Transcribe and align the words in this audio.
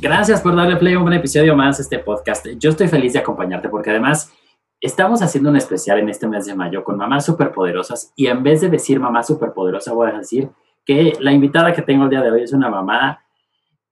Gracias 0.00 0.40
por 0.40 0.54
darle 0.54 0.76
play 0.76 0.94
a 0.94 1.00
un 1.00 1.12
episodio 1.12 1.56
más 1.56 1.80
a 1.80 1.82
este 1.82 1.98
podcast. 1.98 2.46
Yo 2.58 2.70
estoy 2.70 2.86
feliz 2.86 3.14
de 3.14 3.18
acompañarte 3.18 3.68
porque 3.68 3.90
además 3.90 4.32
estamos 4.80 5.22
haciendo 5.22 5.50
un 5.50 5.56
especial 5.56 5.98
en 5.98 6.08
este 6.08 6.28
mes 6.28 6.46
de 6.46 6.54
mayo 6.54 6.84
con 6.84 6.96
mamás 6.96 7.26
superpoderosas 7.26 8.12
y 8.14 8.28
en 8.28 8.44
vez 8.44 8.60
de 8.60 8.68
decir 8.68 9.00
mamá 9.00 9.24
superpoderosa 9.24 9.92
voy 9.92 10.10
a 10.10 10.18
decir 10.18 10.50
que 10.86 11.14
la 11.18 11.32
invitada 11.32 11.72
que 11.72 11.82
tengo 11.82 12.04
el 12.04 12.10
día 12.10 12.22
de 12.22 12.30
hoy 12.30 12.44
es 12.44 12.52
una 12.52 12.70
mamá, 12.70 13.24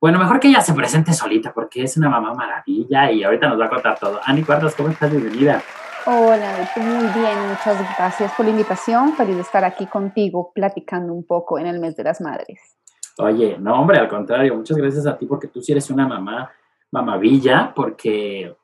bueno, 0.01 0.21
mejor 0.21 0.39
que 0.39 0.47
ella 0.47 0.61
se 0.61 0.75
presente 0.75 1.13
solita 1.13 1.53
porque 1.53 1.83
es 1.83 1.97
una 1.97 2.09
mamá 2.09 2.35
maravilla 2.35 3.11
y 3.11 3.25
ahorita 3.25 3.49
nos 3.49 3.59
va 3.59 3.67
a 3.67 3.71
contar 3.71 3.99
todo. 3.99 4.21
Ani 4.25 4.45
Cuartos, 4.45 4.77
¿cómo 4.77 4.91
estás? 4.91 5.11
Bienvenida. 5.11 5.61
Hola, 6.07 6.71
muy 6.77 7.21
bien, 7.21 7.49
muchas 7.49 7.97
gracias 7.99 8.31
por 8.37 8.47
la 8.47 8.53
invitación. 8.53 9.15
Feliz 9.15 9.35
de 9.35 9.43
estar 9.43 9.65
aquí 9.65 9.87
contigo 9.87 10.53
platicando 10.55 11.13
un 11.13 11.27
poco 11.27 11.59
en 11.59 11.67
el 11.67 11.81
mes 11.81 11.97
de 11.97 12.05
las 12.05 12.21
madres. 12.21 12.77
Oye, 13.19 13.57
no, 13.59 13.81
hombre, 13.81 13.99
al 13.99 14.09
contrario, 14.09 14.55
muchas 14.57 14.77
gracias 14.77 15.07
a 15.07 15.17
ti 15.17 15.27
porque 15.27 15.49
tú 15.49 15.63
sí 15.63 15.73
eres 15.73 15.91
una 15.91 16.07
mamá, 16.07 16.51
mamavilla, 16.91 17.73
porque 17.75 18.55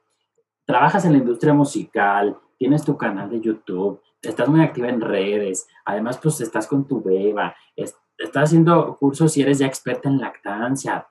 trabajas 0.65 1.05
en 1.05 1.13
la 1.13 1.19
industria 1.19 1.55
musical, 1.55 2.37
tienes 2.59 2.85
tu 2.85 2.97
canal 2.97 3.31
de 3.31 3.41
YouTube, 3.41 4.01
estás 4.21 4.49
muy 4.49 4.61
activa 4.61 4.89
en 4.89 5.01
redes, 5.01 5.67
además 5.85 6.19
pues 6.23 6.41
estás 6.41 6.67
con 6.67 6.87
tu 6.87 7.03
beba, 7.03 7.55
estás 7.75 8.45
haciendo 8.45 8.97
cursos 8.99 9.37
y 9.37 9.43
eres 9.43 9.59
ya 9.59 9.67
experta 9.67 10.09
en 10.09 10.21
lactancia, 10.21 11.09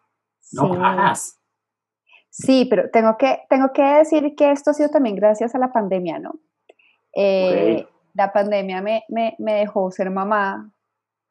no 0.53 0.69
paras. 0.71 1.39
Sí, 2.29 2.65
pero 2.69 2.89
tengo 2.91 3.17
que, 3.17 3.41
tengo 3.49 3.73
que 3.73 3.83
decir 3.83 4.35
que 4.37 4.51
esto 4.51 4.71
ha 4.71 4.73
sido 4.73 4.89
también 4.89 5.15
gracias 5.15 5.53
a 5.53 5.59
la 5.59 5.73
pandemia, 5.73 6.19
¿no? 6.19 6.39
Eh, 7.13 7.85
la 8.13 8.31
pandemia 8.31 8.81
me, 8.81 9.03
me, 9.09 9.35
me 9.39 9.55
dejó 9.55 9.91
ser 9.91 10.09
mamá 10.11 10.71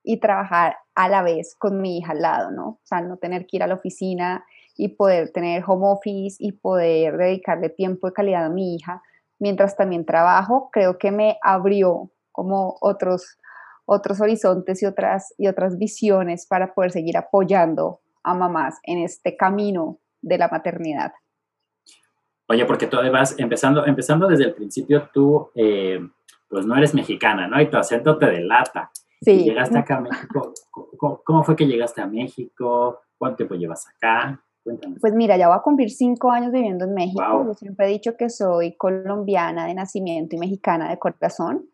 y 0.02 0.18
trabajar 0.18 0.76
a 1.04 1.08
la 1.08 1.22
vez 1.22 1.56
con 1.58 1.80
mi 1.80 1.98
hija 1.98 2.12
al 2.12 2.22
lado, 2.22 2.50
¿no? 2.50 2.68
O 2.68 2.80
sea, 2.84 3.00
no 3.00 3.16
tener 3.16 3.46
que 3.46 3.56
ir 3.56 3.62
a 3.62 3.66
la 3.66 3.74
oficina 3.74 4.44
y 4.76 4.88
poder 4.88 5.30
tener 5.30 5.62
home 5.66 5.86
office 5.88 6.36
y 6.38 6.52
poder 6.52 7.16
dedicarle 7.16 7.70
tiempo 7.70 8.06
de 8.06 8.12
calidad 8.12 8.44
a 8.44 8.50
mi 8.50 8.74
hija 8.74 9.02
mientras 9.38 9.76
también 9.76 10.04
trabajo, 10.04 10.68
creo 10.70 10.98
que 10.98 11.10
me 11.10 11.38
abrió 11.42 12.10
como 12.30 12.76
otros, 12.80 13.38
otros 13.86 14.20
horizontes 14.20 14.82
y 14.82 14.86
otras, 14.86 15.34
y 15.38 15.48
otras 15.48 15.78
visiones 15.78 16.46
para 16.46 16.74
poder 16.74 16.92
seguir 16.92 17.16
apoyando 17.16 18.00
a 18.22 18.34
mamás 18.34 18.78
en 18.84 18.98
este 18.98 19.36
camino 19.36 19.98
de 20.20 20.36
la 20.38 20.48
maternidad. 20.48 21.12
Oye, 22.46 22.66
porque 22.66 22.86
tú 22.86 22.98
además, 22.98 23.34
empezando, 23.38 23.86
empezando 23.86 24.28
desde 24.28 24.44
el 24.44 24.54
principio, 24.54 25.08
tú 25.14 25.50
eh, 25.54 26.00
pues 26.48 26.66
no 26.66 26.76
eres 26.76 26.94
mexicana, 26.94 27.48
¿no? 27.48 27.60
Y 27.60 27.70
tu 27.70 27.78
acento 27.78 28.18
te 28.18 28.26
delata. 28.26 28.90
Sí. 29.20 29.44
Llegaste 29.44 29.78
acá 29.78 29.98
a 29.98 30.00
México. 30.00 30.54
¿Cómo, 31.24 31.44
fue 31.44 31.56
que 31.56 31.66
llegaste 31.66 32.00
a 32.00 32.06
México? 32.06 33.00
¿Cuánto 33.18 33.38
tiempo 33.38 33.54
llevas 33.54 33.86
acá? 33.88 34.42
Cuéntanos. 34.62 34.98
Pues 35.00 35.14
mira, 35.14 35.36
ya 35.36 35.48
voy 35.48 35.56
a 35.56 35.62
cumplir 35.62 35.90
cinco 35.90 36.30
años 36.30 36.52
viviendo 36.52 36.84
en 36.84 36.94
México. 36.94 37.44
Yo 37.46 37.54
siempre 37.54 37.86
he 37.86 37.90
dicho 37.90 38.16
que 38.16 38.30
soy 38.30 38.76
colombiana 38.76 39.66
de 39.66 39.74
nacimiento 39.74 40.36
y 40.36 40.38
mexicana 40.38 40.90
de 40.90 40.98
corazón. 40.98 41.66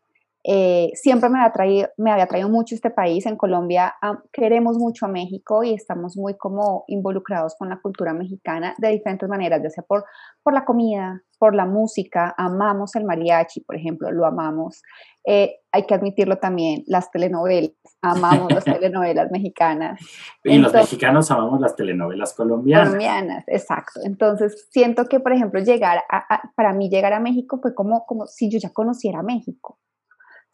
Eh, 0.49 0.93
siempre 0.95 1.29
me 1.29 1.41
había, 1.41 1.53
traído, 1.53 1.89
me 1.97 2.13
había 2.13 2.29
traído 2.29 2.49
mucho 2.49 2.77
este 2.77 2.91
país. 2.91 3.27
En 3.27 3.37
Colombia 3.37 3.97
queremos 4.33 4.79
mucho 4.79 5.07
a 5.07 5.09
México 5.09 5.65
y 5.65 5.75
estamos 5.75 6.17
muy 6.17 6.37
como 6.37 6.85
involucrados 6.87 7.57
con 7.59 7.69
la 7.69 7.81
cultura 7.81 8.15
mexicana 8.15 8.73
de 8.79 8.91
diferentes 8.91 9.29
maneras, 9.29 9.61
ya 9.61 9.71
sea 9.71 9.83
por, 9.83 10.05
por 10.45 10.55
la 10.55 10.65
comida, 10.65 11.21
por 11.41 11.57
la 11.57 11.67
música, 11.67 12.33
amamos 12.39 12.95
el 12.95 13.05
mariachi, 13.05 13.63
por 13.63 13.75
ejemplo, 13.75 14.13
lo 14.13 14.25
amamos. 14.25 14.83
Eh, 15.25 15.57
hay 15.73 15.85
que 15.85 15.95
admitirlo 15.95 16.39
también, 16.39 16.85
las 16.87 17.11
telenovelas, 17.11 17.73
amamos 18.01 18.53
las 18.53 18.65
telenovelas 18.65 19.33
mexicanas. 19.33 20.01
Y 20.45 20.59
los 20.59 20.73
mexicanos 20.73 21.29
amamos 21.33 21.61
las 21.61 21.75
telenovelas 21.75 22.35
colombianas. 22.35 22.91
Colombianas, 22.91 23.45
exacto. 23.49 24.01
Entonces, 24.05 24.69
siento 24.71 25.07
que, 25.07 25.19
por 25.19 25.33
ejemplo, 25.33 25.59
llegar 25.61 26.05
a, 26.09 26.53
para 26.55 26.73
mí 26.73 26.89
llegar 26.89 27.13
a 27.15 27.21
México 27.21 27.59
fue 27.61 27.75
como, 27.75 28.07
como 28.07 28.27
si 28.27 28.49
yo 28.49 28.61
ya 28.61 28.71
conociera 28.71 29.25
México. 29.25 29.81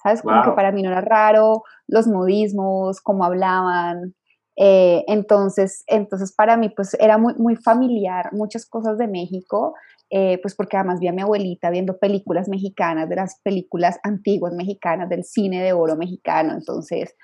¿Sabes? 0.03 0.23
Como 0.23 0.43
que 0.43 0.51
para 0.53 0.73
mí 0.73 0.83
no 0.83 0.91
era 0.91 1.01
raro, 1.01 1.63
los 1.87 2.07
modismos, 2.07 3.01
cómo 3.01 3.25
hablaban. 3.25 4.15
Eh, 4.57 5.05
entonces, 5.07 5.85
entonces, 5.87 6.33
para 6.35 6.57
mí, 6.57 6.69
pues 6.69 6.95
era 6.95 7.19
muy, 7.19 7.35
muy 7.35 7.57
familiar 7.57 8.33
muchas 8.33 8.67
cosas 8.67 8.99
de 8.99 9.09
México, 9.09 9.75
eh, 10.11 10.39
pues 10.43 10.55
porque 10.55 10.77
además 10.77 11.01
vi 11.01 11.09
a 11.09 11.13
mi 11.13 11.23
abuelita 11.23 11.71
viendo 11.71 11.99
películas 11.99 12.49
mexicanas, 12.49 13.09
de 13.09 13.17
las 13.17 13.41
películas 13.43 13.99
antiguas 14.03 14.53
mexicanas, 14.53 15.09
del 15.09 15.25
cine 15.25 15.63
de 15.63 15.73
oro 15.73 15.97
mexicano, 15.97 16.53
entonces, 16.53 17.15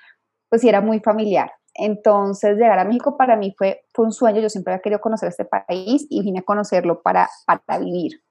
pues 0.49 0.61
sí 0.61 0.69
era 0.69 0.81
muy 0.81 0.99
familiar. 0.99 1.51
Entonces, 1.75 2.57
llegar 2.57 2.79
a 2.79 2.85
México 2.85 3.15
para 3.15 3.35
mí 3.35 3.53
fue, 3.57 3.81
fue 3.93 4.05
un 4.05 4.11
sueño, 4.11 4.41
yo 4.41 4.49
siempre 4.49 4.73
había 4.73 4.81
querido 4.81 5.01
conocer 5.01 5.29
este 5.29 5.45
país 5.45 6.07
y 6.09 6.23
vine 6.23 6.39
a 6.39 6.43
conocerlo 6.43 7.01
para, 7.01 7.29
para 7.45 7.79
vivir. 7.79 8.21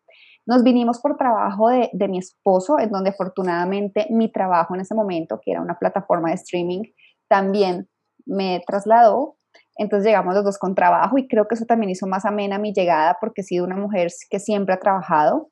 Nos 0.48 0.62
vinimos 0.62 0.98
por 0.98 1.18
trabajo 1.18 1.68
de, 1.68 1.90
de, 1.92 2.08
mi 2.08 2.16
esposo, 2.16 2.78
en 2.78 2.90
donde 2.90 3.10
afortunadamente 3.10 4.06
mi 4.08 4.32
trabajo 4.32 4.74
en 4.74 4.80
ese 4.80 4.94
momento, 4.94 5.38
que 5.44 5.50
era 5.50 5.60
una 5.60 5.78
plataforma 5.78 6.30
de 6.30 6.36
streaming, 6.36 6.84
también 7.28 7.86
me 8.24 8.62
trasladó. 8.66 9.36
Entonces 9.76 10.06
llegamos 10.06 10.34
los 10.34 10.44
dos 10.44 10.58
con 10.58 10.74
trabajo 10.74 11.18
y 11.18 11.28
creo 11.28 11.46
que 11.46 11.54
eso 11.54 11.66
también 11.66 11.90
hizo 11.90 12.06
más 12.06 12.24
amena 12.24 12.58
mi 12.58 12.72
llegada 12.72 13.18
porque 13.20 13.42
he 13.42 13.44
sido 13.44 13.66
una 13.66 13.76
mujer 13.76 14.08
que 14.30 14.40
siempre 14.40 14.74
ha 14.74 14.80
trabajado. 14.80 15.50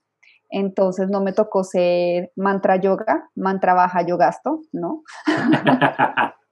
Entonces 0.48 1.10
no 1.10 1.20
me 1.20 1.34
tocó 1.34 1.62
ser 1.62 2.32
mantra 2.34 2.76
yoga, 2.76 3.28
mantra 3.34 3.74
baja 3.74 4.00
yo 4.00 4.16
gasto, 4.16 4.62
¿no? 4.72 5.02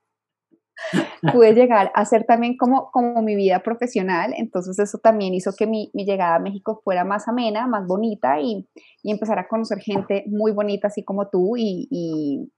pude 1.33 1.55
llegar 1.55 1.91
a 1.95 2.05
ser 2.05 2.25
también 2.25 2.57
como, 2.57 2.91
como 2.91 3.23
mi 3.23 3.35
vida 3.35 3.61
profesional, 3.61 4.33
entonces 4.37 4.79
eso 4.79 4.99
también 4.99 5.35
hizo 5.35 5.53
que 5.57 5.67
mi, 5.67 5.91
mi 5.95 6.05
llegada 6.05 6.37
a 6.37 6.41
México 6.41 6.81
fuera 6.85 7.05
más 7.05 7.29
amena, 7.29 7.67
más 7.67 7.87
bonita 7.87 8.41
y, 8.41 8.67
y, 9.03 9.11
empezar 9.11 9.39
a 9.39 9.49
conocer 9.49 9.79
gente 9.79 10.25
muy 10.27 10.53
bonita 10.53 10.89
así 10.89 11.05
como 11.05 11.29
tú 11.29 11.57
y, 11.57 11.89
y, 11.91 12.53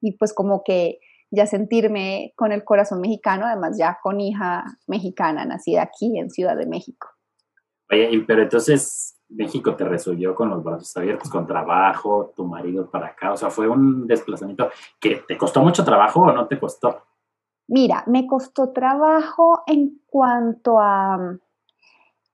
y 0.00 0.12
pues 0.12 0.32
como 0.32 0.62
que 0.64 0.98
ya 1.30 1.46
sentirme 1.46 2.32
con 2.36 2.52
el 2.52 2.62
corazón 2.62 3.00
mexicano, 3.00 3.46
además 3.46 3.78
ya 3.78 3.98
con 4.02 4.20
hija 4.20 4.64
mexicana, 4.86 5.44
nacida 5.46 5.82
aquí 5.82 6.18
en 6.18 6.30
Ciudad 6.30 6.56
de 6.56 6.66
México. 6.66 7.08
Oye, 7.90 8.22
pero 8.26 8.42
entonces 8.42 9.18
México 9.30 9.74
te 9.74 9.84
resolvió 9.84 10.34
con 10.34 10.50
los 10.50 10.62
brazos 10.62 10.94
abiertos, 10.96 11.30
con 11.30 11.46
trabajo, 11.46 12.32
tu 12.36 12.44
marido 12.44 12.90
para 12.90 13.08
acá, 13.08 13.32
o 13.32 13.36
sea, 13.36 13.50
fue 13.50 13.68
un 13.68 14.06
desplazamiento 14.06 14.70
que 15.00 15.22
te 15.26 15.38
costó 15.38 15.62
mucho 15.62 15.84
trabajo 15.84 16.20
o 16.20 16.32
no 16.32 16.46
te 16.46 16.58
costó? 16.58 17.02
Mira, 17.68 18.04
me 18.06 18.26
costó 18.26 18.72
trabajo 18.72 19.62
en 19.66 20.00
cuanto 20.06 20.78
a, 20.80 21.38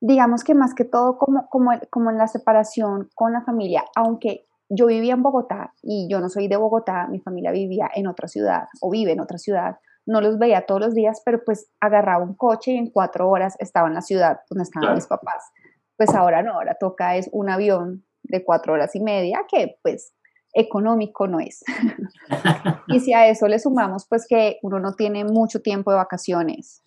digamos 0.00 0.44
que 0.44 0.54
más 0.54 0.74
que 0.74 0.84
todo 0.84 1.18
como, 1.18 1.48
como, 1.48 1.72
como 1.90 2.10
en 2.10 2.18
la 2.18 2.28
separación 2.28 3.08
con 3.14 3.32
la 3.32 3.42
familia, 3.42 3.84
aunque 3.94 4.46
yo 4.68 4.86
vivía 4.86 5.14
en 5.14 5.22
Bogotá 5.22 5.74
y 5.82 6.08
yo 6.10 6.20
no 6.20 6.28
soy 6.28 6.48
de 6.48 6.56
Bogotá, 6.56 7.06
mi 7.08 7.20
familia 7.20 7.52
vivía 7.52 7.88
en 7.94 8.06
otra 8.06 8.28
ciudad 8.28 8.68
o 8.80 8.90
vive 8.90 9.12
en 9.12 9.20
otra 9.20 9.38
ciudad, 9.38 9.78
no 10.06 10.20
los 10.20 10.38
veía 10.38 10.66
todos 10.66 10.80
los 10.80 10.94
días, 10.94 11.22
pero 11.24 11.42
pues 11.44 11.70
agarraba 11.80 12.24
un 12.24 12.34
coche 12.34 12.72
y 12.72 12.76
en 12.76 12.90
cuatro 12.90 13.28
horas 13.28 13.56
estaba 13.58 13.88
en 13.88 13.94
la 13.94 14.00
ciudad 14.02 14.40
donde 14.48 14.64
estaban 14.64 14.94
mis 14.94 15.06
papás. 15.06 15.52
Pues 15.96 16.14
ahora 16.14 16.42
no, 16.42 16.54
ahora 16.54 16.76
toca 16.78 17.16
es 17.16 17.28
un 17.32 17.50
avión 17.50 18.04
de 18.22 18.44
cuatro 18.44 18.72
horas 18.72 18.94
y 18.94 19.00
media 19.00 19.44
que 19.48 19.78
pues 19.82 20.12
económico 20.53 21.26
no 21.26 21.41
es. 21.41 21.64
y 22.88 23.00
si 23.00 23.12
a 23.12 23.28
eso 23.28 23.48
le 23.48 23.59
sumamos, 23.59 24.06
pues 24.09 24.26
que 24.28 24.59
uno 24.62 24.78
no 24.81 24.94
tiene 24.94 25.25
mucho 25.25 25.60
tiempo 25.60 25.91
de 25.91 25.98
vacaciones. 25.98 26.82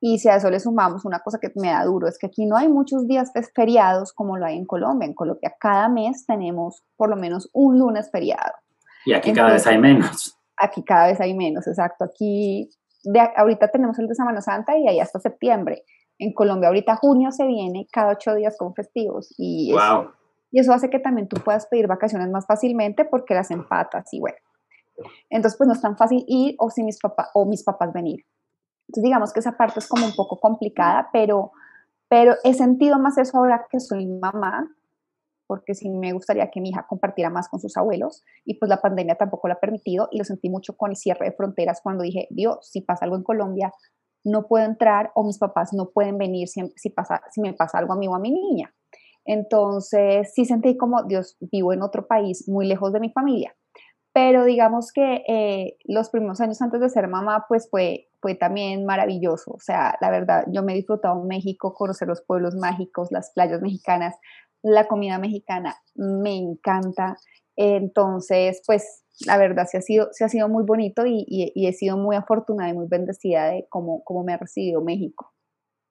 Y 0.00 0.18
si 0.18 0.28
a 0.28 0.36
eso 0.36 0.50
le 0.50 0.58
sumamos 0.58 1.04
una 1.04 1.20
cosa 1.20 1.38
que 1.38 1.52
me 1.54 1.68
da 1.68 1.84
duro, 1.84 2.08
es 2.08 2.18
que 2.18 2.26
aquí 2.26 2.44
no 2.44 2.56
hay 2.56 2.68
muchos 2.68 3.06
días 3.06 3.30
feriados 3.54 4.12
como 4.12 4.36
lo 4.36 4.44
hay 4.44 4.56
en 4.56 4.66
Colombia. 4.66 5.06
En 5.06 5.14
Colombia 5.14 5.54
cada 5.60 5.88
mes 5.88 6.26
tenemos 6.26 6.82
por 6.96 7.08
lo 7.08 7.16
menos 7.16 7.48
un 7.52 7.78
lunes 7.78 8.10
feriado. 8.10 8.52
Y 9.06 9.12
aquí 9.12 9.32
cada 9.32 9.52
vez 9.52 9.66
hay 9.66 9.78
menos. 9.78 10.36
Aquí 10.56 10.82
cada 10.82 11.06
vez 11.06 11.20
hay 11.20 11.34
menos, 11.34 11.66
exacto. 11.68 12.04
Aquí 12.04 12.68
de, 13.04 13.20
ahorita 13.36 13.68
tenemos 13.68 13.98
el 13.98 14.08
de 14.08 14.14
Semana 14.14 14.40
Santa 14.40 14.76
y 14.76 14.88
ahí 14.88 14.98
hasta 14.98 15.20
septiembre. 15.20 15.84
En 16.18 16.32
Colombia 16.32 16.68
ahorita 16.68 16.96
junio 16.96 17.30
se 17.30 17.46
viene 17.46 17.86
cada 17.92 18.12
ocho 18.12 18.34
días 18.34 18.56
con 18.58 18.74
festivos. 18.74 19.32
Y 19.38 19.72
wow 19.72 20.10
y 20.52 20.60
eso 20.60 20.72
hace 20.72 20.90
que 20.90 21.00
también 21.00 21.28
tú 21.28 21.40
puedas 21.42 21.66
pedir 21.66 21.86
vacaciones 21.86 22.30
más 22.30 22.46
fácilmente 22.46 23.06
porque 23.06 23.34
las 23.34 23.50
empatas 23.50 24.12
y 24.12 24.20
bueno. 24.20 24.36
Entonces, 25.30 25.56
pues 25.56 25.66
no 25.66 25.72
es 25.72 25.80
tan 25.80 25.96
fácil 25.96 26.24
ir 26.28 26.54
o, 26.58 26.70
si 26.70 26.84
mis, 26.84 27.00
papás 27.00 27.30
o 27.34 27.46
mis 27.46 27.64
papás 27.64 27.92
venir. 27.92 28.24
Entonces, 28.88 29.04
digamos 29.04 29.32
que 29.32 29.40
esa 29.40 29.56
parte 29.56 29.80
es 29.80 29.88
como 29.88 30.04
un 30.04 30.14
poco 30.14 30.38
complicada, 30.38 31.08
pero, 31.10 31.52
pero 32.08 32.34
he 32.44 32.52
sentido 32.52 32.98
más 32.98 33.16
eso 33.16 33.38
ahora 33.38 33.66
que 33.70 33.80
soy 33.80 34.06
mamá, 34.06 34.68
porque 35.46 35.74
sí 35.74 35.88
me 35.88 36.12
gustaría 36.12 36.50
que 36.50 36.60
mi 36.60 36.68
hija 36.68 36.86
compartiera 36.86 37.30
más 37.30 37.48
con 37.48 37.58
sus 37.58 37.76
abuelos 37.76 38.22
y 38.44 38.54
pues 38.54 38.68
la 38.68 38.80
pandemia 38.80 39.16
tampoco 39.16 39.48
lo 39.48 39.54
ha 39.54 39.60
permitido 39.60 40.08
y 40.10 40.18
lo 40.18 40.24
sentí 40.24 40.50
mucho 40.50 40.76
con 40.76 40.90
el 40.90 40.96
cierre 40.96 41.26
de 41.26 41.32
fronteras 41.32 41.80
cuando 41.82 42.04
dije, 42.04 42.26
Dios, 42.30 42.58
si 42.70 42.82
pasa 42.82 43.06
algo 43.06 43.16
en 43.16 43.22
Colombia, 43.22 43.72
no 44.24 44.46
puedo 44.46 44.64
entrar 44.64 45.12
o 45.14 45.24
mis 45.24 45.38
papás 45.38 45.72
no 45.72 45.90
pueden 45.90 46.18
venir 46.18 46.48
si, 46.48 46.62
si, 46.76 46.90
pasa, 46.90 47.22
si 47.30 47.40
me 47.40 47.54
pasa 47.54 47.78
algo 47.78 47.94
a 47.94 47.96
mí 47.96 48.06
o 48.08 48.14
a 48.14 48.18
mi 48.18 48.30
niña. 48.30 48.72
Entonces 49.24 50.32
sí 50.34 50.44
sentí 50.44 50.76
como, 50.76 51.04
Dios, 51.04 51.36
vivo 51.40 51.72
en 51.72 51.82
otro 51.82 52.06
país 52.06 52.48
muy 52.48 52.66
lejos 52.66 52.92
de 52.92 53.00
mi 53.00 53.10
familia, 53.10 53.54
pero 54.12 54.44
digamos 54.44 54.92
que 54.92 55.24
eh, 55.26 55.76
los 55.84 56.10
primeros 56.10 56.40
años 56.40 56.60
antes 56.60 56.80
de 56.80 56.90
ser 56.90 57.08
mamá, 57.08 57.46
pues 57.48 57.68
fue, 57.70 58.08
fue 58.20 58.34
también 58.34 58.84
maravilloso. 58.84 59.52
O 59.52 59.60
sea, 59.60 59.96
la 60.00 60.10
verdad, 60.10 60.44
yo 60.48 60.62
me 60.62 60.72
he 60.72 60.76
disfrutado 60.76 61.22
México, 61.24 61.74
conocer 61.74 62.08
los 62.08 62.22
pueblos 62.22 62.54
mágicos, 62.54 63.08
las 63.10 63.30
playas 63.32 63.62
mexicanas, 63.62 64.16
la 64.62 64.86
comida 64.86 65.18
mexicana, 65.18 65.76
me 65.94 66.36
encanta. 66.36 67.16
Entonces, 67.56 68.62
pues 68.66 69.04
la 69.26 69.38
verdad 69.38 69.66
se 69.66 69.78
ha 69.78 69.82
sido, 69.82 70.08
se 70.12 70.24
ha 70.24 70.28
sido 70.28 70.48
muy 70.48 70.64
bonito 70.64 71.06
y, 71.06 71.24
y, 71.26 71.66
he 71.66 71.72
sido 71.72 71.96
muy 71.96 72.16
afortunada 72.16 72.70
y 72.70 72.74
muy 72.74 72.86
bendecida 72.88 73.46
de 73.46 73.66
cómo, 73.68 74.02
cómo 74.04 74.24
me 74.24 74.34
ha 74.34 74.38
recibido 74.38 74.82
México. 74.82 75.31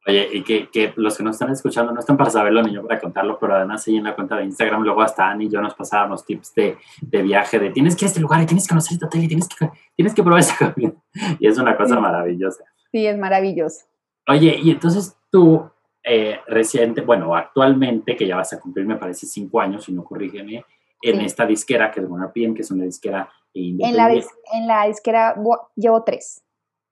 Oye, 0.08 0.30
y 0.34 0.44
que, 0.44 0.68
que, 0.70 0.94
los 0.96 1.16
que 1.16 1.24
nos 1.24 1.36
están 1.36 1.52
escuchando 1.52 1.92
no 1.92 2.00
están 2.00 2.18
para 2.18 2.32
saberlo 2.32 2.64
ni 2.64 2.74
yo 2.74 2.86
para 2.88 3.00
contarlo, 3.00 3.38
pero 3.40 3.56
además 3.56 3.88
ahí 3.88 3.98
en 3.98 4.06
la 4.06 4.16
cuenta 4.16 4.36
de 4.36 4.46
Instagram 4.46 4.82
luego 4.82 5.02
hasta 5.02 5.30
Ani 5.30 5.46
y 5.46 5.50
yo 5.50 5.62
nos 5.62 5.76
pasábamos 5.76 6.26
tips 6.26 6.56
de, 6.56 6.78
de 7.02 7.22
viaje, 7.22 7.60
de 7.60 7.70
tienes 7.70 7.96
que 7.96 8.06
ir 8.06 8.08
a 8.08 8.10
este 8.10 8.20
lugar 8.20 8.42
y 8.42 8.48
tienes 8.48 8.66
que 8.66 8.70
conocer 8.70 8.94
este 8.94 9.06
hotel 9.06 9.24
y 9.24 9.28
tienes 9.28 9.48
que, 9.48 9.70
tienes 9.96 10.16
que 10.16 10.24
probar 10.24 10.40
esa 10.40 10.58
comida. 10.58 10.94
Y 11.40 11.48
es 11.48 11.58
una 11.58 11.78
cosa 11.78 12.00
maravillosa. 12.00 12.64
Sí, 12.92 13.06
es 13.06 13.18
maravilloso. 13.18 13.86
Oye, 14.28 14.58
y 14.62 14.72
entonces 14.72 15.16
tú, 15.30 15.70
eh, 16.04 16.40
reciente, 16.48 17.02
bueno, 17.02 17.36
actualmente, 17.36 18.16
que 18.16 18.26
ya 18.26 18.38
vas 18.38 18.54
a 18.54 18.60
cumplir, 18.60 18.88
me 18.88 18.96
parece, 18.96 19.28
cinco 19.28 19.62
años, 19.62 19.84
si 19.84 19.92
no 19.92 20.04
corrígeme, 20.04 20.66
en 21.02 21.22
esta 21.22 21.46
disquera, 21.46 21.92
que 21.92 22.00
es 22.00 22.06
Warner 22.08 22.54
que 22.54 22.62
es 22.62 22.72
una 22.72 22.86
disquera 22.86 23.30
independiente. 23.54 24.28
En 24.54 24.68
la, 24.68 24.78
en 24.82 24.84
la 24.84 24.88
disquera 24.88 25.36
llevo 25.76 26.04
tres. 26.04 26.44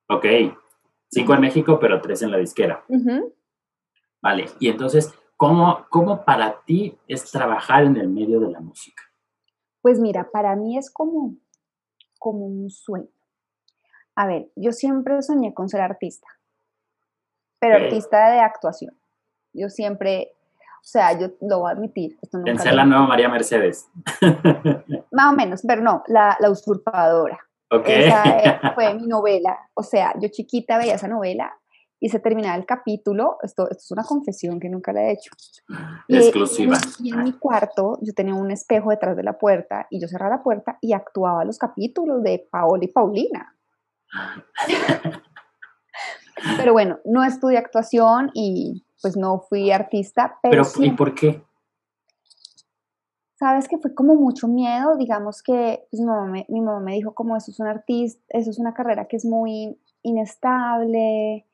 Ok, 0.09 0.25
Cinco 1.11 1.33
en 1.33 1.41
México, 1.41 1.79
pero 1.79 2.01
tres 2.01 2.21
en 2.21 2.31
la 2.31 2.38
disquera. 2.38 2.83
Vale, 4.21 4.45
y 4.59 4.69
entonces, 4.69 5.13
¿cómo, 5.38 5.85
¿cómo 5.89 6.23
para 6.23 6.61
ti 6.65 6.97
es 7.07 7.31
trabajar 7.31 7.83
en 7.83 7.97
el 7.97 8.09
medio 8.09 8.39
de 8.39 8.51
la 8.51 8.59
música? 8.59 9.03
Pues 9.81 10.00
mira, 10.00 10.29
para 10.31 10.56
mí 10.56 10.77
es 10.77 10.91
como, 10.91 11.35
como 12.19 12.45
un 12.45 12.69
sueño. 12.69 13.09
A 14.15 14.27
ver, 14.27 14.51
yo 14.56 14.71
siempre 14.71 15.21
soñé 15.21 15.53
con 15.53 15.69
ser 15.69 15.81
artista, 15.81 16.27
pero 17.59 17.85
artista 17.85 18.29
de 18.31 18.39
actuación. 18.41 19.00
Yo 19.53 19.69
siempre, 19.69 20.33
o 20.59 20.83
sea, 20.83 21.17
yo 21.17 21.29
lo 21.41 21.59
voy 21.59 21.69
a 21.69 21.73
admitir. 21.73 22.19
Esto 22.21 22.39
en 22.45 22.59
ser 22.59 22.75
la 22.75 22.85
nueva 22.85 23.07
María 23.07 23.29
Mercedes. 23.29 23.89
Más 25.11 25.33
o 25.33 25.35
menos, 25.35 25.63
pero 25.65 25.81
no, 25.81 26.03
la, 26.07 26.38
la 26.39 26.51
usurpadora. 26.51 27.49
Esa 27.69 28.39
eh, 28.39 28.60
fue 28.75 28.94
mi 28.94 29.07
novela. 29.07 29.57
O 29.74 29.83
sea, 29.83 30.13
yo 30.19 30.30
chiquita 30.30 30.77
veía 30.77 30.95
esa 30.95 31.07
novela 31.07 31.54
y 32.00 32.10
se 32.10 32.19
terminaba 32.19 32.56
el 32.56 32.66
capítulo. 32.66 33.38
Esto, 33.44 33.69
esto 33.69 33.83
es 33.83 33.92
una 33.92 34.04
confesión 34.04 34.60
que 34.60 34.69
nunca 34.69 34.94
la 34.94 35.04
he 35.04 35.12
hecho. 35.13 35.31
Exclusiva. 36.07 36.77
Y, 37.00 37.13
en 37.13 37.24
mi 37.24 37.33
cuarto 37.33 38.00
yo 38.01 38.13
tenía 38.13 38.33
un 38.33 38.51
espejo 38.51 38.89
detrás 38.89 39.16
de 39.16 39.24
la 39.24 39.38
puerta 39.38 39.88
y 39.89 40.01
yo 40.01 40.07
cerraba 40.07 40.38
la 40.38 40.44
puerta 40.44 40.77
y 40.81 40.94
actuaba 40.94 41.45
los 41.45 41.57
capítulos 41.57 42.24
de 42.24 42.48
Paola 42.50 42.86
y 42.86 42.88
Paulina. 42.88 43.56
pero 46.57 46.74
bueno, 46.74 47.00
no 47.06 47.24
estudié 47.24 47.57
actuación 47.57 48.31
y 48.33 48.86
pues 49.01 49.16
no 49.16 49.39
fui 49.42 49.71
artista. 49.71 50.38
Pero, 50.42 50.63
¿y 50.80 50.92
por 50.92 51.13
qué? 51.13 51.44
Sabes 53.39 53.69
que 53.69 53.77
fue 53.77 53.95
como 53.95 54.15
mucho 54.15 54.50
miedo, 54.50 54.97
digamos 54.97 55.41
que 55.41 55.88
pues, 55.89 56.01
mi, 56.01 56.62
mamá 56.62 56.80
me, 56.81 56.94
dijo 56.94 57.13
como 57.13 57.38
eso 57.38 57.51
es 57.51 57.59
un 57.62 57.68
artista, 57.68 58.21
eso 58.30 58.50
es 58.51 58.59
una 58.59 58.74
carrera 58.74 59.06
que 59.06 59.15
es 59.15 59.24
muy 59.24 59.80
inestable, 60.03 61.45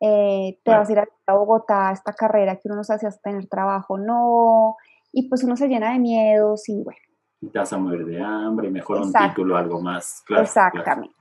eh, 0.00 0.58
te 0.64 0.70
vas 0.70 0.88
a 0.88 0.92
ir 0.92 0.98
a 1.00 1.34
Bogotá, 1.34 1.92
esta 1.92 2.14
carrera 2.14 2.56
que 2.56 2.62
uno 2.64 2.76
no 2.76 2.84
sabe 2.84 3.00
si 3.00 3.20
tener 3.22 3.46
trabajo 3.46 3.98
no, 3.98 4.76
y 5.12 5.28
pues 5.28 5.44
uno 5.44 5.54
se 5.56 5.68
llena 5.68 5.92
de 5.92 5.98
miedos 5.98 6.66
y 6.70 6.82
bueno. 6.82 6.98
Y 7.42 7.48
te 7.48 7.58
vas 7.58 7.72
a 7.74 7.78
morir 7.78 8.06
de 8.06 8.22
hambre 8.22 8.70
mejor 8.70 9.02
un 9.02 9.12
título, 9.12 9.58
algo 9.58 9.82
más. 9.82 10.22
Claro, 10.26 10.44
Exactamente. 10.44 11.14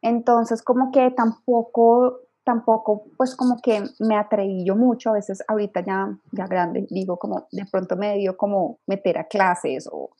Entonces 0.00 0.62
como 0.62 0.90
que 0.90 1.10
tampoco 1.10 2.20
tampoco 2.44 3.04
pues 3.16 3.34
como 3.34 3.60
que 3.60 3.82
me 4.00 4.16
atreví 4.16 4.64
yo 4.64 4.76
mucho, 4.76 5.10
a 5.10 5.14
veces 5.14 5.42
ahorita 5.48 5.80
ya, 5.80 6.16
ya 6.32 6.46
grande, 6.46 6.86
digo 6.90 7.18
como 7.18 7.48
de 7.50 7.64
pronto 7.70 7.96
me 7.96 8.16
dio 8.16 8.36
como 8.36 8.78
meter 8.86 9.18
a 9.18 9.24
clases 9.24 9.88
o, 9.90 10.10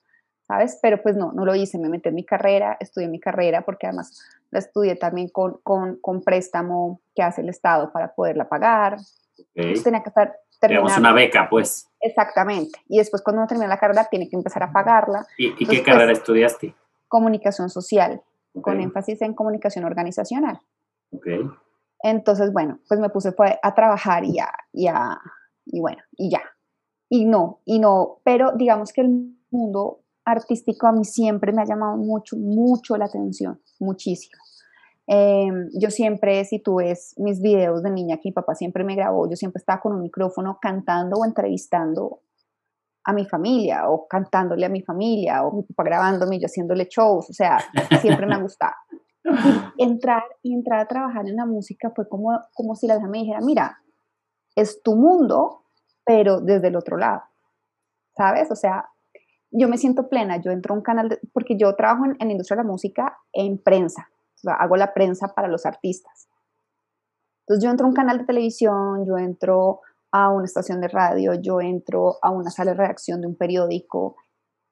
¿sabes? 0.46 0.78
Pero 0.82 1.02
pues 1.02 1.16
no, 1.16 1.32
no 1.32 1.44
lo 1.44 1.54
hice, 1.54 1.78
me 1.78 1.88
metí 1.88 2.08
en 2.08 2.14
mi 2.14 2.24
carrera, 2.24 2.76
estudié 2.80 3.08
mi 3.08 3.20
carrera 3.20 3.62
porque 3.62 3.86
además 3.86 4.18
la 4.50 4.58
estudié 4.58 4.96
también 4.96 5.28
con, 5.28 5.58
con, 5.62 5.96
con 6.00 6.22
préstamo 6.22 7.00
que 7.14 7.22
hace 7.22 7.42
el 7.42 7.50
Estado 7.50 7.92
para 7.92 8.14
poderla 8.14 8.48
pagar. 8.48 8.96
tenía 9.54 10.02
que 10.02 10.08
estar 10.08 10.36
Tenemos 10.60 10.96
una 10.96 11.12
beca, 11.12 11.48
pues. 11.50 11.90
Exactamente. 12.00 12.78
Y 12.88 12.98
después 12.98 13.22
cuando 13.22 13.42
uno 13.42 13.48
termina 13.48 13.68
la 13.68 13.78
carrera 13.78 14.06
tiene 14.10 14.30
que 14.30 14.36
empezar 14.36 14.62
a 14.62 14.72
pagarla. 14.72 15.26
¿Y, 15.36 15.66
qué 15.66 15.82
carrera 15.82 16.06
pues, 16.06 16.18
estudiaste? 16.18 16.74
Comunicación 17.06 17.68
social, 17.68 18.22
con 18.62 18.80
énfasis 18.80 19.20
en 19.20 19.34
comunicación 19.34 19.84
organizacional. 19.84 20.58
Okay. 21.12 21.48
Entonces, 22.04 22.52
bueno, 22.52 22.80
pues 22.86 23.00
me 23.00 23.08
puse 23.08 23.34
a 23.62 23.74
trabajar 23.74 24.26
y, 24.26 24.38
a, 24.38 24.52
y, 24.74 24.88
a, 24.88 25.18
y 25.64 25.80
bueno, 25.80 26.02
y 26.12 26.30
ya. 26.30 26.42
Y 27.08 27.24
no, 27.24 27.60
y 27.64 27.78
no, 27.78 28.20
pero 28.24 28.52
digamos 28.52 28.92
que 28.92 29.00
el 29.00 29.34
mundo 29.50 30.00
artístico 30.22 30.86
a 30.86 30.92
mí 30.92 31.06
siempre 31.06 31.50
me 31.50 31.62
ha 31.62 31.64
llamado 31.64 31.96
mucho, 31.96 32.36
mucho 32.36 32.98
la 32.98 33.06
atención, 33.06 33.58
muchísimo. 33.80 34.38
Em, 35.06 35.70
yo 35.72 35.90
siempre, 35.90 36.44
si 36.44 36.58
tú 36.58 36.76
ves 36.76 37.14
mis 37.16 37.40
videos 37.40 37.82
de 37.82 37.90
niña 37.90 38.16
que 38.18 38.28
mi 38.28 38.32
papá 38.32 38.54
siempre 38.54 38.84
me 38.84 38.96
grabó, 38.96 39.26
yo 39.30 39.36
siempre 39.36 39.60
estaba 39.60 39.80
con 39.80 39.94
un 39.94 40.02
micrófono 40.02 40.58
cantando 40.60 41.16
o 41.16 41.24
entrevistando 41.24 42.20
a 43.04 43.14
mi 43.14 43.24
familia 43.24 43.88
o 43.88 44.06
cantándole 44.06 44.66
a 44.66 44.68
mi 44.68 44.82
familia 44.82 45.42
o 45.42 45.56
mi 45.56 45.62
papá 45.62 45.84
grabándome 45.84 46.36
y 46.36 46.40
yo 46.40 46.46
haciéndole 46.46 46.86
shows, 46.90 47.30
o 47.30 47.32
sea, 47.32 47.58
siempre 48.02 48.26
me 48.26 48.34
ha 48.34 48.38
gustado. 48.42 48.74
entrar 49.78 50.22
y 50.42 50.54
entrar 50.54 50.80
a 50.80 50.86
trabajar 50.86 51.26
en 51.28 51.36
la 51.36 51.46
música 51.46 51.90
fue 51.94 52.08
como, 52.08 52.38
como 52.54 52.74
si 52.74 52.86
la 52.86 52.98
vida 52.98 53.08
me 53.08 53.18
dijera, 53.18 53.40
mira, 53.40 53.78
es 54.54 54.82
tu 54.82 54.94
mundo, 54.94 55.64
pero 56.04 56.40
desde 56.40 56.68
el 56.68 56.76
otro 56.76 56.96
lado, 56.96 57.22
¿sabes? 58.16 58.50
O 58.50 58.56
sea, 58.56 58.90
yo 59.50 59.68
me 59.68 59.78
siento 59.78 60.08
plena, 60.08 60.40
yo 60.40 60.50
entro 60.50 60.74
a 60.74 60.76
un 60.76 60.82
canal, 60.82 61.18
porque 61.32 61.56
yo 61.56 61.74
trabajo 61.74 62.04
en, 62.04 62.16
la 62.18 62.32
industria 62.32 62.56
de 62.56 62.64
la 62.64 62.70
música 62.70 63.18
en 63.32 63.58
prensa, 63.58 64.08
o 64.34 64.38
sea, 64.38 64.54
hago 64.54 64.76
la 64.76 64.92
prensa 64.92 65.28
para 65.28 65.48
los 65.48 65.64
artistas. 65.64 66.28
Entonces 67.40 67.64
yo 67.64 67.70
entro 67.70 67.86
a 67.86 67.90
un 67.90 67.94
canal 67.94 68.18
de 68.18 68.24
televisión, 68.24 69.06
yo 69.06 69.16
entro 69.18 69.80
a 70.10 70.30
una 70.30 70.44
estación 70.44 70.80
de 70.80 70.88
radio, 70.88 71.34
yo 71.34 71.60
entro 71.60 72.16
a 72.22 72.30
una 72.30 72.50
sala 72.50 72.72
de 72.72 72.78
redacción 72.78 73.20
de 73.20 73.26
un 73.26 73.36
periódico 73.36 74.16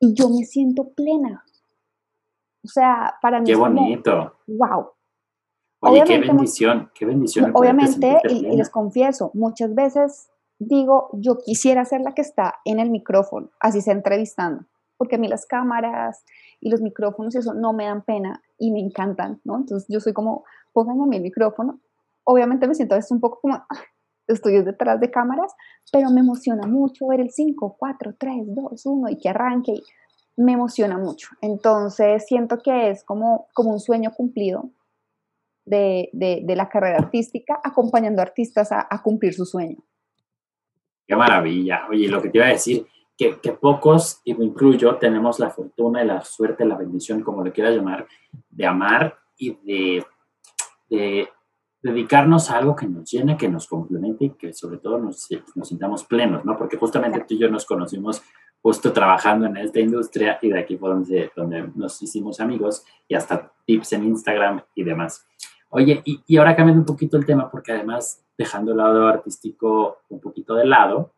y 0.00 0.14
yo 0.14 0.28
me 0.28 0.44
siento 0.44 0.92
plena, 0.94 1.44
o 2.64 2.68
sea, 2.68 3.14
para 3.20 3.40
mí 3.40 3.46
qué 3.46 3.56
bonito. 3.56 4.36
wow. 4.46 4.90
Oye, 5.84 6.04
qué 6.04 6.18
bendición, 6.18 6.90
qué 6.94 7.04
bendición. 7.04 7.50
Obviamente, 7.54 8.18
y, 8.28 8.56
les 8.56 8.70
confieso, 8.70 9.32
muchas 9.34 9.74
veces 9.74 10.30
digo, 10.60 11.10
yo 11.14 11.38
quisiera 11.38 11.84
ser 11.84 12.02
la 12.02 12.14
que 12.14 12.22
está 12.22 12.54
en 12.64 12.78
el 12.78 12.90
micrófono, 12.90 13.50
así 13.58 13.80
sea 13.80 13.94
entrevistando, 13.94 14.64
porque 14.96 15.16
a 15.16 15.18
mí 15.18 15.26
las 15.26 15.44
cámaras 15.44 16.24
y 16.60 16.70
los 16.70 16.80
micrófonos 16.80 17.34
y 17.34 17.38
eso 17.38 17.54
no 17.54 17.72
me 17.72 17.86
dan 17.86 18.02
pena 18.02 18.42
y 18.58 18.70
me 18.70 18.78
encantan, 18.78 19.40
¿no? 19.42 19.56
Entonces 19.56 19.88
yo 19.88 19.98
soy 19.98 20.12
como, 20.12 20.44
pónganme 20.72 21.02
a 21.02 21.06
mí 21.06 21.16
el 21.16 21.22
micrófono. 21.22 21.80
Obviamente 22.24 22.68
me 22.68 22.74
siento 22.74 22.94
a 22.94 22.98
veces 22.98 23.10
un 23.10 23.20
poco 23.20 23.40
como, 23.40 23.58
estoy 24.28 24.62
detrás 24.62 25.00
de 25.00 25.10
cámaras, 25.10 25.52
pero 25.92 26.10
me 26.10 26.20
emociona 26.20 26.66
mucho 26.66 27.08
ver 27.08 27.20
el 27.20 27.30
5, 27.30 27.76
4, 27.76 28.14
3, 28.18 28.34
2, 28.46 28.86
1 28.86 29.08
y 29.08 29.18
que 29.18 29.28
arranque. 29.28 29.72
Y, 29.72 29.82
me 30.36 30.52
emociona 30.52 30.98
mucho. 30.98 31.28
Entonces 31.40 32.26
siento 32.26 32.58
que 32.58 32.90
es 32.90 33.04
como, 33.04 33.48
como 33.54 33.72
un 33.72 33.80
sueño 33.80 34.12
cumplido 34.16 34.70
de, 35.64 36.10
la 36.46 36.68
carrera 36.68 36.98
artística, 36.98 37.60
acompañando 37.62 38.20
a 38.20 38.24
artistas 38.24 38.70
a, 38.72 39.02
cumplir 39.02 39.34
su 39.34 39.44
sueño. 39.44 39.78
Qué 41.06 41.16
maravilla. 41.16 41.86
Oye, 41.90 42.08
lo 42.08 42.22
que 42.22 42.30
te 42.30 42.38
iba 42.38 42.46
a 42.46 42.50
decir, 42.50 42.86
que, 43.16 43.38
que, 43.40 43.52
pocos, 43.52 44.20
y 44.24 44.34
me 44.34 44.44
incluyo, 44.44 44.96
tenemos 44.96 45.38
la 45.38 45.50
fortuna 45.50 46.02
y 46.02 46.06
la 46.06 46.22
suerte, 46.22 46.64
la 46.64 46.76
bendición, 46.76 47.22
como 47.22 47.44
le 47.44 47.52
quieras 47.52 47.76
llamar, 47.76 48.06
de 48.48 48.66
amar 48.66 49.18
y 49.36 49.50
de, 49.50 50.06
de 50.88 51.28
dedicarnos 51.82 52.50
a 52.50 52.58
algo 52.58 52.76
que 52.76 52.86
nos 52.86 53.10
llene, 53.10 53.36
que 53.36 53.48
nos 53.48 53.66
complemente 53.66 54.24
y 54.24 54.30
que 54.30 54.52
sobre 54.52 54.78
todo 54.78 54.98
nos, 54.98 55.28
nos 55.54 55.68
sintamos 55.68 56.04
plenos, 56.04 56.44
¿no? 56.44 56.56
Porque 56.56 56.76
justamente 56.76 57.24
tú 57.26 57.34
y 57.34 57.38
yo 57.38 57.48
nos 57.50 57.66
conocimos 57.66 58.22
justo 58.62 58.92
trabajando 58.92 59.46
en 59.46 59.56
esta 59.56 59.80
industria 59.80 60.38
y 60.40 60.50
de 60.50 60.60
aquí 60.60 60.76
fue 60.76 60.90
donde, 60.90 61.30
donde 61.34 61.68
nos 61.74 62.00
hicimos 62.00 62.40
amigos 62.40 62.84
y 63.08 63.14
hasta 63.14 63.52
tips 63.66 63.92
en 63.94 64.04
Instagram 64.04 64.62
y 64.74 64.84
demás. 64.84 65.26
Oye, 65.68 66.00
y, 66.04 66.22
y, 66.26 66.36
ahora 66.36 66.54
cambiando 66.54 66.82
un 66.82 66.86
poquito 66.86 67.16
el 67.16 67.26
tema, 67.26 67.50
porque 67.50 67.72
además 67.72 68.22
dejando 68.36 68.72
el 68.72 68.78
lado 68.78 69.06
artístico 69.08 69.98
un 70.10 70.20
poquito 70.20 70.54
de 70.54 70.66
lado, 70.66 71.12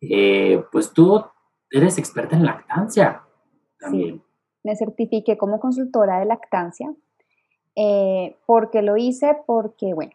eh, 0.00 0.64
pues 0.72 0.92
tú 0.92 1.24
eres 1.70 1.98
experta 1.98 2.36
en 2.36 2.44
lactancia 2.44 3.22
también. 3.78 4.16
Sí, 4.16 4.22
me 4.64 4.76
certifiqué 4.76 5.36
como 5.36 5.60
consultora 5.60 6.18
de 6.18 6.26
lactancia. 6.26 6.92
Eh, 7.76 8.36
porque 8.46 8.82
lo 8.82 8.96
hice? 8.96 9.36
Porque, 9.46 9.92
bueno, 9.94 10.12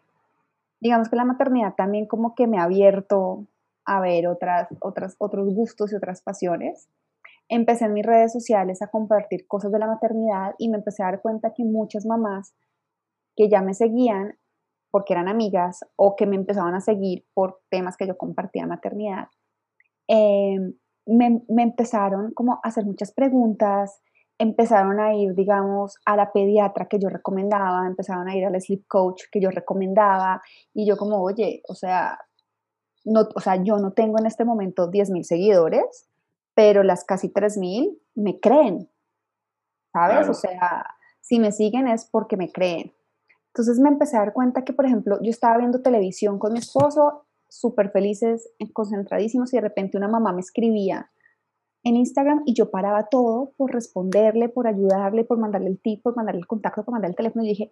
digamos 0.80 1.10
que 1.10 1.16
la 1.16 1.26
maternidad 1.26 1.76
también 1.76 2.08
como 2.08 2.34
que 2.34 2.48
me 2.48 2.58
ha 2.58 2.64
abierto 2.64 3.46
a 3.86 4.00
ver 4.00 4.28
otras, 4.28 4.68
otras, 4.82 5.16
otros 5.20 5.54
gustos 5.54 5.92
y 5.92 5.96
otras 5.96 6.22
pasiones. 6.22 6.88
empecé 7.50 7.86
en 7.86 7.94
mis 7.94 8.06
redes 8.06 8.32
sociales 8.32 8.82
a 8.82 8.88
compartir 8.88 9.46
cosas 9.48 9.72
de 9.72 9.80
la 9.80 9.88
maternidad 9.88 10.54
y 10.58 10.70
me 10.70 10.78
empecé 10.78 11.04
a 11.04 11.08
dar 11.08 11.22
cuenta 11.22 11.54
que 11.54 11.66
muchas 11.66 12.06
mamás 12.06 12.54
que 13.36 13.50
ya 13.50 13.62
me 13.62 13.74
seguían 13.74 14.38
porque 14.90 15.14
eran 15.14 15.28
amigas 15.28 15.80
o 15.96 16.16
que 16.16 16.26
me 16.26 16.36
empezaban 16.36 16.76
a 16.76 16.82
seguir 16.82 17.26
por 17.34 17.60
temas 17.70 17.98
que 17.98 18.08
yo 18.08 18.18
compartía 18.18 18.68
maternidad, 18.68 19.28
em, 20.08 20.74
me, 21.06 21.42
me, 21.50 21.64
empezaron 21.64 22.32
como 22.34 22.54
a 22.54 22.60
hacer 22.64 22.86
muchas 22.86 23.14
preguntas, 23.14 24.02
empezaron 24.38 25.00
a 25.00 25.14
ir, 25.14 25.34
digamos, 25.36 25.98
a 26.06 26.16
la 26.16 26.32
pediatra 26.32 26.88
que 26.88 27.00
yo 27.00 27.10
recomendaba, 27.10 27.88
empezaron 27.88 28.28
a 28.28 28.36
ir 28.36 28.46
al 28.46 28.60
sleep 28.60 28.86
coach 28.88 29.24
que 29.32 29.40
yo 29.40 29.50
recomendaba 29.50 30.42
y 30.74 30.88
yo 30.88 30.98
como, 30.98 31.22
oye, 31.22 31.62
o 31.68 31.76
sea, 31.76 32.18
no, 33.04 33.28
o 33.36 33.40
sea, 33.40 33.62
yo 33.64 33.78
no 33.78 33.94
tengo 33.94 34.20
en 34.20 34.26
este 34.26 34.46
momento 34.46 34.90
10.000 34.90 35.24
seguidores, 35.24 36.08
pero 36.54 36.84
las 36.84 37.04
casi 37.04 37.30
3.000 37.30 37.98
me 38.16 38.40
creen, 38.40 38.90
¿sabes? 39.94 40.30
O 40.30 40.34
sea, 40.34 40.86
si 41.22 41.40
me 41.40 41.52
siguen 41.52 41.88
es 41.88 42.06
porque 42.06 42.38
me 42.38 42.52
creen. 42.52 42.94
Entonces 43.48 43.80
me 43.80 43.90
empecé 43.90 44.18
a 44.18 44.22
dar 44.22 44.34
cuenta 44.34 44.64
que, 44.64 44.74
por 44.74 44.86
ejemplo, 44.86 45.18
yo 45.22 45.30
estaba 45.30 45.58
viendo 45.58 45.82
televisión 45.82 46.40
con 46.40 46.54
mi 46.54 46.60
esposo, 46.60 47.26
súper 47.50 47.92
felices, 47.92 48.50
concentradísimos, 48.74 49.54
y 49.54 49.58
de 49.58 49.62
repente 49.62 49.98
una 49.98 50.08
mamá 50.08 50.32
me 50.32 50.40
escribía 50.40 51.12
en 51.84 51.98
Instagram 51.98 52.44
y 52.46 52.54
yo 52.54 52.70
paraba 52.70 53.08
todo 53.10 53.54
por 53.58 53.74
responderle, 53.74 54.50
por 54.50 54.68
ayudarle, 54.68 55.26
por 55.26 55.38
mandarle 55.38 55.70
el 55.70 55.82
tip, 55.82 56.04
por 56.04 56.16
mandarle 56.16 56.40
el 56.40 56.48
contacto, 56.48 56.86
por 56.86 56.94
mandarle 56.94 57.14
el 57.14 57.18
teléfono. 57.18 57.44
Y 57.44 57.50
dije, 57.50 57.72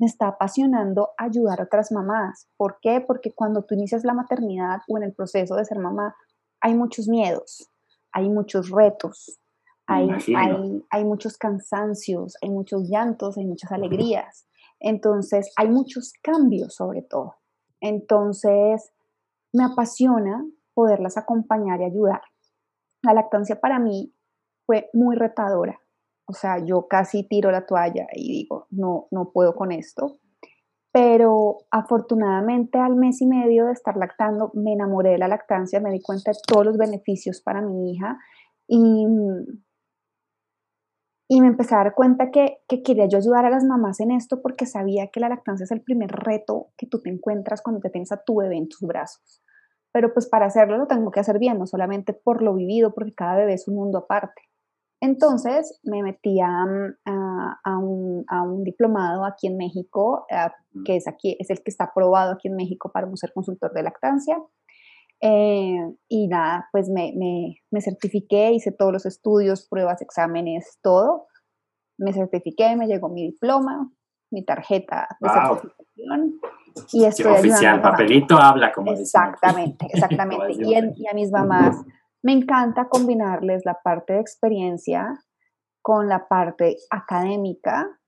me 0.00 0.06
está 0.06 0.28
apasionando 0.28 1.10
ayudar 1.18 1.60
a 1.60 1.64
otras 1.64 1.92
mamás. 1.92 2.48
¿Por 2.56 2.78
qué? 2.80 3.02
Porque 3.06 3.32
cuando 3.32 3.62
tú 3.64 3.74
inicias 3.74 4.02
la 4.02 4.14
maternidad 4.14 4.80
o 4.88 4.96
en 4.96 5.04
el 5.04 5.12
proceso 5.12 5.54
de 5.56 5.64
ser 5.66 5.78
mamá, 5.78 6.16
hay 6.62 6.74
muchos 6.74 7.06
miedos, 7.06 7.70
hay 8.10 8.30
muchos 8.30 8.70
retos, 8.70 9.38
hay, 9.86 10.08
hay, 10.34 10.84
hay 10.88 11.04
muchos 11.04 11.36
cansancios, 11.36 12.36
hay 12.40 12.48
muchos 12.48 12.88
llantos, 12.88 13.36
hay 13.36 13.44
muchas 13.44 13.72
alegrías. 13.72 14.46
Entonces, 14.78 15.52
hay 15.56 15.68
muchos 15.68 16.14
cambios 16.22 16.74
sobre 16.74 17.02
todo. 17.02 17.36
Entonces, 17.80 18.92
me 19.52 19.64
apasiona 19.64 20.46
poderlas 20.72 21.18
acompañar 21.18 21.82
y 21.82 21.84
ayudar. 21.84 22.22
La 23.02 23.12
lactancia 23.12 23.60
para 23.60 23.78
mí 23.78 24.14
fue 24.64 24.88
muy 24.94 25.14
retadora. 25.16 25.78
O 26.24 26.32
sea, 26.32 26.64
yo 26.64 26.86
casi 26.88 27.22
tiro 27.22 27.50
la 27.50 27.66
toalla 27.66 28.06
y 28.14 28.32
digo, 28.32 28.59
no, 28.70 29.08
no 29.10 29.30
puedo 29.32 29.54
con 29.54 29.72
esto. 29.72 30.18
Pero 30.92 31.58
afortunadamente 31.70 32.78
al 32.78 32.96
mes 32.96 33.20
y 33.22 33.26
medio 33.26 33.66
de 33.66 33.72
estar 33.72 33.96
lactando, 33.96 34.50
me 34.54 34.72
enamoré 34.72 35.10
de 35.10 35.18
la 35.18 35.28
lactancia, 35.28 35.80
me 35.80 35.92
di 35.92 36.02
cuenta 36.02 36.32
de 36.32 36.38
todos 36.46 36.66
los 36.66 36.76
beneficios 36.76 37.40
para 37.42 37.60
mi 37.60 37.92
hija 37.92 38.18
y 38.66 39.06
y 41.32 41.40
me 41.40 41.46
empecé 41.46 41.76
a 41.76 41.78
dar 41.78 41.94
cuenta 41.94 42.32
que, 42.32 42.58
quería 42.84 43.06
yo 43.06 43.18
ayudar 43.18 43.44
a 43.44 43.50
las 43.50 43.62
mamás 43.62 44.00
en 44.00 44.10
esto 44.10 44.42
porque 44.42 44.66
sabía 44.66 45.12
que 45.12 45.20
la 45.20 45.28
lactancia 45.28 45.62
es 45.62 45.70
el 45.70 45.80
primer 45.80 46.10
reto 46.10 46.72
que 46.76 46.88
tú 46.88 47.00
te 47.00 47.08
encuentras 47.08 47.62
cuando 47.62 47.80
te 47.80 47.88
tienes 47.88 48.10
a 48.10 48.20
tu 48.24 48.40
bebé 48.40 48.56
en 48.56 48.68
tus 48.68 48.80
brazos. 48.80 49.40
Pero 49.92 50.12
pues 50.12 50.26
para 50.26 50.46
hacerlo 50.46 50.76
lo 50.76 50.88
tengo 50.88 51.12
que 51.12 51.20
hacer 51.20 51.38
bien, 51.38 51.56
no 51.56 51.68
solamente 51.68 52.14
por 52.14 52.42
lo 52.42 52.52
vivido, 52.52 52.92
porque 52.92 53.14
cada 53.14 53.36
bebé 53.36 53.52
es 53.52 53.68
un 53.68 53.76
mundo 53.76 53.98
aparte. 53.98 54.42
Entonces 55.00 55.80
me 55.82 56.02
metí 56.02 56.40
a, 56.40 56.64
un, 57.78 58.64
diplomado 58.64 59.24
aquí 59.24 59.46
en 59.46 59.56
México, 59.56 60.26
eh, 60.28 60.48
que 60.84 60.96
es, 60.96 61.08
aquí, 61.08 61.36
es 61.38 61.48
el 61.48 61.62
que 61.62 61.70
está 61.70 61.84
aprobado 61.84 62.32
aquí 62.32 62.48
en 62.48 62.56
México 62.56 62.90
para 62.92 63.08
ser 63.16 63.32
consultor 63.32 63.72
de 63.72 63.82
lactancia. 63.82 64.36
Eh, 65.22 65.78
y 66.08 66.28
nada, 66.28 66.68
pues 66.72 66.88
me, 66.88 67.12
me, 67.16 67.56
me, 67.70 67.80
certifiqué, 67.80 68.52
hice 68.52 68.72
todos 68.72 68.92
los 68.92 69.06
estudios, 69.06 69.66
pruebas, 69.68 70.02
exámenes, 70.02 70.78
todo. 70.82 71.26
Me 71.98 72.12
certifiqué, 72.12 72.76
me 72.76 72.86
llegó 72.86 73.08
mi 73.08 73.30
diploma, 73.30 73.90
mi 74.30 74.44
tarjeta 74.44 75.08
de 75.20 75.28
certificación. 75.28 76.40
Y 76.92 77.04
estoy 77.04 77.32
oficial, 77.32 77.82
papelito 77.82 78.36
habla 78.36 78.72
como 78.72 78.92
Exactamente, 78.92 79.86
exactamente. 79.92 80.52
y, 80.58 80.74
y 80.74 81.06
a 81.06 81.14
mis 81.14 81.30
mamás 81.30 81.76
me 82.22 82.32
encanta 82.32 82.88
combinarles 82.88 83.64
la 83.64 83.78
parte 83.82 84.14
de 84.14 84.20
experiencia 84.20 85.18
con 85.82 86.08
la 86.08 86.28
parte 86.28 86.76
académica 86.90 87.98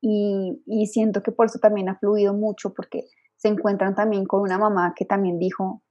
y, 0.00 0.60
y, 0.66 0.86
siento 0.86 1.22
que 1.22 1.30
por 1.30 1.46
eso 1.46 1.60
también 1.60 1.88
ha 1.88 1.96
fluido 1.96 2.34
mucho 2.34 2.74
porque 2.74 3.06
se 3.36 3.46
encuentran 3.46 3.94
también 3.94 4.24
con 4.24 4.40
una 4.40 4.58
mamá 4.58 4.94
que 4.96 5.04
también 5.04 5.38
dijo, 5.38 5.82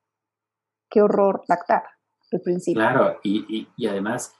qué 0.89 1.01
horror 1.01 1.43
lactar 1.47 1.83
al 2.31 2.41
principio. 2.41 2.81
Claro, 2.81 3.19
y, 3.23 3.67
y, 3.77 3.87
además, 3.87 4.35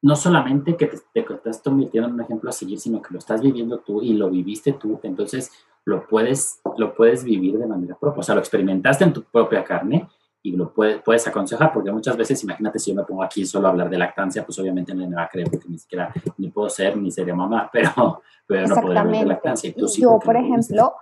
no 0.00 0.16
solamente 0.16 0.76
que 0.76 0.86
te, 0.86 1.20
estás 1.20 1.60
convirtiendo 1.62 2.08
en 2.08 2.14
un 2.14 2.20
ejemplo 2.22 2.48
a 2.48 2.52
seguir, 2.54 2.80
sino 2.80 3.02
que 3.02 3.12
lo 3.12 3.18
estás 3.18 3.42
viviendo 3.42 3.80
tú 3.80 4.00
y 4.00 4.14
lo 4.14 4.30
viviste 4.30 4.72
tú, 4.72 4.98
entonces 5.02 5.52
lo 5.84 6.06
puedes, 6.06 6.60
lo 6.78 6.94
puedes 6.94 7.24
vivir 7.24 7.58
de 7.58 7.66
manera 7.66 7.96
propia, 7.98 8.20
o 8.20 8.22
sea, 8.22 8.34
lo 8.34 8.40
experimentaste 8.40 9.04
en 9.04 9.12
tu 9.12 9.22
propia 9.22 9.62
carne 9.62 10.08
y 10.46 10.52
lo 10.52 10.72
puedes, 10.72 11.02
puedes 11.02 11.26
aconsejar, 11.26 11.72
porque 11.72 11.90
muchas 11.90 12.16
veces, 12.16 12.42
imagínate 12.44 12.78
si 12.78 12.92
yo 12.92 12.96
me 12.96 13.02
pongo 13.02 13.24
aquí 13.24 13.44
solo 13.44 13.66
a 13.66 13.70
hablar 13.70 13.90
de 13.90 13.98
lactancia, 13.98 14.44
pues 14.44 14.56
obviamente 14.60 14.94
no 14.94 15.08
me 15.08 15.16
va 15.16 15.24
a 15.24 15.28
creer 15.28 15.50
porque 15.50 15.68
ni 15.68 15.76
siquiera 15.76 16.12
ni 16.38 16.50
puedo 16.50 16.68
ser 16.68 16.96
ni 16.96 17.10
sería 17.10 17.34
mamá, 17.34 17.68
pero, 17.72 18.22
pero 18.46 18.68
no 18.68 18.74
podría 18.76 19.00
hablar 19.00 19.20
de 19.20 19.26
lactancia. 19.26 19.74
yo, 19.74 20.20
por 20.20 20.36
ejemplo, 20.36 20.94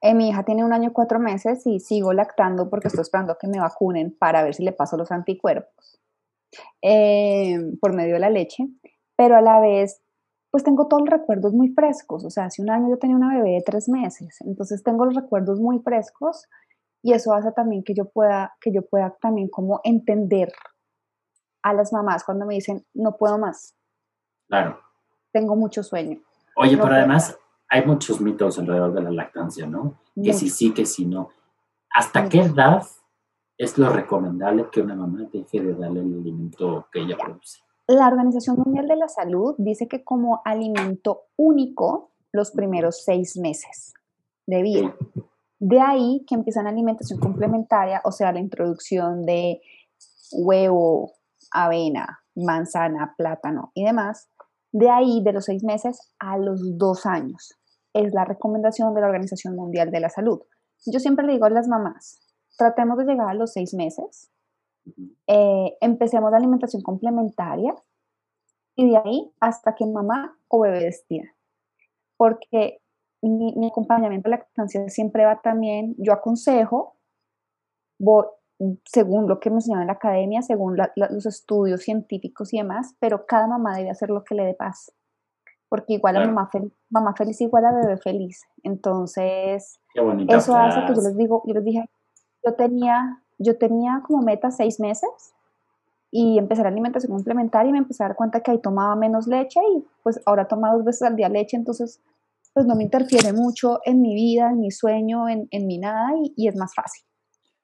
eh, 0.00 0.14
mi 0.14 0.30
hija 0.30 0.44
tiene 0.44 0.64
un 0.64 0.72
año 0.72 0.90
y 0.90 0.92
cuatro 0.92 1.20
meses 1.20 1.64
y 1.66 1.78
sigo 1.78 2.12
lactando 2.12 2.68
porque 2.68 2.88
estoy 2.88 3.02
esperando 3.02 3.36
que 3.38 3.46
me 3.46 3.60
vacunen 3.60 4.16
para 4.18 4.42
ver 4.42 4.54
si 4.54 4.64
le 4.64 4.72
paso 4.72 4.96
los 4.96 5.12
anticuerpos 5.12 6.00
eh, 6.82 7.58
por 7.80 7.94
medio 7.94 8.14
de 8.14 8.20
la 8.20 8.30
leche, 8.30 8.66
pero 9.14 9.36
a 9.36 9.40
la 9.40 9.60
vez, 9.60 10.02
pues 10.50 10.64
tengo 10.64 10.88
todos 10.88 11.02
los 11.02 11.10
recuerdos 11.10 11.52
muy 11.52 11.68
frescos. 11.68 12.24
O 12.24 12.30
sea, 12.30 12.46
hace 12.46 12.60
un 12.60 12.70
año 12.70 12.88
yo 12.88 12.98
tenía 12.98 13.14
una 13.14 13.36
bebé 13.36 13.50
de 13.50 13.62
tres 13.64 13.88
meses, 13.88 14.38
entonces 14.40 14.82
tengo 14.82 15.04
los 15.04 15.14
recuerdos 15.14 15.60
muy 15.60 15.78
frescos 15.78 16.48
y 17.02 17.12
eso 17.12 17.32
hace 17.32 17.52
también 17.52 17.82
que 17.82 17.94
yo 17.94 18.06
pueda, 18.06 18.54
que 18.60 18.72
yo 18.72 18.82
pueda 18.82 19.16
también 19.20 19.48
como 19.48 19.80
entender 19.84 20.52
a 21.62 21.72
las 21.72 21.92
mamás 21.92 22.24
cuando 22.24 22.46
me 22.46 22.54
dicen, 22.54 22.84
no 22.94 23.16
puedo 23.16 23.38
más. 23.38 23.74
Claro. 24.48 24.80
Tengo 25.32 25.56
mucho 25.56 25.82
sueño. 25.82 26.20
Oye, 26.56 26.76
pero 26.76 26.94
además, 26.94 27.38
hay 27.68 27.84
muchos 27.86 28.20
mitos 28.20 28.58
alrededor 28.58 28.92
de 28.92 29.02
la 29.02 29.10
lactancia, 29.10 29.66
¿no? 29.66 29.98
Que 30.14 30.32
si 30.32 30.50
sí, 30.50 30.74
que 30.74 30.84
si 30.84 31.06
no. 31.06 31.30
¿Hasta 31.92 32.28
qué 32.28 32.42
edad 32.42 32.82
es 33.56 33.78
lo 33.78 33.90
recomendable 33.90 34.68
que 34.70 34.80
una 34.80 34.94
mamá 34.94 35.28
deje 35.32 35.60
de 35.60 35.74
darle 35.74 36.00
el 36.00 36.14
alimento 36.20 36.88
que 36.92 37.00
ella 37.00 37.16
produce? 37.16 37.60
La 37.86 38.08
Organización 38.08 38.56
Mundial 38.56 38.86
de 38.86 38.96
la 38.96 39.08
Salud 39.08 39.54
dice 39.58 39.88
que 39.88 40.04
como 40.04 40.42
alimento 40.44 41.22
único 41.36 42.10
los 42.32 42.50
primeros 42.52 43.02
seis 43.04 43.36
meses 43.36 43.94
de 44.46 44.62
vida. 44.62 44.96
De 45.60 45.78
ahí 45.78 46.24
que 46.26 46.34
empiezan 46.34 46.66
alimentación 46.66 47.20
complementaria, 47.20 48.00
o 48.04 48.12
sea, 48.12 48.32
la 48.32 48.40
introducción 48.40 49.26
de 49.26 49.60
huevo, 50.32 51.12
avena, 51.52 52.20
manzana, 52.34 53.14
plátano 53.16 53.70
y 53.74 53.84
demás. 53.84 54.28
De 54.72 54.88
ahí, 54.88 55.22
de 55.22 55.32
los 55.32 55.44
seis 55.44 55.62
meses 55.62 56.14
a 56.18 56.38
los 56.38 56.78
dos 56.78 57.04
años 57.04 57.58
es 57.92 58.14
la 58.14 58.24
recomendación 58.24 58.94
de 58.94 59.00
la 59.00 59.08
Organización 59.08 59.54
Mundial 59.54 59.90
de 59.90 60.00
la 60.00 60.08
Salud. 60.08 60.40
Yo 60.86 60.98
siempre 60.98 61.26
le 61.26 61.34
digo 61.34 61.44
a 61.44 61.50
las 61.50 61.68
mamás, 61.68 62.20
tratemos 62.56 62.96
de 62.98 63.04
llegar 63.04 63.28
a 63.28 63.34
los 63.34 63.52
seis 63.52 63.74
meses, 63.74 64.30
eh, 65.26 65.76
empecemos 65.80 66.30
la 66.30 66.38
alimentación 66.38 66.82
complementaria 66.82 67.74
y 68.76 68.90
de 68.90 68.96
ahí 68.96 69.32
hasta 69.40 69.74
que 69.74 69.84
mamá 69.84 70.38
o 70.48 70.60
bebé 70.60 70.84
decida. 70.84 71.24
Porque 72.16 72.80
mi, 73.22 73.66
acompañamiento 73.66 74.28
a 74.28 74.30
la 74.30 74.36
lactancia 74.38 74.88
siempre 74.88 75.24
va 75.24 75.40
también, 75.40 75.94
yo 75.98 76.12
aconsejo, 76.12 76.96
según 78.84 79.28
lo 79.28 79.40
que 79.40 79.50
me 79.50 79.56
enseñaron 79.56 79.82
en 79.82 79.86
la 79.88 79.94
academia, 79.94 80.42
según 80.42 80.76
los 80.96 81.26
estudios 81.26 81.82
científicos 81.82 82.52
y 82.52 82.58
demás, 82.58 82.94
pero 82.98 83.26
cada 83.26 83.46
mamá 83.46 83.76
debe 83.76 83.90
hacer 83.90 84.10
lo 84.10 84.24
que 84.24 84.34
le 84.34 84.44
dé 84.44 84.54
paz 84.54 84.92
porque 85.70 85.94
igual 85.94 86.16
a 86.16 86.26
mamá, 86.26 86.48
feliz, 86.50 86.72
mamá 86.90 87.14
feliz 87.14 87.40
igual 87.40 87.64
a 87.64 87.72
bebé 87.72 87.96
feliz. 87.96 88.42
Entonces, 88.64 89.80
eso 90.28 90.56
hace 90.56 90.80
que 90.84 90.94
yo 90.96 91.00
les 91.00 91.16
digo, 91.16 91.42
yo 91.46 91.54
les 91.54 91.64
dije, 91.64 91.88
yo 92.44 92.54
tenía, 92.54 93.22
yo 93.38 93.56
tenía 93.56 94.02
como 94.04 94.20
meta 94.20 94.50
seis 94.50 94.80
meses 94.80 95.08
y 96.10 96.38
empecé 96.38 96.62
la 96.62 96.70
alimentación 96.70 97.12
complementaria 97.12 97.70
y 97.70 97.72
me 97.72 97.78
empecé 97.78 98.02
a 98.02 98.08
dar 98.08 98.16
cuenta 98.16 98.40
que 98.40 98.50
ahí 98.50 98.58
tomaba 98.58 98.96
menos 98.96 99.28
leche 99.28 99.60
y 99.76 99.86
pues 100.02 100.20
ahora 100.26 100.48
toma 100.48 100.74
dos 100.74 100.84
veces 100.84 101.02
al 101.02 101.14
día 101.14 101.28
leche, 101.28 101.56
entonces 101.56 102.00
pues 102.52 102.66
no 102.66 102.74
me 102.74 102.84
interfiere 102.84 103.32
mucho 103.32 103.80
en 103.84 104.00
mi 104.00 104.14
vida, 104.14 104.50
en 104.50 104.60
mi 104.60 104.70
sueño, 104.70 105.28
en, 105.28 105.46
en 105.50 105.66
mi 105.66 105.78
nada 105.78 106.10
y, 106.36 106.48
es 106.48 106.56
más 106.56 106.74
fácil 106.74 107.04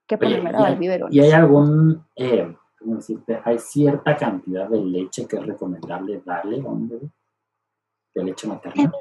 que 0.06 0.16
ponerme 0.16 0.50
a 0.50 0.52
dar 0.52 0.78
biberón. 0.78 1.12
¿Y 1.12 1.20
hay 1.20 1.32
algún, 1.32 2.06
eh, 2.14 2.54
cómo 2.78 2.96
decirte, 2.96 3.40
hay 3.44 3.58
cierta 3.58 4.16
cantidad 4.16 4.68
de 4.68 4.80
leche 4.84 5.26
que 5.26 5.36
es 5.36 5.46
recomendable 5.46 6.22
darle 6.24 6.60
a 6.60 6.68
un 6.68 6.88
bebé? 6.88 7.10
leche 8.14 8.48
materna? 8.48 8.92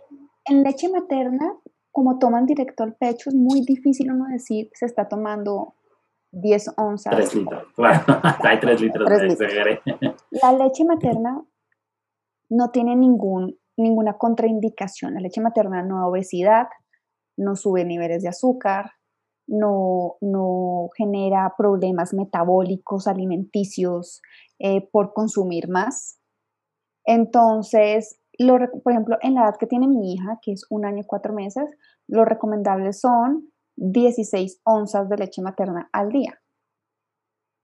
En, 0.45 0.63
leche 0.63 0.89
materna, 0.89 1.53
como 1.91 2.19
toman 2.19 2.45
directo 2.45 2.83
al 2.83 2.95
pecho, 2.95 3.29
es 3.29 3.35
muy 3.35 3.61
difícil 3.61 4.11
uno 4.11 4.25
decir 4.25 4.69
se 4.73 4.85
está 4.85 5.07
tomando 5.07 5.75
10 6.31 6.73
onzas. 6.77 7.15
3 7.15 7.35
litros, 7.35 7.63
claro, 7.75 8.03
hay 8.43 8.59
3 8.59 8.81
litros 8.81 9.09
de 9.09 9.81
La 10.31 10.51
leche 10.51 10.83
materna 10.83 11.41
no 12.49 12.71
tiene 12.71 12.95
ningún, 12.95 13.57
ninguna 13.77 14.17
contraindicación. 14.17 15.13
La 15.13 15.19
leche 15.19 15.41
materna 15.41 15.83
no 15.83 15.99
da 15.99 16.07
obesidad, 16.07 16.67
no 17.37 17.55
sube 17.55 17.85
niveles 17.85 18.23
de 18.23 18.29
azúcar, 18.29 18.91
no, 19.47 20.15
no 20.21 20.89
genera 20.95 21.53
problemas 21.57 22.13
metabólicos, 22.13 23.07
alimenticios 23.07 24.21
eh, 24.59 24.87
por 24.91 25.13
consumir 25.13 25.69
más. 25.69 26.19
Entonces, 27.05 28.19
lo, 28.39 28.57
por 28.83 28.93
ejemplo, 28.93 29.17
en 29.21 29.35
la 29.35 29.43
edad 29.43 29.57
que 29.59 29.67
tiene 29.67 29.87
mi 29.87 30.13
hija, 30.13 30.39
que 30.41 30.53
es 30.53 30.65
un 30.69 30.85
año 30.85 31.01
y 31.01 31.05
cuatro 31.05 31.33
meses, 31.33 31.69
lo 32.07 32.25
recomendable 32.25 32.93
son 32.93 33.51
16 33.77 34.61
onzas 34.63 35.09
de 35.09 35.17
leche 35.17 35.41
materna 35.41 35.89
al 35.91 36.09
día. 36.09 36.41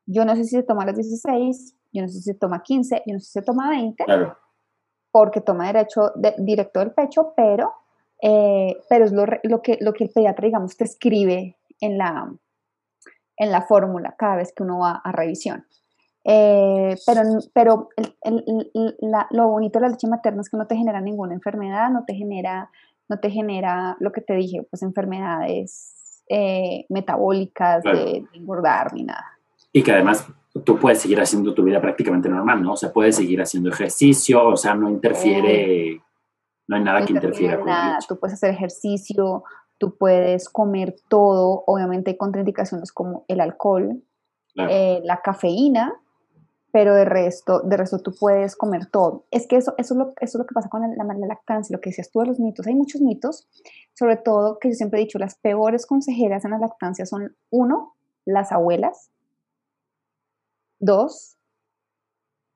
Yo 0.05 0.25
no 0.25 0.35
sé 0.35 0.43
si 0.43 0.51
se 0.51 0.63
toma 0.63 0.85
las 0.85 0.95
16, 0.95 1.75
yo 1.93 2.01
no 2.01 2.07
sé 2.07 2.15
si 2.15 2.23
se 2.23 2.33
toma 2.35 2.61
15, 2.61 3.03
yo 3.05 3.13
no 3.13 3.19
sé 3.19 3.25
si 3.25 3.31
se 3.31 3.41
toma 3.41 3.69
20, 3.69 4.03
porque 5.11 5.41
toma 5.41 5.67
derecho 5.67 6.11
directo 6.37 6.79
del 6.79 6.91
pecho, 6.91 7.33
pero, 7.35 7.73
eh, 8.21 8.77
pero 8.89 9.05
es 9.05 9.11
lo, 9.11 9.25
lo, 9.43 9.61
que, 9.61 9.77
lo 9.81 9.93
que 9.93 10.05
el 10.05 10.09
pediatra, 10.09 10.45
digamos, 10.45 10.77
te 10.77 10.85
escribe 10.85 11.57
en 11.79 11.97
la, 11.97 12.31
en 13.37 13.51
la 13.51 13.61
fórmula 13.63 14.15
cada 14.17 14.37
vez 14.37 14.53
que 14.53 14.63
uno 14.63 14.79
va 14.79 15.01
a 15.03 15.11
revisión. 15.11 15.65
Eh, 16.23 16.95
pero 17.05 17.21
pero 17.51 17.89
lo 19.31 19.47
bonito 19.47 19.79
de 19.79 19.85
la 19.85 19.89
leche 19.89 20.07
materna 20.07 20.41
es 20.41 20.49
que 20.49 20.57
no 20.57 20.67
te 20.67 20.75
genera 20.75 21.01
ninguna 21.01 21.33
enfermedad, 21.33 21.89
no 21.89 22.05
te 22.05 22.13
genera, 22.13 22.69
no 23.09 23.19
te 23.19 23.31
genera 23.31 23.97
lo 23.99 24.11
que 24.11 24.21
te 24.21 24.35
dije, 24.35 24.61
pues 24.69 24.83
enfermedades 24.83 26.23
eh, 26.29 26.85
metabólicas, 26.89 27.83
de, 27.83 28.23
engordar 28.33 28.93
ni 28.93 29.03
nada. 29.03 29.25
Y 29.73 29.83
que 29.83 29.91
además 29.91 30.27
tú 30.65 30.77
puedes 30.77 30.99
seguir 30.99 31.19
haciendo 31.21 31.53
tu 31.53 31.63
vida 31.63 31.79
prácticamente 31.79 32.29
normal, 32.29 32.61
¿no? 32.61 32.73
O 32.73 32.77
sea, 32.77 32.91
puedes 32.91 33.15
seguir 33.15 33.41
haciendo 33.41 33.69
ejercicio, 33.69 34.45
o 34.47 34.57
sea, 34.57 34.75
no 34.75 34.89
interfiere, 34.89 36.01
no 36.67 36.75
hay 36.75 36.83
nada 36.83 37.05
que 37.05 37.13
interfiera 37.13 37.57
con 37.57 37.67
nada. 37.67 37.99
Tú 38.07 38.19
puedes 38.19 38.33
hacer 38.33 38.51
ejercicio, 38.51 39.43
tú 39.77 39.95
puedes 39.97 40.49
comer 40.49 40.95
todo, 41.09 41.63
obviamente 41.67 42.11
hay 42.11 42.17
contraindicaciones 42.17 42.91
como 42.91 43.25
el 43.27 43.39
alcohol, 43.39 44.03
eh, 44.55 44.99
la 45.03 45.21
cafeína, 45.21 45.93
pero 46.71 46.95
de 46.95 47.05
resto, 47.05 47.61
de 47.61 47.77
resto 47.77 47.99
tú 47.99 48.13
puedes 48.17 48.55
comer 48.55 48.85
todo. 48.85 49.25
Es 49.31 49.47
que 49.47 49.57
eso, 49.57 49.73
eso, 49.77 49.93
es, 49.93 49.97
lo, 49.97 50.13
eso 50.21 50.37
es 50.37 50.39
lo 50.39 50.45
que 50.45 50.53
pasa 50.53 50.69
con 50.69 50.81
la, 50.81 51.03
la, 51.03 51.27
lactancia, 51.27 51.75
lo 51.75 51.81
que 51.81 51.89
decías 51.89 52.11
tú 52.11 52.21
de 52.21 52.27
los 52.27 52.39
mitos. 52.39 52.67
Hay 52.67 52.75
muchos 52.75 53.01
mitos, 53.01 53.47
sobre 53.93 54.17
todo 54.17 54.57
que 54.59 54.69
yo 54.69 54.75
siempre 54.75 54.99
he 54.99 55.03
dicho, 55.03 55.19
las 55.19 55.35
peores 55.35 55.85
consejeras 55.85 56.45
en 56.45 56.51
la 56.51 56.59
lactancia 56.59 57.05
son, 57.05 57.35
uno, 57.49 57.95
las 58.25 58.51
abuelas, 58.51 59.10
dos, 60.81 61.37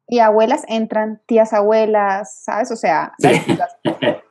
y 0.08 0.20
abuelas 0.20 0.63
entran 0.67 1.22
tías 1.25 1.53
abuelas, 1.53 2.44
¿sabes? 2.44 2.72
O 2.72 2.75
sea, 2.75 3.13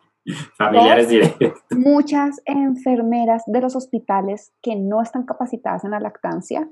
Familiares 0.57 1.09
directos. 1.09 1.53
Muchas 1.71 2.41
enfermeras 2.47 3.43
de 3.47 3.61
los 3.61 3.77
hospitales 3.77 4.53
que 4.63 4.75
no 4.77 5.03
están 5.03 5.25
capacitadas 5.25 5.85
en 5.85 5.91
la 5.91 6.01
lactancia 6.01 6.69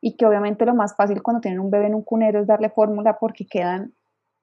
y 0.00 0.16
que 0.16 0.24
obviamente 0.24 0.64
lo 0.64 0.74
más 0.74 0.96
fácil 0.96 1.22
cuando 1.22 1.40
tienen 1.40 1.60
un 1.60 1.70
bebé 1.70 1.86
en 1.86 1.94
un 1.94 2.02
cunero 2.02 2.40
es 2.40 2.46
darle 2.46 2.70
fórmula 2.70 3.18
porque 3.18 3.46
quedan 3.46 3.92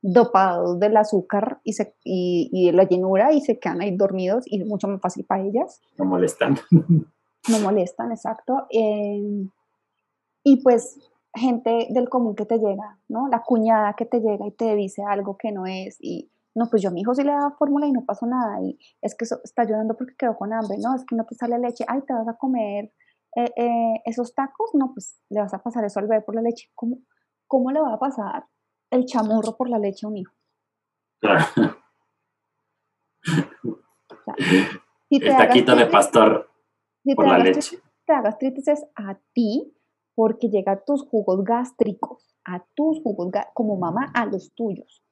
dopados 0.04 0.80
del 0.80 0.98
azúcar 0.98 1.62
y, 1.64 1.74
se, 1.74 1.96
y, 2.04 2.68
de 2.68 2.74
la 2.74 2.84
llenura 2.84 3.32
y 3.34 3.42
se 3.42 3.58
quedan 3.58 3.82
ahí 3.82 3.96
dormidos 3.96 4.44
y 4.46 4.62
es 4.62 4.68
mucho 4.68 4.88
más 4.88 5.02
fácil 5.02 5.26
para 5.26 5.44
ellas. 5.44 5.82
No 5.98 6.06
molestan. 6.06 6.58
No 6.70 7.60
molestan, 7.62 8.12
exacto. 8.12 8.68
Eh, 8.70 9.48
y 10.44 10.62
pues 10.62 11.00
gente 11.34 11.88
del 11.90 12.10
común 12.10 12.36
que 12.36 12.46
te 12.46 12.58
llega, 12.58 13.00
¿no? 13.08 13.28
La 13.28 13.42
cuñada 13.44 13.94
que 13.94 14.06
te 14.06 14.20
llega 14.20 14.46
y 14.46 14.52
te 14.52 14.76
dice 14.76 15.04
algo 15.04 15.38
que 15.38 15.52
no 15.52 15.66
es 15.66 15.98
y 16.00 16.30
no, 16.56 16.70
pues 16.70 16.84
yo 16.84 16.90
a 16.90 16.92
mi 16.92 17.02
hijo 17.02 17.16
sí 17.16 17.24
le 17.24 17.32
daba 17.32 17.56
fórmula 17.58 17.88
y 17.88 17.92
no 17.92 18.06
pasó 18.06 18.28
nada, 18.28 18.62
y 18.62 18.78
es 19.02 19.16
que 19.16 19.26
eso 19.26 19.40
está 19.44 19.64
llorando 19.64 19.98
porque 19.98 20.16
quedó 20.16 20.38
con 20.38 20.54
hambre, 20.54 20.78
no, 20.80 20.96
es 20.96 21.04
que 21.04 21.16
no 21.16 21.26
te 21.26 21.34
sale 21.34 21.58
leche, 21.58 21.84
ay, 21.88 22.02
te 22.06 22.14
vas 22.14 22.28
a 22.28 22.38
comer 22.38 22.94
eh, 23.36 23.52
eh, 23.56 24.02
esos 24.06 24.36
tacos, 24.36 24.70
no, 24.74 24.92
pues 24.94 25.20
le 25.30 25.40
vas 25.42 25.54
a 25.54 25.64
pasar 25.64 25.84
eso 25.84 26.00
al 26.00 26.08
bebé 26.08 26.22
por 26.22 26.36
la 26.36 26.42
leche. 26.42 26.70
¿Cómo, 26.76 27.00
cómo 27.48 27.72
le 27.72 27.82
va 27.82 27.94
a 27.94 28.00
pasar 28.00 28.46
el 28.92 29.06
chamorro 29.06 29.58
por 29.58 29.70
la 29.70 29.80
leche 29.80 30.06
a 30.06 30.10
un 30.10 30.18
hijo? 30.18 30.34
el 35.10 35.38
taquito 35.38 35.76
de 35.76 35.88
pastor 35.88 36.50
por 37.16 37.28
la 37.28 37.40
leche. 37.40 37.80
Te 38.06 38.14
hagas 38.14 38.38
tristes 38.38 38.86
a 38.96 39.18
ti 39.34 39.73
porque 40.16 40.50
llega 40.50 40.84
tus 40.84 41.08
jugos 41.08 41.44
gástricos, 41.44 42.36
a 42.46 42.64
tus 42.76 43.02
jugos, 43.02 43.32
como 43.54 43.78
mamá, 43.78 44.12
a 44.14 44.26
los 44.26 44.54
tuyos. 44.54 45.04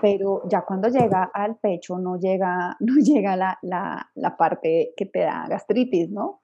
Pero 0.00 0.42
ya 0.48 0.64
cuando 0.64 0.88
llega 0.88 1.24
al 1.34 1.56
pecho 1.56 1.98
no 1.98 2.16
llega, 2.16 2.76
no 2.80 2.94
llega 2.94 3.36
la, 3.36 3.58
la, 3.62 4.10
la, 4.14 4.36
parte 4.36 4.94
que 4.96 5.06
te 5.06 5.20
da 5.20 5.46
gastritis, 5.48 6.10
¿no? 6.10 6.42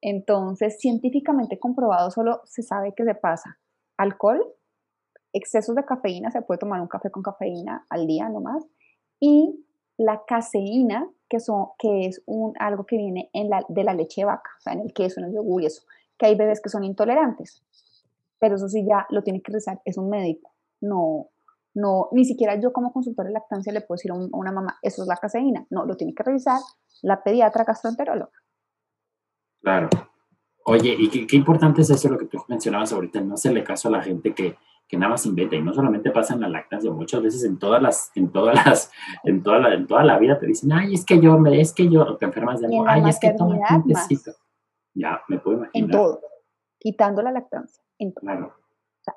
Entonces, 0.00 0.78
científicamente 0.80 1.58
comprobado, 1.60 2.10
solo 2.10 2.40
se 2.44 2.62
sabe 2.62 2.92
que 2.94 3.04
se 3.04 3.14
pasa 3.14 3.58
alcohol, 3.96 4.44
excesos 5.32 5.76
de 5.76 5.84
cafeína, 5.84 6.30
se 6.30 6.42
puede 6.42 6.58
tomar 6.58 6.80
un 6.80 6.88
café 6.88 7.10
con 7.10 7.22
cafeína 7.22 7.86
al 7.88 8.06
día 8.06 8.28
nomás, 8.28 8.66
y 9.20 9.64
la 9.96 10.22
caseína, 10.26 11.08
que, 11.28 11.40
son, 11.40 11.68
que 11.78 12.06
es 12.06 12.22
un, 12.26 12.52
algo 12.58 12.84
que 12.84 12.96
viene 12.96 13.30
en 13.32 13.48
la, 13.48 13.64
de 13.68 13.84
la 13.84 13.94
leche 13.94 14.22
de 14.22 14.26
vaca, 14.26 14.50
o 14.58 14.60
sea, 14.60 14.72
en 14.74 14.80
el 14.80 14.92
queso, 14.92 15.20
en 15.20 15.26
el 15.26 15.34
yogur 15.34 15.62
y 15.62 15.66
eso, 15.66 15.82
que 16.18 16.26
hay 16.26 16.36
bebés 16.36 16.60
que 16.60 16.68
son 16.68 16.84
intolerantes, 16.84 17.62
pero 18.38 18.56
eso 18.56 18.68
sí 18.68 18.86
ya 18.88 19.06
lo 19.10 19.22
tiene 19.22 19.42
que 19.42 19.52
rezar, 19.52 19.80
es 19.84 19.98
un 19.98 20.08
médico, 20.10 20.52
no, 20.80 21.30
no, 21.76 22.08
ni 22.12 22.24
siquiera 22.24 22.58
yo 22.58 22.72
como 22.72 22.90
consultora 22.90 23.28
de 23.28 23.34
lactancia 23.34 23.70
le 23.70 23.82
puedo 23.82 23.96
decir 23.96 24.10
a, 24.10 24.14
una 24.14 24.50
mamá, 24.50 24.78
eso 24.80 25.02
es 25.02 25.08
la 25.08 25.16
caseína. 25.18 25.66
No, 25.68 25.84
lo 25.84 25.94
tiene 25.94 26.14
que 26.14 26.22
revisar 26.22 26.58
la 27.02 27.22
pediatra 27.22 27.64
gastroenteróloga. 27.64 28.32
Claro. 29.60 29.90
Oye, 30.64 30.96
y 30.98 31.26
qué, 31.26 31.36
importante 31.36 31.82
es 31.82 31.90
eso 31.90 32.08
lo 32.08 32.16
que 32.16 32.26
tú 32.26 32.38
mencionabas 32.48 32.94
ahorita, 32.94 33.20
no 33.20 33.34
hacerle 33.34 33.62
caso 33.62 33.88
a 33.88 33.90
la 33.90 34.02
gente 34.02 34.34
que, 34.34 34.56
que 34.88 34.96
nada 34.96 35.10
más 35.10 35.26
inventa 35.26 35.54
y 35.54 35.62
no 35.62 35.74
solamente 35.74 36.10
pasa 36.10 36.32
en 36.32 36.40
la 36.40 36.48
lactancia, 36.48 36.90
muchas 36.90 37.22
veces 37.22 37.44
en 37.44 37.58
todas 37.58 37.82
las, 37.82 38.10
en 38.14 38.32
todas 38.32 38.54
las, 38.64 38.90
en 39.24 39.42
toda 39.42 39.58
la, 39.58 39.74
en 39.74 39.86
toda 39.86 40.02
la 40.02 40.18
vida 40.18 40.38
te 40.38 40.46
dicen, 40.46 40.72
ay, 40.72 40.94
es 40.94 41.04
que 41.04 41.20
yo, 41.20 41.38
es 41.46 41.74
que 41.74 41.90
yo, 41.90 42.16
te 42.16 42.24
enfermas 42.24 42.60
de 42.60 42.68
algo, 42.68 42.84
ay, 42.88 43.02
es 43.06 43.20
que 43.20 43.32
toma 43.34 43.56
un 43.56 43.84
Ya, 44.96 45.22
me 45.28 45.38
puedo 45.38 45.58
imaginar. 45.58 45.84
En 45.84 45.90
todo, 45.90 46.20
quitando 46.78 47.22
la 47.22 47.30
lactancia, 47.30 47.82
en 47.98 48.12
todo. 48.12 48.22
Claro 48.22 48.66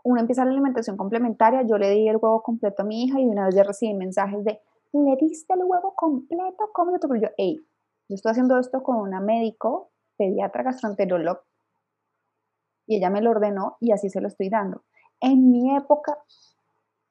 uno 0.04 0.20
empieza 0.20 0.46
la 0.46 0.52
alimentación 0.52 0.98
complementaria, 0.98 1.64
yo 1.64 1.78
le 1.78 1.90
di 1.92 2.08
el 2.08 2.18
huevo 2.18 2.42
completo 2.42 2.84
a 2.84 2.86
mi 2.86 3.04
hija 3.04 3.20
y 3.20 3.26
una 3.26 3.46
vez 3.46 3.56
ya 3.56 3.64
recibí 3.64 3.94
mensajes 3.94 4.44
de, 4.44 4.60
¿le 4.94 5.16
diste 5.20 5.54
el 5.54 5.62
huevo 5.64 5.94
completo? 5.96 6.70
¿Cómo 6.74 6.92
yo? 6.92 7.00
Pero 7.00 7.16
yo, 7.16 7.28
hey, 7.38 7.60
yo 8.08 8.16
estoy 8.16 8.32
haciendo 8.32 8.58
esto 8.60 8.84
con 8.84 8.98
una 8.98 9.20
médico, 9.20 9.92
pediatra, 10.18 10.64
gastroenterólogo, 10.64 11.42
y 12.86 12.98
ella 12.98 13.10
me 13.10 13.22
lo 13.22 13.32
ordenó 13.32 13.78
y 13.80 13.92
así 13.92 14.10
se 14.10 14.20
lo 14.20 14.28
estoy 14.28 14.50
dando. 14.50 14.84
En 15.20 15.52
mi 15.52 15.76
época, 15.76 16.18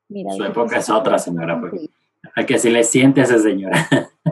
mira. 0.08 0.32
Su 0.32 0.44
época 0.44 0.78
es 0.78 0.90
otra, 0.90 1.18
señora. 1.18 1.60
Porque, 1.60 1.90
hay 2.34 2.46
que 2.46 2.58
si 2.58 2.68
le 2.68 2.82
siente 2.82 3.20
a 3.20 3.24
esa 3.24 3.38
señora. 3.38 3.76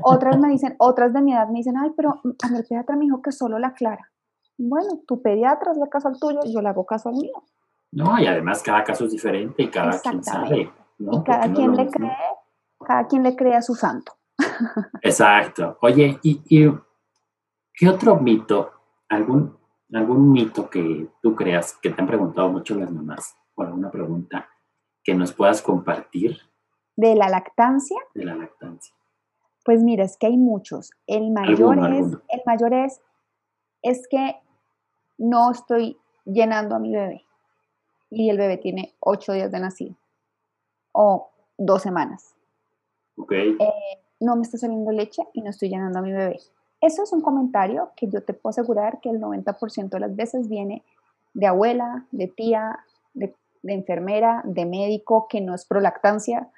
Otras 0.03 0.39
me 0.39 0.49
dicen, 0.49 0.75
otras 0.79 1.13
de 1.13 1.23
mi 1.23 1.33
edad 1.33 1.49
me 1.49 1.59
dicen, 1.59 1.77
ay, 1.77 1.91
pero 1.97 2.21
a 2.43 2.49
mi 2.49 2.63
pediatra 2.63 2.97
me 2.97 3.05
dijo 3.05 3.23
que 3.23 3.33
solo 3.33 3.59
la 3.59 3.75
clara. 3.75 4.11
Bueno, 4.59 5.01
tu 5.07 5.21
pediatra 5.21 5.73
le 5.75 5.89
caso 5.89 6.09
al 6.09 6.19
tuyo, 6.19 6.41
yo 6.45 6.61
le 6.61 6.69
hago 6.69 6.87
caso 6.87 7.11
al 7.11 7.17
mío. 7.17 7.43
No, 7.93 8.19
y 8.19 8.27
además 8.27 8.63
cada 8.63 8.85
caso 8.85 9.05
es 9.05 9.13
diferente 9.13 9.63
y 9.63 9.69
cada 9.69 10.01
quien 10.01 10.23
sabe. 10.23 10.71
Y 10.99 11.23
cada 11.23 11.53
quien 11.53 11.77
le 11.77 11.89
cree, 11.89 12.17
cada 12.85 13.07
quien 13.07 13.23
le 13.23 13.37
cree 13.37 13.55
a 13.55 13.63
su 13.63 13.75
santo. 13.75 14.13
Exacto. 15.03 15.79
Oye, 15.83 16.19
¿y, 16.23 16.71
qué 17.75 17.89
otro 17.89 18.17
mito, 18.17 18.71
algún, 19.09 19.57
algún 19.93 20.33
mito 20.33 20.69
que 20.71 21.09
tú 21.23 21.35
creas 21.35 21.77
que 21.81 21.91
te 21.91 22.01
han 22.01 22.07
preguntado 22.07 22.49
mucho 22.49 22.75
las 22.75 22.91
mamás 22.91 23.37
o 23.55 23.63
alguna 23.63 23.91
pregunta 23.91 24.49
que 25.05 25.15
nos 25.15 25.33
puedas 25.33 25.63
compartir? 25.63 26.39
¿De 26.97 27.15
la 27.15 27.29
lactancia? 27.29 27.99
De 28.15 28.25
la 28.25 28.35
lactancia. 28.35 28.95
Pues 29.65 29.83
mira, 29.83 30.05
es 30.05 30.17
que 30.17 30.29
hay 30.29 30.37
muchos. 30.37 30.91
El 31.07 31.31
mayor 31.31 31.79
es, 31.93 32.07
el 32.29 32.43
mayor 32.47 32.73
es, 32.73 33.01
es 33.83 34.07
que 34.09 34.37
no 35.19 35.51
estoy 35.51 35.99
llenando 36.25 36.75
a 36.75 36.79
mi 36.79 36.93
bebé 36.95 37.25
y 38.11 38.31
el 38.31 38.39
bebé 38.39 38.57
tiene 38.59 38.95
ocho 39.01 39.33
días 39.33 39.51
de 39.51 39.61
nacido 39.61 39.95
o 40.93 41.31
dos 41.59 41.83
semanas. 41.83 42.35
Okay. 43.17 43.57
Eh, 43.59 43.99
no 44.21 44.37
me 44.37 44.43
está 44.43 44.59
saliendo 44.59 44.93
leche 44.93 45.23
y 45.33 45.43
no 45.43 45.51
estoy 45.51 45.69
llenando 45.69 45.99
a 45.99 46.03
mi 46.03 46.13
bebé. 46.13 46.39
Eso 46.81 47.03
es 47.03 47.13
un 47.13 47.23
comentario 47.23 47.91
que 47.97 48.09
yo 48.09 48.23
te 48.23 48.35
puedo 48.35 48.51
asegurar 48.51 49.01
que 49.01 49.11
el 49.11 49.21
90% 49.21 49.89
de 49.89 50.01
las 50.01 50.15
veces 50.15 50.49
viene 50.49 50.85
de 51.35 51.47
abuela, 51.47 52.07
de 52.13 52.29
tía, 52.29 52.79
de, 53.15 53.35
enfermera, 53.63 54.43
de 54.45 54.65
médico, 54.65 55.27
que 55.29 55.41
no 55.41 55.55
es 55.55 55.67
prolactancia. 55.67 56.49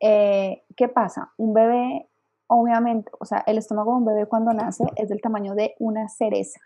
Eh, 0.00 0.62
¿Qué 0.76 0.88
pasa? 0.88 1.32
Un 1.36 1.54
bebé, 1.54 2.08
obviamente, 2.46 3.10
o 3.18 3.24
sea, 3.24 3.42
el 3.46 3.58
estómago 3.58 3.92
de 3.92 3.96
un 3.98 4.04
bebé 4.04 4.26
cuando 4.26 4.52
nace 4.52 4.84
es 4.96 5.08
del 5.08 5.20
tamaño 5.20 5.54
de 5.54 5.74
una 5.78 6.08
cereza. 6.08 6.60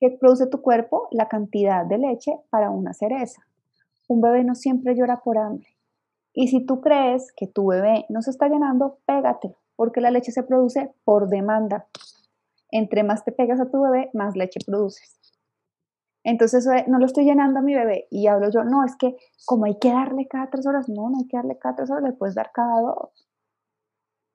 ¿Qué 0.00 0.10
produce 0.10 0.46
tu 0.46 0.62
cuerpo? 0.62 1.08
La 1.10 1.28
cantidad 1.28 1.84
de 1.84 1.98
leche 1.98 2.38
para 2.50 2.70
una 2.70 2.92
cereza. 2.92 3.42
Un 4.08 4.20
bebé 4.20 4.44
no 4.44 4.54
siempre 4.54 4.94
llora 4.94 5.18
por 5.18 5.38
hambre. 5.38 5.68
Y 6.32 6.48
si 6.48 6.64
tú 6.64 6.80
crees 6.80 7.32
que 7.32 7.46
tu 7.46 7.66
bebé 7.66 8.06
no 8.08 8.22
se 8.22 8.30
está 8.30 8.48
llenando, 8.48 8.98
pégate, 9.06 9.56
porque 9.76 10.00
la 10.00 10.10
leche 10.10 10.30
se 10.30 10.44
produce 10.44 10.92
por 11.04 11.28
demanda. 11.28 11.86
Entre 12.70 13.02
más 13.02 13.24
te 13.24 13.32
pegas 13.32 13.60
a 13.60 13.70
tu 13.70 13.82
bebé, 13.82 14.10
más 14.14 14.36
leche 14.36 14.60
produces. 14.64 15.18
Entonces, 16.24 16.68
no 16.86 16.98
lo 16.98 17.06
estoy 17.06 17.24
llenando 17.24 17.60
a 17.60 17.62
mi 17.62 17.74
bebé 17.74 18.06
y 18.10 18.26
hablo 18.26 18.50
yo, 18.50 18.62
no, 18.62 18.84
es 18.84 18.96
que 18.96 19.16
como 19.46 19.64
hay 19.64 19.78
que 19.78 19.90
darle 19.90 20.28
cada 20.28 20.50
tres 20.50 20.66
horas, 20.66 20.88
no, 20.88 21.08
no 21.08 21.18
hay 21.18 21.26
que 21.26 21.36
darle 21.36 21.58
cada 21.58 21.76
tres 21.76 21.90
horas, 21.90 22.04
le 22.04 22.12
puedes 22.12 22.34
dar 22.34 22.50
cada 22.52 22.82
dos. 22.82 23.26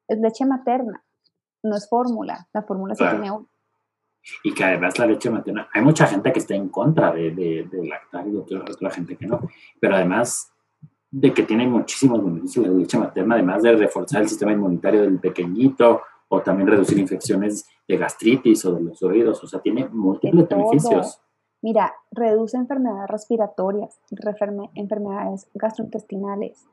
Es 0.08 0.18
leche 0.20 0.46
materna, 0.46 1.04
no 1.62 1.76
es 1.76 1.88
fórmula, 1.88 2.48
la 2.52 2.64
fórmula 2.64 2.96
se 2.96 3.08
tiene 3.08 3.32
uno. 3.32 3.48
Y 4.44 4.54
que 4.54 4.64
además 4.64 4.98
la 5.00 5.08
leche 5.08 5.30
materna, 5.30 5.68
hay 5.74 5.82
mucha 5.82 6.08
gente 6.08 6.32
que 6.32 6.40
está 6.40 6.56
en 6.56 6.70
contra 6.70 7.12
de, 7.12 7.32
de, 7.32 7.86
lactar 7.86 8.28
y 8.28 8.36
otra, 8.36 8.60
otra 8.60 8.90
gente 8.90 9.18
que 9.18 9.28
no, 9.28 9.42
pero 9.80 9.96
además 9.96 10.54
de 11.12 11.34
que 11.34 11.44
tiene 11.44 11.68
muchísimos 11.68 12.24
beneficios 12.24 12.66
la 12.66 12.74
leche 12.74 12.98
materna, 12.98 13.36
además 13.36 13.62
de 13.62 13.76
reforzar 13.76 14.22
el 14.22 14.30
sistema 14.30 14.52
inmunitario 14.52 15.02
del 15.02 15.20
pequeñito 15.20 16.02
o 16.28 16.42
también 16.42 16.68
reducir 16.68 16.98
infecciones 16.98 17.68
de 17.88 17.98
gastritis 17.98 18.66
o 18.66 18.74
de 18.74 18.82
los 18.82 19.04
oídos, 19.04 19.44
o 19.44 19.48
sea, 19.48 19.60
tiene 19.60 19.88
múltiples 19.90 20.48
beneficios. 20.48 21.22
Mira, 21.62 21.94
reduce 22.12 22.58
enfermedades 22.58 23.10
respiratorias, 23.10 24.00
enfermedades 24.76 25.48
gastrointestinales, 25.54 26.66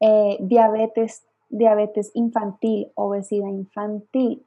eh, 0.00 0.36
diabetes, 0.40 1.26
diabetes 1.48 2.10
infantil, 2.14 2.92
obesidad 2.94 3.48
infantil. 3.48 4.46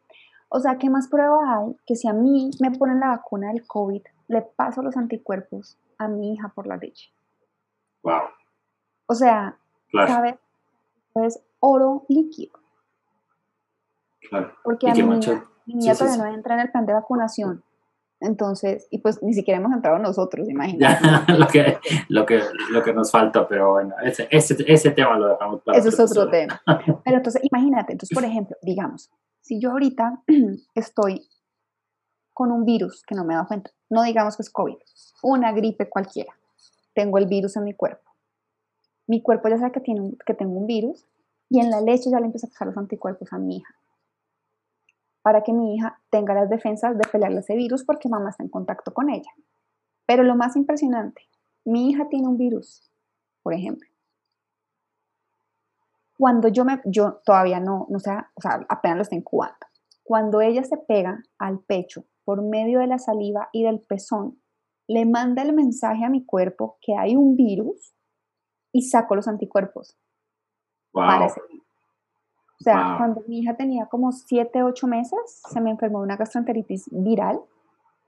O 0.50 0.60
sea, 0.60 0.78
¿qué 0.78 0.90
más 0.90 1.08
prueba 1.08 1.38
hay? 1.58 1.76
Que 1.86 1.96
si 1.96 2.08
a 2.08 2.14
mí 2.14 2.50
me 2.60 2.72
ponen 2.72 3.00
la 3.00 3.10
vacuna 3.10 3.50
del 3.50 3.66
COVID, 3.66 4.02
le 4.28 4.42
paso 4.42 4.82
los 4.82 4.98
anticuerpos 4.98 5.78
a 5.98 6.08
mi 6.08 6.34
hija 6.34 6.50
por 6.50 6.68
la 6.68 6.78
leche. 6.78 7.12
Wow. 8.04 8.22
O 9.08 9.16
sea, 9.16 9.58
¿sabes? 9.92 10.36
Es 11.16 11.42
oro 11.60 12.06
líquido. 12.08 12.54
Claro. 14.30 14.54
Porque 14.64 14.90
a 14.90 14.94
mi 14.94 15.02
niña, 15.66 15.96
todavía 15.96 16.18
no 16.18 16.34
entra 16.34 16.56
en 16.56 16.62
el 16.62 16.72
plan 16.72 16.86
de 16.86 16.94
vacunación 16.94 17.64
entonces, 18.22 18.88
y 18.92 18.98
pues 18.98 19.24
ni 19.24 19.34
siquiera 19.34 19.60
hemos 19.60 19.72
entrado 19.72 19.98
nosotros, 19.98 20.50
imagínate. 20.50 21.06
lo, 21.38 21.48
que, 21.48 21.78
lo, 22.10 22.26
que, 22.26 22.42
lo 22.70 22.84
que 22.84 22.94
nos 22.94 23.12
falta, 23.12 23.48
pero 23.48 23.72
bueno, 23.74 23.96
ese, 24.04 24.28
ese, 24.30 24.58
ese 24.68 24.92
tema 24.92 25.18
lo 25.18 25.30
dejamos 25.30 25.62
para 25.62 25.78
Eso 25.78 25.88
es 25.90 26.00
otro 26.00 26.30
tema. 26.30 26.62
Pero 27.06 27.18
entonces, 27.18 27.42
imagínate, 27.50 27.94
entonces, 27.94 28.14
por 28.14 28.26
ejemplo, 28.26 28.58
digamos, 28.62 29.10
si 29.50 29.60
yo 29.60 29.72
ahorita 29.72 30.22
estoy 30.76 31.28
con 32.36 32.52
un 32.52 32.66
virus 32.66 33.02
que 33.02 33.16
no 33.16 33.26
me 33.26 33.34
he 33.34 33.36
dado 33.36 33.48
cuenta, 33.48 33.72
no 33.90 34.04
digamos 34.04 34.38
que 34.38 34.44
es 34.44 34.52
COVID, 34.52 34.78
una 35.24 35.52
gripe 35.54 35.90
cualquiera, 35.90 36.32
tengo 36.94 37.18
el 37.18 37.26
virus 37.26 37.58
en 37.58 37.64
mi 37.64 37.74
cuerpo. 37.74 38.12
Mi 39.08 39.24
cuerpo 39.24 39.50
ya 39.50 39.58
sabe 39.58 39.72
que, 39.72 39.80
tiene, 39.80 40.16
que 40.24 40.36
tengo 40.36 40.54
un 40.56 40.68
virus 40.68 41.04
y 41.50 41.62
en 41.62 41.72
la 41.72 41.82
leche 41.82 42.12
ya 42.12 42.20
le 42.20 42.28
empieza 42.28 42.46
a 42.46 42.52
pasar 42.52 42.68
los 42.68 42.78
anticuerpos 42.78 43.34
a 43.34 43.40
mi 43.40 43.58
hija 43.58 43.74
para 45.24 45.42
que 45.42 45.52
mi 45.52 45.76
hija 45.76 46.00
tenga 46.12 46.36
las 46.36 46.48
defensas 46.48 46.96
de 46.96 47.08
pelearle 47.12 47.40
ese 47.40 47.56
virus 47.56 47.84
porque 47.84 48.08
mamá 48.08 48.30
está 48.30 48.44
en 48.44 48.50
contacto 48.50 48.94
con 48.94 49.10
ella. 49.10 49.32
Pero 50.06 50.22
lo 50.22 50.36
más 50.36 50.56
impresionante, 50.56 51.24
mi 51.66 51.90
hija 51.90 52.08
tiene 52.08 52.28
un 52.28 52.38
virus, 52.38 52.84
por 53.42 53.56
ejemplo. 53.56 53.89
Cuando 56.20 56.50
yo 56.50 56.66
me, 56.66 56.82
yo 56.84 57.22
todavía 57.24 57.62
no, 57.62 57.88
no 57.90 57.98
sé, 57.98 58.12
o 58.36 58.42
sea, 58.42 58.66
apenas 58.68 58.98
lo 58.98 59.02
estoy 59.04 59.20
incubando. 59.20 59.56
Cuando 60.04 60.42
ella 60.42 60.64
se 60.64 60.76
pega 60.76 61.24
al 61.38 61.60
pecho 61.60 62.04
por 62.26 62.42
medio 62.42 62.80
de 62.80 62.88
la 62.88 63.00
saliva 63.00 63.48
y 63.54 63.64
del 63.64 63.80
pezón, 63.80 64.38
le 64.86 65.06
manda 65.06 65.44
el 65.44 65.54
mensaje 65.54 66.04
a 66.04 66.10
mi 66.10 66.26
cuerpo 66.26 66.78
que 66.82 66.98
hay 66.98 67.16
un 67.16 67.38
virus 67.38 67.96
y 68.74 68.82
saco 68.82 69.16
los 69.16 69.30
anticuerpos 69.30 69.98
para 70.92 71.28
ese 71.28 71.40
virus. 71.48 71.66
O 72.60 72.64
sea, 72.66 72.96
cuando 72.98 73.24
mi 73.26 73.40
hija 73.40 73.56
tenía 73.56 73.86
como 73.86 74.12
7, 74.12 74.62
8 74.62 74.88
meses, 74.88 75.42
se 75.50 75.62
me 75.62 75.70
enfermó 75.70 76.00
de 76.00 76.04
una 76.04 76.18
gastroenteritis 76.18 76.90
viral. 76.92 77.40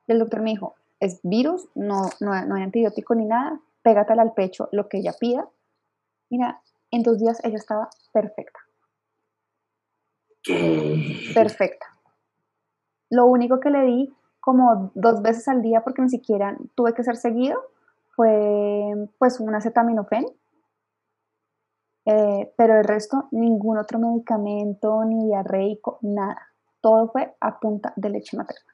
El 0.07 0.19
doctor 0.19 0.41
me 0.41 0.49
dijo, 0.49 0.75
es 0.99 1.21
virus, 1.23 1.69
no, 1.75 2.09
no, 2.19 2.33
hay 2.33 2.61
antibiótico 2.61 3.15
ni 3.15 3.23
nada, 3.23 3.61
pégatela 3.83 4.21
al 4.21 4.33
pecho, 4.33 4.67
lo 4.73 4.89
que 4.89 4.97
ella 4.97 5.13
pida. 5.17 5.47
Mira, 6.29 6.61
en 6.91 7.03
dos 7.03 7.19
días 7.19 7.39
ella 7.43 7.55
estaba 7.55 7.89
perfecta. 8.13 8.59
Perfecta. 11.33 11.85
Lo 13.09 13.25
único 13.25 13.59
que 13.59 13.69
le 13.69 13.83
di 13.83 14.13
como 14.39 14.91
dos 14.95 15.21
veces 15.21 15.47
al 15.47 15.61
día, 15.61 15.83
porque 15.83 16.01
ni 16.01 16.09
siquiera 16.09 16.57
tuve 16.75 16.93
que 16.93 17.03
ser 17.03 17.15
seguido, 17.15 17.61
fue 18.15 19.09
pues 19.19 19.39
un 19.39 19.53
acetaminofén 19.53 20.25
eh, 22.05 22.51
pero 22.57 22.79
el 22.79 22.83
resto, 22.83 23.27
ningún 23.31 23.77
otro 23.77 23.99
medicamento, 23.99 25.03
ni 25.05 25.27
diarreico, 25.27 25.99
nada. 26.01 26.47
Todo 26.81 27.09
fue 27.11 27.35
a 27.39 27.59
punta 27.59 27.93
de 27.95 28.09
leche 28.09 28.35
materna. 28.35 28.73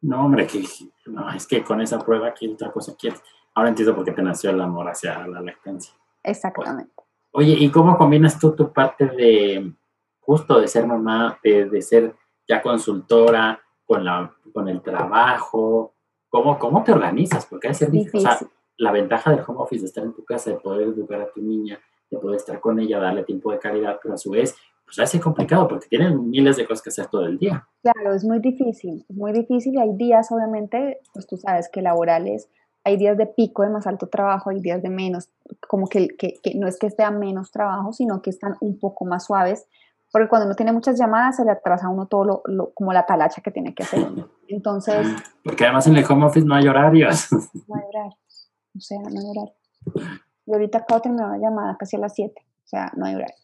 No, 0.00 0.24
hombre, 0.24 0.46
que, 0.46 0.64
no, 1.06 1.30
es 1.30 1.46
que 1.46 1.62
con 1.62 1.80
esa 1.80 1.98
prueba, 1.98 2.32
¿qué 2.34 2.48
otra 2.48 2.72
cosa 2.72 2.94
quieres? 2.98 3.22
Ahora 3.54 3.68
entiendo 3.68 3.94
por 3.94 4.04
qué 4.04 4.12
te 4.12 4.22
nació 4.22 4.50
el 4.50 4.60
amor 4.60 4.88
hacia 4.88 5.26
la 5.26 5.42
lactancia. 5.42 5.94
Exactamente. 6.22 7.01
Oye, 7.32 7.56
¿y 7.58 7.70
cómo 7.70 7.96
combinas 7.96 8.38
tú 8.38 8.52
tu 8.52 8.72
parte 8.72 9.06
de 9.06 9.72
justo 10.20 10.60
de 10.60 10.68
ser 10.68 10.86
mamá, 10.86 11.38
de, 11.42 11.82
ser 11.82 12.14
ya 12.46 12.60
consultora, 12.60 13.60
con, 13.86 14.04
la, 14.04 14.32
con 14.52 14.68
el 14.68 14.82
trabajo? 14.82 15.94
¿Cómo, 16.28 16.58
¿Cómo 16.58 16.84
te 16.84 16.92
organizas? 16.92 17.46
Porque 17.46 17.68
hay 17.68 17.74
ser 17.74 17.90
difícil. 17.90 18.20
O 18.20 18.22
sea, 18.22 18.38
la 18.78 18.92
ventaja 18.92 19.30
del 19.30 19.44
home 19.46 19.60
office 19.60 19.80
de 19.80 19.86
estar 19.86 20.04
en 20.04 20.12
tu 20.12 20.24
casa, 20.24 20.50
de 20.50 20.56
poder 20.56 20.88
educar 20.88 21.20
a 21.20 21.30
tu 21.30 21.40
niña, 21.40 21.80
de 22.10 22.18
poder 22.18 22.36
estar 22.36 22.60
con 22.60 22.78
ella, 22.78 22.98
darle 22.98 23.24
tiempo 23.24 23.52
de 23.52 23.58
calidad, 23.58 23.98
pero 24.02 24.14
a 24.14 24.18
su 24.18 24.30
vez, 24.30 24.54
pues 24.84 24.98
hace 24.98 25.20
complicado 25.20 25.68
porque 25.68 25.88
tienen 25.88 26.28
miles 26.28 26.56
de 26.56 26.66
cosas 26.66 26.82
que 26.82 26.90
hacer 26.90 27.06
todo 27.06 27.24
el 27.24 27.38
día. 27.38 27.66
Claro, 27.82 28.14
es 28.14 28.24
muy 28.24 28.40
difícil, 28.40 29.04
es 29.08 29.16
muy 29.16 29.32
difícil 29.32 29.74
y 29.74 29.78
hay 29.78 29.94
días, 29.94 30.30
obviamente, 30.30 31.00
pues 31.14 31.26
tú 31.26 31.36
sabes 31.36 31.68
que 31.70 31.80
laborales, 31.80 32.50
hay 32.84 32.96
días 32.96 33.16
de 33.16 33.26
pico 33.26 33.62
de 33.62 33.70
más 33.70 33.86
alto 33.86 34.08
trabajo, 34.08 34.50
hay 34.50 34.60
días 34.60 34.82
de 34.82 34.90
menos, 34.90 35.28
como 35.68 35.86
que, 35.86 36.08
que, 36.08 36.40
no 36.56 36.66
es 36.66 36.78
que 36.78 36.86
esté 36.86 37.04
a 37.04 37.10
menos 37.10 37.50
trabajo, 37.50 37.92
sino 37.92 38.22
que 38.22 38.30
están 38.30 38.56
un 38.60 38.78
poco 38.78 39.04
más 39.04 39.26
suaves, 39.26 39.66
porque 40.10 40.28
cuando 40.28 40.46
uno 40.46 40.54
tiene 40.54 40.72
muchas 40.72 40.98
llamadas 40.98 41.36
se 41.36 41.44
le 41.44 41.52
atrasa 41.52 41.86
a 41.86 41.90
uno 41.90 42.06
todo 42.06 42.42
lo, 42.44 42.72
como 42.74 42.92
la 42.92 43.06
talacha 43.06 43.40
que 43.40 43.50
tiene 43.50 43.74
que 43.74 43.82
hacer 43.84 44.06
Entonces... 44.48 45.06
Porque 45.42 45.64
además 45.64 45.86
en 45.86 45.96
el 45.96 46.04
home 46.04 46.26
office 46.26 46.46
no 46.46 46.54
hay 46.54 46.68
horarios. 46.68 47.28
No 47.68 47.76
hay 47.76 47.82
horarios, 47.88 48.50
o 48.76 48.80
sea, 48.80 48.98
no 48.98 49.20
hay 49.20 49.26
horarios. 49.30 50.16
Y 50.46 50.52
ahorita 50.52 50.78
acabo 50.78 50.98
de 50.98 51.02
terminar 51.02 51.28
una 51.28 51.38
llamada 51.38 51.76
casi 51.78 51.96
a 51.96 52.00
las 52.00 52.14
7, 52.14 52.34
o 52.36 52.66
sea, 52.66 52.92
no 52.96 53.06
hay 53.06 53.14
horario. 53.14 53.36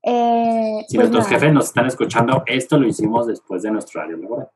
Eh, 0.00 0.84
si 0.88 0.96
pues 0.96 1.10
nuestros 1.10 1.28
jefes 1.28 1.52
nos 1.52 1.66
están 1.66 1.86
escuchando, 1.86 2.44
esto 2.46 2.78
lo 2.78 2.86
hicimos 2.86 3.26
después 3.26 3.62
de 3.62 3.72
nuestro 3.72 4.00
horario 4.00 4.16
laboral. 4.16 4.48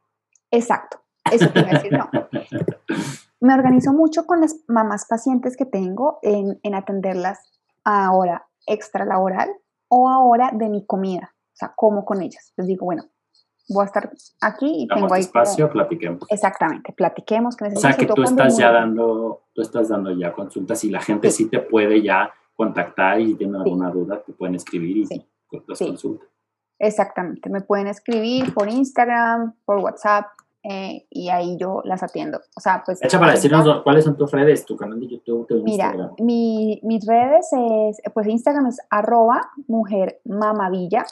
Exacto, 0.50 1.02
eso 1.30 1.50
te 1.50 1.62
decir, 1.62 1.92
no. 1.92 2.08
Me 3.42 3.54
organizo 3.54 3.92
mucho 3.92 4.24
con 4.24 4.40
las 4.40 4.64
mamás 4.68 5.06
pacientes 5.08 5.56
que 5.56 5.66
tengo 5.66 6.18
en, 6.22 6.60
en 6.62 6.74
atenderlas 6.74 7.40
a 7.84 8.12
hora 8.12 8.46
extra 8.66 9.04
laboral 9.04 9.50
o 9.88 10.08
a 10.08 10.20
hora 10.20 10.50
de 10.52 10.68
mi 10.68 10.86
comida, 10.86 11.34
o 11.34 11.56
sea, 11.56 11.72
como 11.74 12.04
con 12.04 12.22
ellas. 12.22 12.52
Les 12.56 12.68
digo, 12.68 12.86
bueno, 12.86 13.02
voy 13.68 13.82
a 13.82 13.86
estar 13.86 14.10
aquí 14.40 14.84
y 14.84 14.86
tengo 14.86 15.12
ahí 15.12 15.22
espacio, 15.22 15.70
platiquemos. 15.70 16.22
Exactamente, 16.30 16.92
platiquemos. 16.92 17.56
Que 17.56 17.64
o 17.66 17.76
sea, 17.76 17.94
que 17.94 18.06
tú 18.06 18.22
estás 18.22 18.56
ya 18.56 18.70
dando, 18.70 19.42
tú 19.52 19.62
estás 19.62 19.88
dando 19.88 20.12
ya 20.12 20.32
consultas 20.32 20.82
y 20.84 20.90
la 20.90 21.00
gente 21.00 21.30
sí, 21.30 21.48
te 21.48 21.58
puede 21.58 22.02
ya 22.02 22.32
contactar 22.54 23.20
y 23.20 23.28
si 23.28 23.34
tienen 23.34 23.56
alguna 23.56 23.90
duda 23.90 24.22
te 24.22 24.32
pueden 24.32 24.54
escribir 24.54 24.98
y 24.98 25.06
sí. 25.06 25.26
las 25.66 25.78
consultas. 25.78 26.28
Exactamente, 26.78 27.48
me 27.50 27.60
pueden 27.60 27.86
escribir 27.86 28.52
por 28.54 28.68
Instagram, 28.68 29.54
por 29.64 29.78
WhatsApp 29.78 30.26
eh, 30.64 31.06
y 31.10 31.28
ahí 31.28 31.56
yo 31.58 31.82
las 31.84 32.02
atiendo. 32.02 32.40
O 32.56 32.60
sea, 32.60 32.82
pues... 32.84 33.02
Echa 33.02 33.18
para 33.18 33.32
decirnos 33.32 33.82
cuáles 33.82 34.04
son 34.04 34.16
tus 34.16 34.30
redes, 34.30 34.64
tu 34.64 34.76
canal 34.76 35.00
de 35.00 35.08
YouTube, 35.08 35.46
tu 35.46 35.62
Mira, 35.62 35.92
mi, 36.18 36.80
mis 36.84 37.04
redes 37.06 37.48
es, 37.52 38.00
pues 38.12 38.26
Instagram 38.26 38.66
es 38.66 38.78
arroba 38.90 39.50
mujer 39.66 40.20
mamavilla 40.24 41.04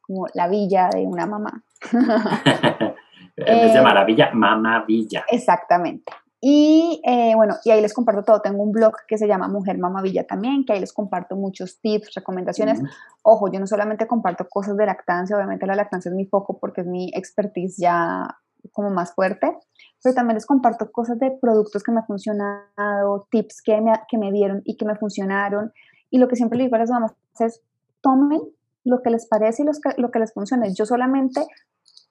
como 0.00 0.26
la 0.34 0.48
villa 0.48 0.88
de 0.92 1.02
una 1.02 1.26
mamá. 1.26 1.64
en 1.92 3.60
vez 3.60 3.72
de 3.72 3.78
eh, 3.78 3.82
maravilla, 3.82 4.30
mamá 4.32 4.84
villa. 4.86 5.24
Exactamente. 5.28 6.12
Y 6.40 7.00
eh, 7.04 7.34
bueno, 7.34 7.56
y 7.64 7.70
ahí 7.70 7.80
les 7.80 7.94
comparto 7.94 8.22
todo. 8.22 8.40
Tengo 8.40 8.62
un 8.62 8.72
blog 8.72 8.94
que 9.08 9.18
se 9.18 9.26
llama 9.26 9.48
Mujer 9.48 9.78
Mamavilla 9.78 10.26
también, 10.26 10.64
que 10.64 10.74
ahí 10.74 10.80
les 10.80 10.92
comparto 10.92 11.34
muchos 11.34 11.80
tips, 11.80 12.14
recomendaciones. 12.14 12.80
Ojo, 13.22 13.50
yo 13.50 13.58
no 13.58 13.66
solamente 13.66 14.06
comparto 14.06 14.46
cosas 14.48 14.76
de 14.76 14.86
lactancia, 14.86 15.36
obviamente 15.36 15.66
la 15.66 15.74
lactancia 15.74 16.10
es 16.10 16.14
mi 16.14 16.26
foco 16.26 16.58
porque 16.58 16.82
es 16.82 16.86
mi 16.86 17.10
expertise 17.14 17.76
ya 17.78 18.38
como 18.72 18.90
más 18.90 19.14
fuerte, 19.14 19.56
pero 20.02 20.14
también 20.14 20.34
les 20.34 20.46
comparto 20.46 20.90
cosas 20.90 21.18
de 21.18 21.30
productos 21.40 21.82
que 21.82 21.92
me 21.92 22.00
han 22.00 22.06
funcionado, 22.06 23.26
tips 23.30 23.62
que 23.62 23.80
me, 23.80 23.92
que 24.08 24.18
me 24.18 24.32
dieron 24.32 24.62
y 24.64 24.76
que 24.76 24.84
me 24.84 24.96
funcionaron. 24.96 25.72
Y 26.10 26.18
lo 26.18 26.28
que 26.28 26.36
siempre 26.36 26.58
le 26.58 26.64
digo 26.64 26.76
a 26.76 26.80
las 26.80 26.90
mamás 26.90 27.12
es, 27.40 27.62
tomen 28.00 28.40
lo 28.84 29.02
que 29.02 29.10
les 29.10 29.26
parece 29.26 29.64
y 29.64 30.00
lo 30.00 30.10
que 30.10 30.18
les 30.18 30.32
funcione. 30.32 30.72
Yo 30.74 30.86
solamente 30.86 31.46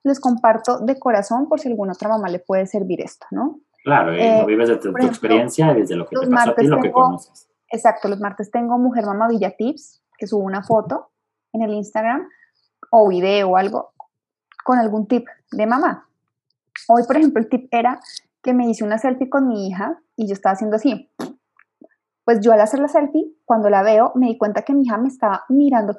les 0.04 0.20
comparto 0.20 0.80
de 0.80 1.00
corazón 1.00 1.48
por 1.48 1.60
si 1.60 1.70
alguna 1.70 1.94
otra 1.94 2.10
mamá 2.10 2.30
le 2.30 2.40
puede 2.40 2.68
servir 2.68 3.02
esto, 3.02 3.26
¿no? 3.32 3.60
Claro, 3.86 4.16
y 4.16 4.20
eh, 4.20 4.44
vives 4.48 4.68
de 4.68 4.78
tu, 4.78 4.90
experiencia 4.98 5.72
y 5.74 5.82
desde 5.82 5.96
lo 5.96 6.08
que 6.08 6.16
te 6.20 6.28
pasó 6.28 6.50
a 6.50 6.56
ti, 6.56 6.66
lo 6.66 6.82
que 6.82 6.92
conoces. 6.92 7.48
Exacto, 7.70 8.08
los 8.08 8.20
martes 8.20 8.50
tengo 8.50 8.80
Mujer 8.80 9.06
Mamá 9.06 9.28
Villa 9.28 9.52
Tips, 9.56 10.02
que 10.18 10.26
subo 10.26 10.44
una 10.44 10.64
foto 10.64 11.12
en 11.54 11.62
el 11.62 11.72
Instagram 11.72 12.28
o 12.90 13.08
video 13.08 13.52
o 13.52 13.58
algo 13.58 13.94
con 14.64 14.80
algún 14.80 15.08
tip 15.08 15.28
de 15.52 15.68
mamá. 15.68 16.10
Hoy, 16.88 17.04
por 17.06 17.16
ejemplo, 17.18 17.40
el 17.40 17.48
tip 17.48 17.68
era 17.70 18.00
que 18.42 18.56
me 18.56 18.68
hice 18.68 18.84
una 18.84 18.98
selfie 18.98 19.30
con 19.30 19.48
mi 19.48 19.68
hija 19.68 20.00
y 20.16 20.28
yo 20.28 20.34
estaba 20.34 20.54
haciendo 20.54 20.78
así. 20.78 21.12
Pues 22.24 22.40
yo 22.42 22.54
al 22.54 22.62
hacer 22.62 22.80
la 22.80 22.88
selfie, 22.88 23.36
cuando 23.46 23.70
la 23.70 23.84
veo, 23.84 24.14
me 24.16 24.26
di 24.26 24.38
cuenta 24.40 24.64
que 24.64 24.74
mi 24.74 24.82
hija 24.82 24.98
me 24.98 25.10
estaba 25.10 25.44
mirando 25.48 25.94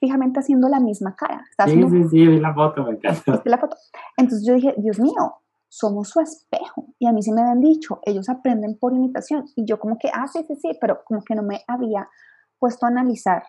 fijamente 0.00 0.40
haciendo 0.40 0.70
la 0.70 0.80
misma 0.80 1.14
cara. 1.14 1.44
sí, 1.66 1.84
sí, 1.90 2.08
sí, 2.08 2.26
vi 2.26 2.40
la 2.40 2.54
foto, 2.54 2.82
me 2.82 2.92
encanta. 2.92 3.42
la 3.44 3.58
foto. 3.58 3.76
Entonces 4.16 4.46
yo 4.46 4.54
dije, 4.54 4.74
Dios 4.78 4.98
mío, 4.98 5.34
somos 5.76 6.08
su 6.08 6.20
espejo. 6.20 6.86
Y 6.98 7.06
a 7.06 7.12
mí 7.12 7.22
sí 7.22 7.32
me 7.32 7.42
habían 7.42 7.60
dicho, 7.60 8.00
ellos 8.02 8.30
aprenden 8.30 8.78
por 8.78 8.94
imitación. 8.94 9.44
Y 9.54 9.66
yo 9.66 9.78
como 9.78 9.98
que, 9.98 10.08
ah, 10.12 10.26
sí, 10.26 10.42
sí, 10.48 10.56
sí, 10.56 10.78
pero 10.80 11.04
como 11.04 11.22
que 11.22 11.34
no 11.34 11.42
me 11.42 11.62
había 11.68 12.08
puesto 12.58 12.86
a 12.86 12.88
analizar. 12.88 13.42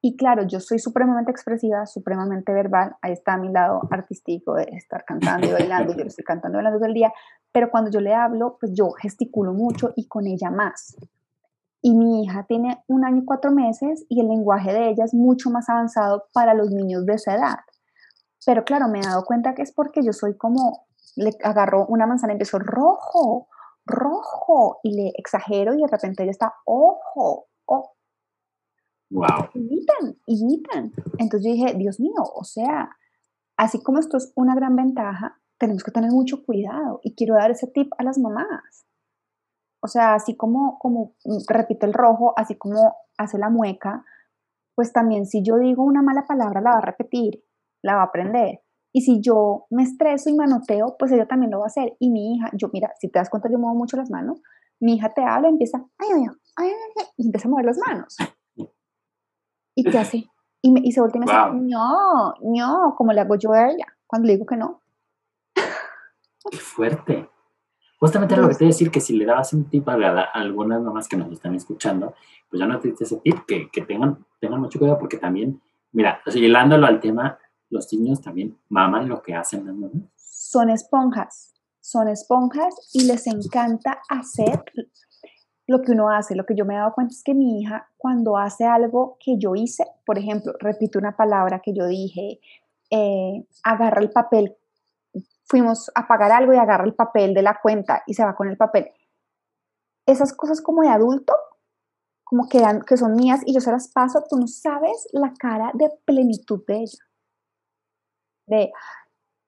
Y 0.00 0.16
claro, 0.16 0.44
yo 0.46 0.60
soy 0.60 0.78
supremamente 0.78 1.30
expresiva, 1.30 1.84
supremamente 1.86 2.52
verbal. 2.52 2.96
Ahí 3.02 3.12
está 3.12 3.36
mi 3.36 3.50
lado 3.50 3.82
artístico 3.90 4.54
de 4.54 4.64
estar 4.72 5.04
cantando 5.04 5.46
y 5.46 5.52
bailando. 5.52 5.94
yo 5.94 6.04
estoy 6.04 6.24
cantando 6.24 6.56
y 6.56 6.58
bailando 6.58 6.78
todo 6.78 6.88
el 6.88 6.94
día. 6.94 7.12
Pero 7.52 7.70
cuando 7.70 7.90
yo 7.90 8.00
le 8.00 8.14
hablo, 8.14 8.56
pues 8.58 8.72
yo 8.74 8.90
gesticulo 8.92 9.52
mucho 9.52 9.92
y 9.96 10.08
con 10.08 10.26
ella 10.26 10.50
más. 10.50 10.96
Y 11.82 11.94
mi 11.94 12.22
hija 12.22 12.44
tiene 12.44 12.82
un 12.86 13.04
año 13.04 13.18
y 13.18 13.24
cuatro 13.26 13.50
meses 13.50 14.06
y 14.08 14.20
el 14.22 14.28
lenguaje 14.28 14.72
de 14.72 14.88
ella 14.88 15.04
es 15.04 15.12
mucho 15.12 15.50
más 15.50 15.68
avanzado 15.68 16.24
para 16.32 16.54
los 16.54 16.70
niños 16.70 17.04
de 17.04 17.14
esa 17.14 17.34
edad. 17.34 17.58
Pero 18.46 18.64
claro, 18.64 18.88
me 18.88 19.00
he 19.00 19.02
dado 19.02 19.24
cuenta 19.24 19.54
que 19.54 19.62
es 19.62 19.72
porque 19.72 20.02
yo 20.02 20.14
soy 20.14 20.36
como 20.36 20.86
le 21.16 21.30
agarró 21.42 21.86
una 21.86 22.06
manzana 22.06 22.32
y 22.32 22.36
empezó 22.36 22.58
rojo, 22.58 23.48
rojo, 23.86 24.80
y 24.82 24.96
le 24.96 25.12
exagero 25.16 25.74
y 25.74 25.82
de 25.82 25.88
repente 25.88 26.22
ella 26.22 26.30
está 26.30 26.54
ojo, 26.64 27.46
oh. 27.66 27.92
Wow. 29.10 29.50
Imitan, 29.54 30.18
imitan. 30.26 30.92
Entonces 31.18 31.46
yo 31.46 31.52
dije, 31.52 31.74
Dios 31.74 32.00
mío, 32.00 32.22
o 32.34 32.42
sea, 32.42 32.90
así 33.56 33.82
como 33.82 33.98
esto 33.98 34.16
es 34.16 34.32
una 34.34 34.54
gran 34.54 34.74
ventaja, 34.74 35.38
tenemos 35.58 35.84
que 35.84 35.92
tener 35.92 36.10
mucho 36.10 36.44
cuidado 36.44 37.00
y 37.02 37.14
quiero 37.14 37.34
dar 37.34 37.50
ese 37.50 37.68
tip 37.68 37.92
a 37.98 38.02
las 38.02 38.18
mamás. 38.18 38.86
O 39.80 39.86
sea, 39.86 40.14
así 40.14 40.36
como, 40.36 40.78
como 40.78 41.14
repite 41.48 41.86
el 41.86 41.92
rojo, 41.92 42.32
así 42.36 42.56
como 42.56 42.96
hace 43.18 43.38
la 43.38 43.50
mueca, 43.50 44.04
pues 44.74 44.92
también 44.92 45.26
si 45.26 45.44
yo 45.44 45.58
digo 45.58 45.84
una 45.84 46.02
mala 46.02 46.26
palabra 46.26 46.60
la 46.60 46.70
va 46.70 46.78
a 46.78 46.86
repetir, 46.86 47.44
la 47.82 47.96
va 47.96 48.00
a 48.02 48.06
aprender. 48.06 48.63
Y 48.96 49.00
si 49.00 49.20
yo 49.20 49.66
me 49.70 49.82
estreso 49.82 50.30
y 50.30 50.34
manoteo, 50.34 50.94
pues 50.96 51.10
ella 51.10 51.26
también 51.26 51.50
lo 51.50 51.58
va 51.58 51.64
a 51.64 51.66
hacer. 51.66 51.96
Y 51.98 52.10
mi 52.10 52.36
hija, 52.36 52.48
yo, 52.52 52.70
mira, 52.72 52.92
si 53.00 53.08
te 53.08 53.18
das 53.18 53.28
cuenta, 53.28 53.50
yo 53.50 53.58
muevo 53.58 53.74
mucho 53.74 53.96
las 53.96 54.08
manos. 54.08 54.40
Mi 54.78 54.94
hija 54.94 55.12
te 55.12 55.24
habla 55.24 55.48
y 55.48 55.50
empieza, 55.50 55.84
ay, 55.98 56.08
ay, 56.14 56.26
ay, 56.56 56.68
ay, 56.68 57.06
y 57.16 57.26
empieza 57.26 57.48
a 57.48 57.50
mover 57.50 57.64
las 57.64 57.78
manos. 57.78 58.16
¿Y 59.74 59.82
qué 59.82 59.98
hace? 59.98 60.30
Y, 60.62 60.70
me, 60.70 60.80
y 60.80 60.92
se 60.92 61.00
voltea 61.00 61.18
y 61.20 61.20
me 61.20 61.26
dice, 61.26 61.74
no, 61.74 62.34
no, 62.40 62.94
como 62.96 63.12
le 63.12 63.20
hago 63.20 63.34
yo 63.34 63.52
a 63.52 63.68
ella, 63.68 63.84
cuando 64.06 64.28
le 64.28 64.34
digo 64.34 64.46
que 64.46 64.56
no. 64.56 64.80
Qué 65.54 66.56
fuerte. 66.58 67.28
Justamente 67.98 68.34
era 68.34 68.44
lo 68.44 68.48
que 68.48 68.54
te 68.54 68.64
iba 68.64 68.68
a 68.68 68.74
decir, 68.74 68.92
que 68.92 69.00
si 69.00 69.16
le 69.16 69.24
dabas 69.24 69.52
un 69.54 69.68
tip 69.68 69.88
a, 69.88 69.94
algunas 70.34 70.80
mamás 70.80 71.08
que 71.08 71.16
nos 71.16 71.32
están 71.32 71.56
escuchando, 71.56 72.14
pues 72.48 72.60
ya 72.60 72.66
no 72.68 72.78
te 72.78 72.90
ese 72.90 73.16
tip, 73.16 73.44
que, 73.44 73.68
que 73.72 73.82
tengan, 73.82 74.24
tengan 74.40 74.60
mucho 74.60 74.78
cuidado, 74.78 75.00
porque 75.00 75.16
también, 75.16 75.60
mira, 75.90 76.22
o 76.24 76.30
hilándolo 76.30 76.86
al 76.86 77.00
tema, 77.00 77.40
los 77.74 77.92
niños 77.92 78.22
también 78.22 78.56
maman 78.68 79.08
lo 79.08 79.20
que 79.20 79.34
hacen 79.34 79.66
las 79.66 79.74
mamás. 79.74 80.08
Son 80.16 80.70
esponjas, 80.70 81.52
son 81.80 82.08
esponjas 82.08 82.74
y 82.94 83.04
les 83.04 83.26
encanta 83.26 84.00
hacer 84.08 84.64
lo 85.66 85.82
que 85.82 85.92
uno 85.92 86.08
hace. 86.08 86.36
Lo 86.36 86.46
que 86.46 86.54
yo 86.54 86.64
me 86.64 86.74
he 86.74 86.78
dado 86.78 86.94
cuenta 86.94 87.12
es 87.12 87.22
que 87.22 87.34
mi 87.34 87.60
hija 87.60 87.88
cuando 87.98 88.38
hace 88.38 88.64
algo 88.64 89.16
que 89.20 89.36
yo 89.38 89.54
hice, 89.56 89.84
por 90.06 90.18
ejemplo, 90.18 90.52
repite 90.60 90.98
una 90.98 91.16
palabra 91.16 91.60
que 91.60 91.74
yo 91.74 91.86
dije, 91.86 92.40
eh, 92.90 93.44
agarra 93.64 94.00
el 94.00 94.10
papel, 94.10 94.56
fuimos 95.44 95.90
a 95.94 96.06
pagar 96.06 96.30
algo 96.30 96.54
y 96.54 96.56
agarra 96.56 96.84
el 96.84 96.94
papel 96.94 97.34
de 97.34 97.42
la 97.42 97.58
cuenta 97.60 98.02
y 98.06 98.14
se 98.14 98.24
va 98.24 98.36
con 98.36 98.48
el 98.48 98.56
papel. 98.56 98.90
Esas 100.06 100.32
cosas 100.32 100.60
como 100.60 100.82
de 100.82 100.88
adulto, 100.88 101.34
como 102.22 102.48
que, 102.48 102.62
que 102.86 102.96
son 102.96 103.16
mías 103.16 103.40
y 103.44 103.52
yo 103.52 103.60
se 103.60 103.72
las 103.72 103.88
paso, 103.88 104.22
tú 104.28 104.36
no 104.36 104.46
sabes 104.46 105.08
la 105.12 105.32
cara 105.34 105.72
de 105.74 105.90
plenitud 106.04 106.62
de 106.68 106.82
ella 106.82 106.98
de 108.46 108.72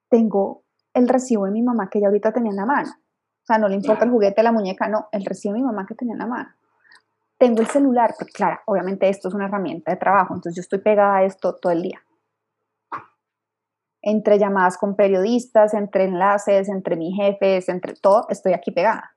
tengo 0.09 0.65
el 0.95 1.09
recibo 1.09 1.45
de 1.45 1.51
mi 1.51 1.63
mamá 1.63 1.91
que 1.91 1.99
ella 1.99 2.09
ahorita 2.09 2.33
tenía 2.33 2.51
en 2.51 2.57
la 2.57 2.67
mano. 2.67 2.91
O 2.91 3.47
sea, 3.47 3.59
no 3.59 3.69
le 3.69 3.75
importa 3.75 4.05
el 4.05 4.11
juguete, 4.11 4.43
la 4.43 4.53
muñeca, 4.53 4.89
no, 4.89 5.09
el 5.13 5.25
recibo 5.25 5.55
de 5.55 5.61
mi 5.61 5.67
mamá 5.67 5.87
que 5.87 5.95
tenía 5.95 6.15
en 6.15 6.21
la 6.21 6.27
mano. 6.27 6.49
Tengo 7.39 7.61
el 7.61 7.67
celular, 7.67 8.15
porque 8.19 8.33
claro, 8.33 8.61
obviamente 8.65 9.09
esto 9.09 9.29
es 9.29 9.35
una 9.35 9.47
herramienta 9.47 9.91
de 9.91 9.99
trabajo, 9.99 10.35
entonces 10.35 10.57
yo 10.57 10.63
estoy 10.63 10.79
pegada 10.79 11.19
a 11.19 11.25
esto 11.25 11.55
todo 11.55 11.73
el 11.73 11.83
día. 11.83 12.03
Entre 14.01 14.39
llamadas 14.39 14.79
con 14.79 14.97
periodistas, 14.97 15.75
entre 15.75 16.05
enlaces, 16.05 16.69
entre 16.69 16.97
mis 16.97 17.15
jefes, 17.15 17.69
entre 17.69 17.95
todo, 17.95 18.27
estoy 18.31 18.55
aquí 18.55 18.71
pegada. 18.71 19.17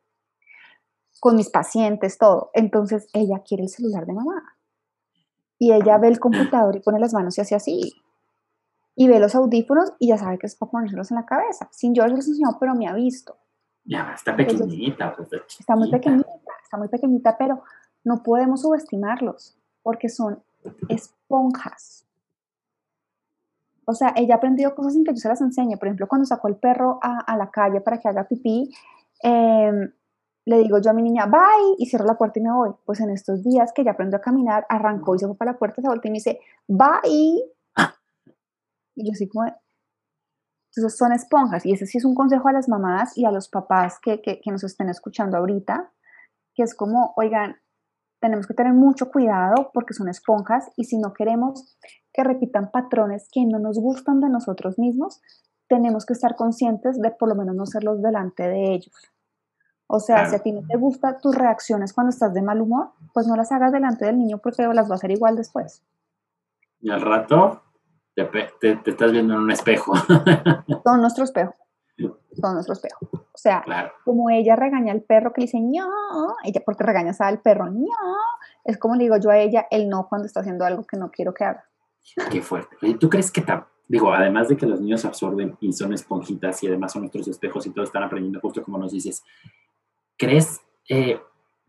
Con 1.20 1.36
mis 1.36 1.50
pacientes, 1.50 2.18
todo. 2.18 2.50
Entonces 2.54 3.08
ella 3.14 3.42
quiere 3.48 3.64
el 3.64 3.70
celular 3.70 4.06
de 4.06 4.14
mamá. 4.14 4.58
Y 5.58 5.74
ella 5.74 5.98
ve 5.98 6.08
el 6.08 6.20
computador 6.20 6.76
y 6.76 6.80
pone 6.80 7.00
las 7.00 7.14
manos 7.14 7.38
y 7.38 7.42
hace 7.42 7.56
así 7.56 8.02
y 9.00 9.08
ve 9.08 9.18
los 9.18 9.34
audífonos 9.34 9.94
y 9.98 10.10
ya 10.10 10.18
sabe 10.18 10.38
que 10.38 10.46
es 10.46 10.58
para 10.58 10.72
ponérselos 10.72 11.10
en 11.10 11.16
la 11.16 11.26
cabeza. 11.26 11.70
Sin 11.72 11.96
yo 11.96 12.06
les 12.06 12.28
enseñado, 12.28 12.58
pero 12.60 12.76
me 12.76 12.86
ha 12.86 12.94
visto. 12.94 13.38
Ya, 13.86 14.12
está 14.14 14.36
pequeñita. 14.36 15.16
Pues, 15.16 15.30
está 15.58 15.78
muy 15.78 15.90
pequeñita, 15.90 16.28
está 16.62 16.76
muy 16.76 16.90
pequeñita, 16.90 17.38
pero 17.38 17.64
no 18.04 18.22
podemos 18.22 18.62
subestimarlos 18.62 19.58
porque 19.84 20.10
son 20.10 20.44
esponjas. 20.90 22.06
O 23.86 23.94
sea, 23.94 24.12
ella 24.18 24.34
ha 24.34 24.38
aprendido 24.38 24.76
cosas 24.76 24.92
sin 24.92 25.06
que 25.06 25.14
yo 25.14 25.18
se 25.18 25.30
las 25.30 25.40
enseñe. 25.40 25.78
Por 25.78 25.88
ejemplo, 25.88 26.10
cuando 26.10 26.26
sacó 26.26 26.50
el 26.50 26.58
perro 26.58 27.00
a, 27.02 27.38
la 27.38 27.50
calle 27.52 27.80
para 27.80 28.02
que 28.02 28.10
haga 28.10 28.26
pipí, 28.26 28.70
em, 29.24 29.94
le 30.44 30.58
digo 30.58 30.78
yo 30.82 30.90
a 30.90 30.94
mi 30.94 31.04
niña, 31.04 31.26
bye, 31.26 31.76
y 31.78 31.86
cierro 31.86 32.04
la 32.04 32.18
puerta 32.18 32.38
y 32.40 32.44
me 32.44 32.52
voy. 32.52 32.72
Pues 32.84 33.00
en 33.00 33.12
estos 33.12 33.46
días 33.46 33.72
que 33.72 33.86
ya 33.86 33.92
aprendió 33.92 34.18
a 34.18 34.22
caminar, 34.22 34.66
arrancó 34.68 35.16
y 35.16 35.20
se 35.20 35.26
fue 35.26 35.38
para 35.38 35.54
la 35.54 35.58
puerta, 35.58 35.82
se 35.82 35.88
volteó 35.88 36.10
y 36.10 36.12
me 36.12 36.18
dice, 36.18 36.42
bye, 36.68 37.46
y 39.00 39.08
yo 39.08 39.14
así 39.14 39.28
como, 39.28 39.46
entonces 39.46 40.98
son 40.98 41.14
esponjas. 41.14 41.66
Y 41.66 41.74
ese 41.74 41.86
sí 41.86 41.98
es 41.98 42.06
un 42.06 42.16
consejo 42.16 42.48
a 42.48 42.54
las 42.54 42.70
mamás 42.70 43.18
y 43.18 43.26
a 43.26 43.32
los 43.32 43.50
papás 43.50 44.00
que, 44.02 44.22
que, 44.22 44.40
que 44.42 44.52
nos 44.52 44.64
estén 44.64 44.90
escuchando 44.90 45.38
ahorita, 45.38 45.92
que 46.54 46.64
es 46.64 46.76
como, 46.76 47.14
oigan, 47.16 47.56
tenemos 48.20 48.48
que 48.48 48.54
tener 48.54 48.74
mucho 48.74 49.10
cuidado 49.10 49.72
porque 49.74 49.94
son 49.94 50.10
esponjas 50.10 50.70
y 50.76 50.84
si 50.84 50.98
no 50.98 51.14
queremos 51.14 51.78
que 52.14 52.24
repitan 52.24 52.72
patrones 52.72 53.30
que 53.32 53.46
no 53.46 53.60
nos 53.60 53.80
gustan 53.80 54.20
de 54.20 54.30
nosotros 54.30 54.78
mismos, 54.78 55.22
tenemos 55.68 56.06
que 56.06 56.14
estar 56.14 56.36
conscientes 56.36 57.00
de 57.00 57.12
por 57.12 57.30
lo 57.30 57.36
menos 57.36 57.56
no 57.56 57.66
serlos 57.66 58.02
delante 58.02 58.44
de 58.44 58.74
ellos. 58.74 58.94
O 59.88 60.00
sea, 60.00 60.28
si 60.28 60.36
a 60.36 60.40
ti 60.40 60.52
no 60.52 60.62
te 60.68 60.78
gustan 60.78 61.18
tus 61.20 61.36
reacciones 61.36 61.94
cuando 61.94 62.10
estás 62.12 62.34
de 62.34 62.44
mal 62.44 62.62
humor, 62.62 62.92
pues 63.14 63.26
no 63.26 63.36
las 63.36 63.52
hagas 63.52 63.72
delante 63.72 64.06
del 64.06 64.20
niño 64.20 64.38
porque 64.38 64.62
las 64.68 64.88
va 64.88 64.94
a 64.94 64.96
hacer 64.96 65.12
igual 65.12 65.36
después. 65.36 65.84
Y 66.80 66.92
al 66.92 67.02
rato 67.02 67.64
te, 68.26 68.80
estás 68.86 69.12
viendo 69.12 69.34
en 69.34 69.40
un 69.42 69.52
espejo. 69.52 69.94
Son 70.84 71.02
nuestro 71.02 71.24
espejo. 71.24 71.54
Son 71.98 72.54
nuestro 72.54 72.74
espejo. 72.74 73.08
O 73.12 73.38
sea, 73.38 73.64
como 74.06 74.30
ella 74.30 74.56
regaña 74.56 74.92
al 74.92 75.02
perro 75.02 75.34
que 75.34 75.42
le 75.42 75.46
dice 75.46 75.60
no, 75.60 76.36
ella 76.44 76.62
porque 76.66 76.84
regañas 76.84 77.22
al 77.22 77.42
perro 77.42 77.70
no, 77.70 77.88
es 78.64 78.78
como 78.78 78.96
le 78.96 79.04
digo 79.04 79.18
yo 79.18 79.30
a 79.30 79.38
ella 79.38 79.68
el 79.72 79.90
no 79.90 80.08
cuando 80.08 80.26
está 80.26 80.42
haciendo 80.42 80.66
algo 80.66 80.84
que 80.84 80.98
no 80.98 81.12
quiero 81.12 81.34
que 81.34 81.46
haga. 81.46 81.66
Qué 82.32 82.42
fuerte. 82.42 82.76
¿tú 83.00 83.10
crees 83.10 83.32
que, 83.32 83.44
digo, 83.88 84.14
además 84.14 84.50
de 84.50 84.58
que 84.58 84.66
los 84.66 84.82
niños 84.82 85.06
absorben 85.06 85.58
y 85.60 85.72
son 85.74 85.94
esponjitas 85.94 86.64
y 86.64 86.68
además 86.68 86.94
son 86.94 87.04
nuestros 87.04 87.28
espejos 87.28 87.66
y 87.66 87.72
todos 87.72 87.90
están 87.90 88.04
aprendiendo 88.04 88.40
justo 88.40 88.64
como 88.64 88.78
nos 88.78 88.92
dices, 88.92 89.24
¿crees 90.18 90.62
eh, 90.90 91.20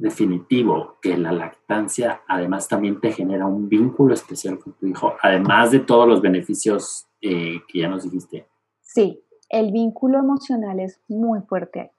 definitivo 0.00 0.96
que 1.00 1.16
la 1.16 1.32
lactancia 1.32 2.22
además 2.26 2.68
también 2.68 3.00
te 3.00 3.12
genera 3.12 3.46
un 3.46 3.68
vínculo 3.68 4.14
especial 4.14 4.58
con 4.58 4.72
tu 4.74 4.86
hijo, 4.86 5.14
además 5.22 5.70
de 5.70 5.80
todos 5.80 6.08
los 6.08 6.20
beneficios 6.20 7.06
eh, 7.20 7.60
que 7.68 7.80
ya 7.80 7.88
nos 7.88 8.04
dijiste. 8.04 8.46
Sí, 8.80 9.22
el 9.48 9.72
vínculo 9.72 10.18
emocional 10.18 10.80
es 10.80 11.00
muy 11.08 11.40
fuerte. 11.42 11.92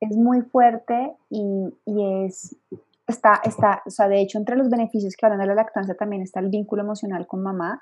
Es 0.00 0.16
muy 0.16 0.42
fuerte 0.42 1.16
y, 1.30 1.72
es, 1.86 2.54
está, 3.06 3.40
está, 3.44 3.82
o 3.86 3.90
sea, 3.90 4.08
de 4.08 4.20
hecho, 4.20 4.38
entre 4.38 4.56
los 4.56 4.68
beneficios 4.68 5.16
que 5.16 5.24
hablan 5.24 5.40
de 5.40 5.46
la 5.46 5.54
lactancia 5.54 5.96
también 5.96 6.22
está 6.22 6.40
el 6.40 6.50
vínculo 6.50 6.82
emocional 6.82 7.26
con 7.26 7.42
mamá, 7.42 7.80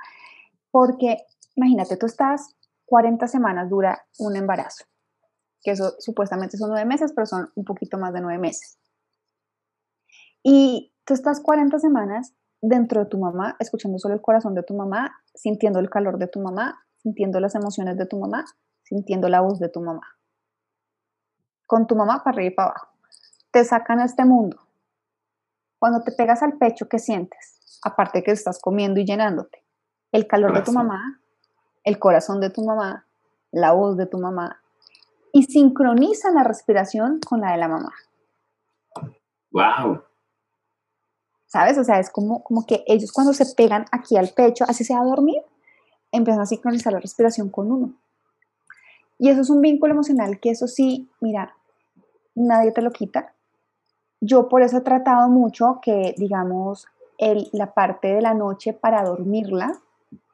porque 0.70 1.18
imagínate, 1.56 1.96
tú 1.96 2.06
estás 2.06 2.54
40 2.86 3.26
semanas 3.26 3.68
dura 3.68 4.06
un 4.18 4.36
embarazo, 4.36 4.84
que 5.62 5.72
eso 5.72 5.94
supuestamente 5.98 6.56
son 6.56 6.70
nueve 6.70 6.86
meses, 6.86 7.12
pero 7.12 7.26
son 7.26 7.50
un 7.56 7.64
poquito 7.64 7.98
más 7.98 8.12
de 8.12 8.20
nueve 8.20 8.38
meses. 8.38 8.78
Y 10.44 10.92
tú 11.04 11.14
estás 11.14 11.40
40 11.40 11.78
semanas 11.78 12.34
dentro 12.60 13.00
de 13.00 13.06
tu 13.06 13.18
mamá, 13.18 13.56
escuchando 13.58 13.98
solo 13.98 14.14
el 14.14 14.20
corazón 14.20 14.54
de 14.54 14.62
tu 14.62 14.74
mamá, 14.74 15.16
sintiendo 15.34 15.80
el 15.80 15.88
calor 15.88 16.18
de 16.18 16.28
tu 16.28 16.40
mamá, 16.40 16.84
sintiendo 16.98 17.40
las 17.40 17.54
emociones 17.54 17.96
de 17.96 18.06
tu 18.06 18.20
mamá, 18.20 18.44
sintiendo 18.82 19.28
la 19.28 19.40
voz 19.40 19.58
de 19.58 19.70
tu 19.70 19.80
mamá. 19.80 20.02
Con 21.66 21.86
tu 21.86 21.96
mamá 21.96 22.22
para 22.22 22.36
arriba 22.36 22.52
y 22.52 22.54
para 22.54 22.68
abajo. 22.68 22.88
Te 23.50 23.64
sacan 23.64 24.00
a 24.00 24.04
este 24.04 24.24
mundo. 24.26 24.58
Cuando 25.78 26.02
te 26.02 26.12
pegas 26.12 26.42
al 26.42 26.58
pecho, 26.58 26.88
¿qué 26.88 26.98
sientes? 26.98 27.78
Aparte 27.82 28.22
que 28.22 28.30
estás 28.30 28.60
comiendo 28.60 29.00
y 29.00 29.06
llenándote. 29.06 29.64
El 30.12 30.26
calor 30.26 30.54
de 30.54 30.62
tu 30.62 30.72
mamá, 30.72 31.20
el 31.84 31.98
corazón 31.98 32.40
de 32.40 32.50
tu 32.50 32.64
mamá, 32.64 33.06
la 33.50 33.72
voz 33.72 33.96
de 33.96 34.06
tu 34.06 34.18
mamá. 34.18 34.60
Y 35.32 35.44
sincroniza 35.44 36.30
la 36.32 36.44
respiración 36.44 37.18
con 37.26 37.40
la 37.40 37.52
de 37.52 37.58
la 37.58 37.68
mamá. 37.68 37.92
¡Wow! 39.50 40.02
¿Sabes? 41.46 41.78
O 41.78 41.84
sea, 41.84 42.00
es 42.00 42.10
como, 42.10 42.42
como 42.42 42.66
que 42.66 42.84
ellos 42.86 43.12
cuando 43.12 43.32
se 43.32 43.46
pegan 43.54 43.84
aquí 43.92 44.16
al 44.16 44.30
pecho, 44.30 44.64
así 44.66 44.84
se 44.84 44.94
va 44.94 45.00
a 45.00 45.04
dormir, 45.04 45.42
empiezan 46.10 46.42
a 46.42 46.46
sincronizar 46.46 46.92
la 46.92 47.00
respiración 47.00 47.48
con 47.48 47.70
uno. 47.70 47.94
Y 49.18 49.28
eso 49.28 49.42
es 49.42 49.50
un 49.50 49.60
vínculo 49.60 49.94
emocional 49.94 50.40
que 50.40 50.50
eso 50.50 50.66
sí, 50.66 51.08
mira, 51.20 51.54
nadie 52.34 52.72
te 52.72 52.82
lo 52.82 52.90
quita. 52.90 53.32
Yo 54.20 54.48
por 54.48 54.62
eso 54.62 54.78
he 54.78 54.80
tratado 54.80 55.28
mucho 55.28 55.80
que, 55.82 56.14
digamos, 56.16 56.86
el, 57.18 57.48
la 57.52 57.74
parte 57.74 58.08
de 58.08 58.22
la 58.22 58.34
noche 58.34 58.72
para 58.72 59.04
dormirla 59.04 59.80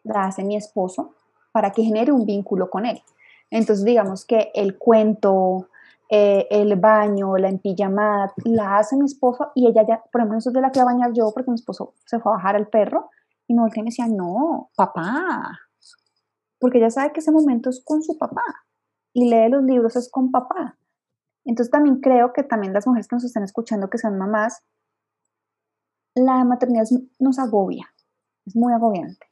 la 0.05 0.25
hace 0.25 0.45
mi 0.45 0.57
esposo 0.57 1.15
para 1.53 1.73
que 1.73 1.83
genere 1.83 2.13
un 2.13 2.25
vínculo 2.25 2.71
con 2.71 2.87
él. 2.87 3.03
Entonces, 3.51 3.85
digamos 3.85 4.25
que 4.25 4.51
el 4.55 4.79
cuento, 4.79 5.69
eh, 6.13 6.49
el 6.51 6.75
baño, 6.75 7.37
la 7.37 7.49
empillamada, 7.49 8.33
la 8.45 8.79
hace 8.79 8.97
mi 8.97 9.05
esposo 9.05 9.53
y 9.55 9.69
ella 9.69 9.87
ya, 9.87 10.03
por 10.11 10.21
ejemplo, 10.21 10.35
nosotros 10.35 10.61
la 10.61 10.71
fui 10.71 10.83
a 10.83 10.85
bañar 10.85 11.13
yo 11.13 11.31
porque 11.33 11.53
mi 11.53 11.55
esposo 11.55 11.95
se 12.05 12.19
fue 12.19 12.33
a 12.33 12.35
bajar 12.35 12.57
al 12.57 12.67
perro 12.67 13.11
y 13.47 13.55
me 13.55 13.61
volteé 13.61 13.81
y 13.81 13.85
me 13.85 13.91
decía, 13.91 14.09
no, 14.09 14.71
papá, 14.77 15.61
porque 16.59 16.79
ella 16.79 16.91
sabe 16.91 17.13
que 17.13 17.21
ese 17.21 17.31
momento 17.31 17.71
es 17.71 17.81
con 17.85 18.03
su 18.03 18.19
papá 18.19 18.43
y 19.13 19.31
lee 19.31 19.49
los 19.51 19.63
libros 19.63 19.95
es 19.95 20.11
con 20.11 20.33
papá. 20.33 20.77
Entonces 21.45 21.71
también 21.71 22.01
creo 22.01 22.33
que 22.33 22.43
también 22.43 22.73
las 22.73 22.89
mujeres 22.89 23.07
que 23.07 23.15
nos 23.15 23.25
están 23.25 23.45
escuchando 23.45 23.89
que 23.89 23.99
son 23.99 24.19
mamás, 24.19 24.65
la 26.17 26.45
maternidad 26.45 26.87
nos 27.21 27.39
agobia, 27.39 27.87
es 28.47 28.57
muy 28.57 28.73
agobiante. 28.73 29.27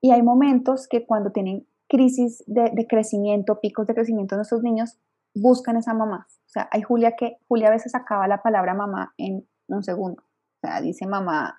Y 0.00 0.10
hay 0.10 0.22
momentos 0.22 0.88
que 0.88 1.06
cuando 1.06 1.30
tienen 1.30 1.68
crisis 1.88 2.42
de, 2.48 2.70
de 2.74 2.86
crecimiento, 2.88 3.60
picos 3.60 3.86
de 3.86 3.94
crecimiento 3.94 4.34
de 4.34 4.38
nuestros 4.38 4.64
niños, 4.64 4.98
buscan 5.34 5.76
esa 5.76 5.94
mamá. 5.94 6.26
O 6.28 6.48
sea, 6.48 6.68
hay 6.70 6.82
Julia 6.82 7.16
que, 7.16 7.38
Julia 7.48 7.68
a 7.68 7.72
veces 7.72 7.94
acaba 7.94 8.28
la 8.28 8.42
palabra 8.42 8.74
mamá 8.74 9.14
en 9.16 9.46
un 9.68 9.82
segundo. 9.82 10.22
O 10.22 10.60
sea, 10.60 10.80
dice 10.80 11.06
mamá 11.06 11.58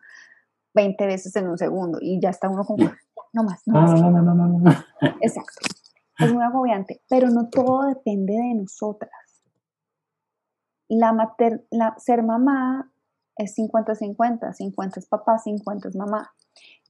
20 0.74 1.06
veces 1.06 1.36
en 1.36 1.48
un 1.48 1.58
segundo 1.58 2.00
y 2.02 2.20
ya 2.22 2.30
está 2.30 2.50
uno 2.50 2.64
como, 2.64 2.92
no 3.34 3.44
más, 3.44 3.62
no 3.66 3.82
más. 3.82 4.86
Exacto. 5.22 5.68
Es 6.20 6.32
muy 6.32 6.44
agobiante, 6.44 7.02
pero 7.10 7.30
no 7.30 7.50
todo 7.50 7.88
depende 7.88 8.34
de 8.34 8.54
nosotras. 8.54 9.12
La 10.88 11.12
mater, 11.12 11.66
la, 11.72 11.96
ser 11.98 12.22
mamá 12.22 12.92
es 13.36 13.58
50-50, 13.58 14.54
50 14.54 15.00
es 15.00 15.08
papá, 15.08 15.40
50 15.40 15.90
es 15.90 15.96
mamá. 15.96 16.34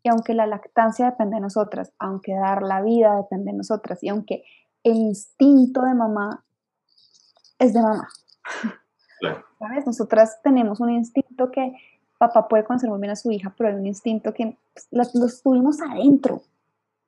Y 0.03 0.09
aunque 0.09 0.33
la 0.33 0.45
lactancia 0.45 1.05
depende 1.05 1.35
de 1.35 1.41
nosotras, 1.41 1.93
aunque 1.99 2.33
dar 2.33 2.63
la 2.63 2.81
vida 2.81 3.15
depende 3.15 3.51
de 3.51 3.57
nosotras, 3.57 4.03
y 4.03 4.09
aunque 4.09 4.43
el 4.83 4.95
instinto 4.95 5.83
de 5.83 5.93
mamá 5.93 6.43
es 7.59 7.73
de 7.73 7.81
mamá. 7.81 8.07
¿Sabes? 9.59 9.85
Nosotras 9.85 10.41
tenemos 10.43 10.79
un 10.79 10.89
instinto 10.89 11.51
que 11.51 11.73
papá 12.17 12.47
puede 12.47 12.63
conocer 12.63 12.89
muy 12.89 12.99
bien 12.99 13.11
a 13.11 13.15
su 13.15 13.31
hija, 13.31 13.53
pero 13.57 13.69
hay 13.69 13.75
un 13.75 13.85
instinto 13.85 14.33
que 14.33 14.57
pues, 14.73 15.13
lo, 15.13 15.27
tuvimos 15.43 15.81
adentro. 15.81 16.41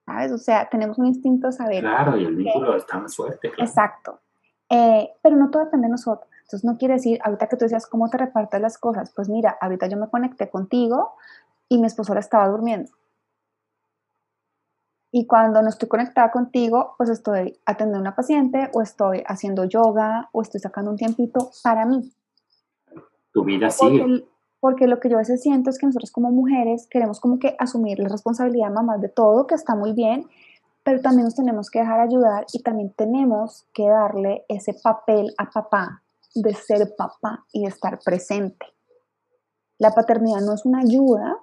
¿Sabes? 0.06 0.32
O 0.32 0.38
sea, 0.38 0.70
tenemos 0.70 0.98
un 0.98 1.08
instinto 1.08 1.48
de 1.48 1.54
saber. 1.54 1.82
Claro, 1.82 2.18
y 2.18 2.26
el 2.26 2.36
vínculo 2.36 2.78
está 2.78 3.00
más 3.00 3.16
fuerte. 3.16 3.52
Exacto. 3.58 4.20
Eh, 4.70 5.10
pero 5.22 5.36
no 5.36 5.50
todo 5.50 5.66
depende 5.66 5.88
de 5.88 5.92
nosotros. 5.92 6.30
Entonces 6.44 6.64
no 6.64 6.78
quiere 6.78 6.96
decir, 6.96 7.20
ahorita 7.24 7.48
que 7.48 7.58
tú 7.58 7.66
decías, 7.66 7.88
¿cómo 7.88 8.10
te 8.10 8.18
repartes 8.18 8.62
las 8.62 8.78
cosas? 8.78 9.12
Pues 9.16 9.30
mira, 9.30 9.58
ahorita 9.60 9.88
yo 9.88 9.98
me 9.98 10.08
conecté 10.10 10.50
contigo 10.50 11.14
y 11.68 11.80
mi 11.80 11.88
esposo 11.88 12.14
la 12.14 12.20
estaba 12.20 12.48
durmiendo. 12.48 12.92
Y 15.18 15.28
cuando 15.28 15.62
no 15.62 15.70
estoy 15.70 15.88
conectada 15.88 16.30
contigo, 16.30 16.94
pues 16.98 17.10
estoy 17.10 17.58
atendiendo 17.66 18.00
a 18.00 18.02
una 18.02 18.16
paciente 18.18 18.70
o 18.74 18.82
estoy 18.82 19.24
haciendo 19.26 19.64
yoga 19.64 20.28
o 20.34 20.42
estoy 20.42 20.60
sacando 20.60 20.92
un 20.92 20.98
tiempito 20.98 21.52
para 21.64 21.86
mí. 21.86 22.12
Tu 23.32 23.46
vida 23.46 23.70
sigue. 23.70 24.02
Porque, 24.02 24.28
porque, 24.60 24.88
lo 24.88 25.00
que 25.00 25.08
yo 25.08 25.16
a 25.16 25.20
veces 25.20 25.42
siento 25.42 25.70
es 25.70 25.80
que 25.80 25.86
nosotros 25.86 26.12
como 26.12 26.32
mujeres 26.32 26.86
queremos 26.90 27.22
como 27.22 27.40
que 27.40 27.56
asumir 27.60 27.98
la 28.00 28.10
responsabilidad 28.10 28.70
mamá 28.70 28.98
de 28.98 29.08
todo, 29.08 29.48
que 29.48 29.56
está 29.56 29.74
muy 29.74 29.94
bien, 29.94 30.26
pero 30.84 31.00
también 31.00 31.24
nos 31.24 31.36
tenemos 31.36 31.70
que 31.70 31.80
dejar 31.80 32.02
ayudar 32.02 32.46
y 32.52 32.62
también 32.62 32.92
tenemos 32.92 33.66
que 33.74 33.88
darle 33.88 34.44
ese 34.50 34.74
papel 34.84 35.34
a 35.38 35.50
papá 35.50 36.04
de 36.34 36.54
ser 36.56 36.94
papá 36.98 37.46
y 37.54 37.62
de 37.62 37.70
estar 37.70 38.00
presente. 38.04 38.66
La 39.78 39.92
paternidad 39.92 40.42
no 40.42 40.52
es 40.56 40.66
una 40.66 40.80
ayuda, 40.80 41.38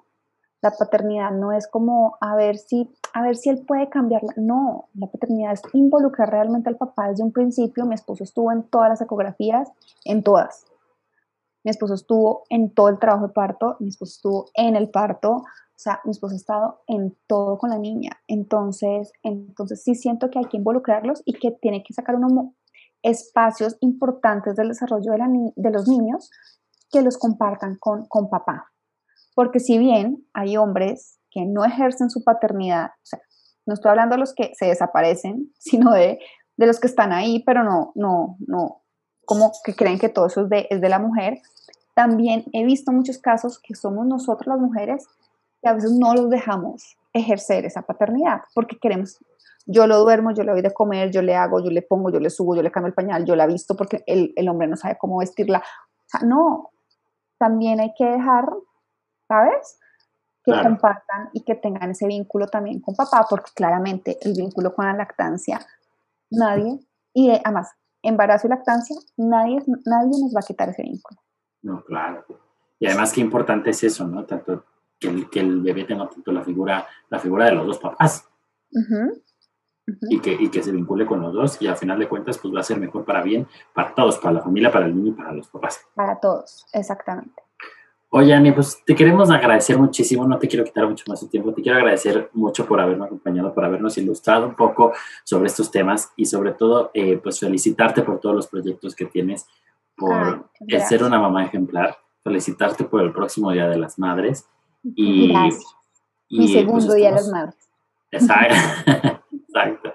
la 0.63 0.71
paternidad 0.71 1.31
no 1.31 1.51
es 1.51 1.67
como 1.67 2.17
a 2.21 2.35
ver 2.35 2.57
si, 2.57 2.89
a 3.13 3.21
ver 3.21 3.35
si 3.35 3.49
él 3.49 3.65
puede 3.67 3.89
cambiarla. 3.89 4.31
No, 4.37 4.87
la 4.95 5.07
paternidad 5.07 5.51
es 5.51 5.61
involucrar 5.73 6.31
realmente 6.31 6.69
al 6.69 6.77
papá 6.77 7.09
desde 7.09 7.21
un 7.21 7.33
principio. 7.33 7.85
Mi 7.85 7.95
esposo 7.95 8.23
estuvo 8.23 8.49
en 8.49 8.63
todas 8.63 8.87
las 8.89 9.01
ecografías, 9.01 9.69
en 10.05 10.23
todas. 10.23 10.65
Mi 11.65 11.71
esposo 11.71 11.95
estuvo 11.95 12.43
en 12.49 12.73
todo 12.73 12.87
el 12.87 12.97
trabajo 12.97 13.27
de 13.27 13.33
parto, 13.33 13.75
mi 13.79 13.89
esposo 13.89 14.13
estuvo 14.15 14.45
en 14.53 14.77
el 14.77 14.89
parto, 14.89 15.31
o 15.31 15.43
sea, 15.75 15.99
mi 16.05 16.11
esposo 16.11 16.33
ha 16.33 16.37
estado 16.37 16.81
en 16.87 17.17
todo 17.27 17.57
con 17.57 17.69
la 17.69 17.77
niña. 17.77 18.11
Entonces, 18.27 19.11
entonces 19.21 19.83
sí 19.83 19.95
siento 19.95 20.29
que 20.29 20.39
hay 20.39 20.45
que 20.45 20.57
involucrarlos 20.57 21.23
y 21.25 21.33
que 21.33 21.51
tiene 21.51 21.83
que 21.83 21.93
sacar 21.93 22.15
unos 22.15 22.53
espacios 23.01 23.75
importantes 23.81 24.55
del 24.55 24.69
desarrollo 24.69 25.11
de, 25.11 25.17
la 25.17 25.27
de 25.27 25.71
los 25.71 25.89
niños 25.89 26.31
que 26.89 27.01
los 27.01 27.17
compartan 27.17 27.75
con, 27.75 28.05
con 28.05 28.29
papá. 28.29 28.72
Porque 29.35 29.59
si 29.59 29.77
bien 29.77 30.25
hay 30.33 30.57
hombres 30.57 31.19
que 31.31 31.45
no 31.45 31.65
ejercen 31.65 32.09
su 32.09 32.23
paternidad, 32.23 32.87
o 32.87 33.05
sea, 33.05 33.19
no 33.65 33.73
estoy 33.73 33.89
hablando 33.89 34.15
de 34.15 34.19
los 34.19 34.33
que 34.33 34.51
se 34.55 34.65
desaparecen, 34.65 35.51
sino 35.59 35.91
de, 35.91 36.19
de 36.57 36.67
los 36.67 36.79
que 36.79 36.87
están 36.87 37.11
ahí, 37.11 37.43
pero 37.45 37.63
no, 37.63 37.91
no, 37.95 38.37
no, 38.39 38.81
como 39.25 39.51
que 39.63 39.75
creen 39.75 39.99
que 39.99 40.09
todo 40.09 40.27
eso 40.27 40.41
es 40.41 40.49
de, 40.49 40.67
es 40.69 40.81
de 40.81 40.89
la 40.89 40.99
mujer. 40.99 41.41
También 41.95 42.45
he 42.53 42.65
visto 42.65 42.91
muchos 42.91 43.19
casos 43.19 43.59
que 43.59 43.75
somos 43.75 44.05
nosotros 44.05 44.47
las 44.47 44.59
mujeres 44.59 45.05
que 45.61 45.69
a 45.69 45.73
veces 45.73 45.91
no 45.91 46.13
los 46.13 46.29
dejamos 46.29 46.97
ejercer 47.13 47.65
esa 47.65 47.83
paternidad 47.83 48.41
porque 48.53 48.77
queremos, 48.79 49.19
yo 49.65 49.87
lo 49.87 49.99
duermo, 49.99 50.31
yo 50.31 50.43
le 50.43 50.51
doy 50.51 50.61
de 50.61 50.73
comer, 50.73 51.11
yo 51.11 51.21
le 51.21 51.35
hago, 51.35 51.63
yo 51.63 51.69
le 51.69 51.81
pongo, 51.81 52.09
yo 52.09 52.19
le 52.19 52.29
subo, 52.29 52.55
yo 52.55 52.63
le 52.63 52.71
cambio 52.71 52.87
el 52.87 52.93
pañal, 52.93 53.23
yo 53.23 53.35
la 53.35 53.45
visto 53.45 53.75
porque 53.77 54.03
el, 54.07 54.33
el 54.35 54.49
hombre 54.49 54.67
no 54.67 54.75
sabe 54.75 54.97
cómo 54.99 55.19
vestirla. 55.19 55.59
O 55.59 56.05
sea, 56.07 56.27
no, 56.27 56.71
también 57.37 57.79
hay 57.79 57.93
que 57.97 58.05
dejar 58.05 58.49
¿sabes? 59.33 59.79
Que 60.45 60.51
compartan 60.61 61.29
y 61.31 61.43
que 61.43 61.55
tengan 61.55 61.91
ese 61.91 62.05
vínculo 62.05 62.47
también 62.47 62.81
con 62.81 62.95
papá, 62.95 63.25
porque 63.29 63.51
claramente 63.55 64.17
el 64.21 64.33
vínculo 64.33 64.75
con 64.75 64.85
la 64.85 64.93
lactancia, 64.93 65.65
nadie, 66.29 66.79
y 67.13 67.31
además, 67.31 67.71
embarazo 68.01 68.47
y 68.47 68.49
lactancia, 68.49 68.95
nadie, 69.17 69.63
nadie 69.85 70.11
nos 70.21 70.33
va 70.35 70.41
a 70.41 70.47
quitar 70.47 70.69
ese 70.69 70.83
vínculo. 70.83 71.19
No, 71.61 71.83
claro. 71.85 72.25
Y 72.77 72.87
además 72.87 73.13
qué 73.13 73.21
importante 73.21 73.69
es 73.69 73.83
eso, 73.83 74.05
¿no? 74.05 74.25
Tanto 74.25 74.65
que 74.99 75.07
el, 75.07 75.29
que 75.29 75.39
el 75.39 75.61
bebé 75.61 75.85
tenga 75.85 76.09
tanto 76.09 76.31
la 76.31 76.43
figura, 76.43 76.85
la 77.09 77.19
figura 77.19 77.45
de 77.45 77.53
los 77.53 77.65
dos 77.65 77.79
papás. 77.79 78.27
Y, 80.09 80.19
que, 80.19 80.33
y 80.33 80.49
que 80.49 80.63
se 80.63 80.71
vincule 80.71 81.05
con 81.05 81.21
los 81.21 81.33
dos 81.33 81.61
y 81.61 81.67
al 81.67 81.75
final 81.75 81.99
de 81.99 82.07
cuentas 82.07 82.37
pues 82.37 82.53
va 82.53 82.61
a 82.61 82.63
ser 82.63 82.79
mejor 82.79 83.05
para 83.05 83.21
bien, 83.21 83.47
para 83.73 83.93
todos, 83.93 84.17
para 84.17 84.35
la 84.35 84.41
familia, 84.41 84.71
para 84.71 84.85
el 84.85 84.95
niño 84.95 85.11
y 85.11 85.15
para 85.15 85.33
los 85.33 85.47
papás. 85.49 85.81
Para 85.93 86.19
todos, 86.19 86.65
exactamente. 86.73 87.42
Oye, 88.15 88.31
Ani, 88.31 88.51
pues 88.51 88.79
te 88.85 88.93
queremos 88.93 89.31
agradecer 89.31 89.75
muchísimo, 89.79 90.27
no 90.27 90.37
te 90.37 90.47
quiero 90.47 90.63
quitar 90.63 90.87
mucho 90.87 91.03
más 91.07 91.19
tu 91.19 91.27
tiempo, 91.29 91.51
te 91.51 91.63
quiero 91.63 91.79
agradecer 91.79 92.29
mucho 92.33 92.63
por 92.63 92.79
haberme 92.79 93.05
acompañado, 93.05 93.51
por 93.55 93.65
habernos 93.65 93.97
ilustrado 93.97 94.45
un 94.45 94.55
poco 94.55 94.93
sobre 95.23 95.47
estos 95.47 95.71
temas 95.71 96.11
y 96.15 96.27
sobre 96.27 96.51
todo, 96.51 96.91
eh, 96.93 97.17
pues 97.17 97.39
felicitarte 97.39 98.03
por 98.03 98.19
todos 98.19 98.35
los 98.35 98.45
proyectos 98.45 98.95
que 98.95 99.07
tienes, 99.07 99.47
por 99.97 100.47
el 100.59 100.81
ser 100.81 101.03
una 101.03 101.17
mamá 101.17 101.43
ejemplar, 101.43 101.97
felicitarte 102.23 102.83
por 102.83 103.01
el 103.01 103.11
próximo 103.11 103.51
Día 103.51 103.67
de 103.67 103.79
las 103.79 103.97
Madres. 103.97 104.47
Y, 104.83 105.29
Gracias. 105.29 105.75
Mi 106.29 106.37
pues, 106.37 106.51
segundo 106.51 106.93
Día 106.93 107.09
de 107.09 107.15
las 107.15 107.29
Madres. 107.29 107.67
Exacto. 108.11 109.91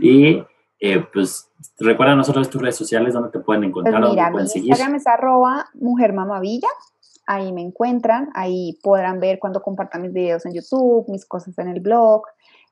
Y 0.00 0.42
eh, 0.80 1.06
pues 1.12 1.48
recuerda 1.78 2.14
a 2.14 2.16
nosotros 2.16 2.50
tus 2.50 2.60
redes 2.60 2.76
sociales 2.76 3.14
donde 3.14 3.30
te 3.30 3.38
pueden 3.38 3.62
encontrar, 3.62 4.00
pues 4.00 4.10
mira, 4.10 4.32
pueden 4.32 4.48
seguir. 4.48 4.70
Instagram 4.70 4.96
es 4.96 5.06
arroba 5.06 5.66
mujer 5.74 6.12
mamavilla 6.12 6.66
ahí 7.26 7.52
me 7.52 7.62
encuentran, 7.62 8.30
ahí 8.34 8.78
podrán 8.82 9.20
ver 9.20 9.38
cuando 9.38 9.62
compartan 9.62 10.02
mis 10.02 10.12
videos 10.12 10.46
en 10.46 10.54
YouTube, 10.54 11.08
mis 11.08 11.24
cosas 11.26 11.58
en 11.58 11.68
el 11.68 11.80
blog. 11.80 12.22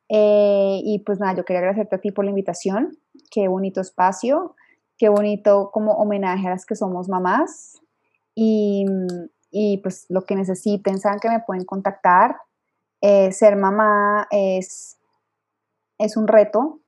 Eh, 0.09 0.81
y 0.85 1.01
pues 1.01 1.21
nada, 1.21 1.37
yo 1.37 1.45
quería 1.45 1.61
agradecerte 1.61 1.97
a 1.97 2.01
ti 2.01 2.11
por 2.11 2.25
la 2.25 2.31
invitación, 2.31 2.97
qué 3.31 3.47
bonito 3.49 3.81
espacio, 3.81 4.55
qué 4.97 5.09
bonito 5.09 5.71
como 5.73 5.93
homenaje 5.93 6.47
a 6.47 6.51
las 6.51 6.67
que 6.67 6.77
somos 6.77 7.09
mamás. 7.09 7.81
Y, 8.35 8.87
y 9.51 9.79
pues 9.79 10.07
lo 10.09 10.25
que 10.25 10.37
necesiten, 10.37 10.99
saben 10.99 11.19
que 11.21 11.29
me 11.29 11.41
pueden 11.41 11.65
contactar. 11.65 12.37
Eh, 13.01 13.33
ser 13.33 13.57
mamá 13.57 14.27
es 14.31 14.99
es 15.99 16.17
un 16.17 16.29
reto. 16.29 16.81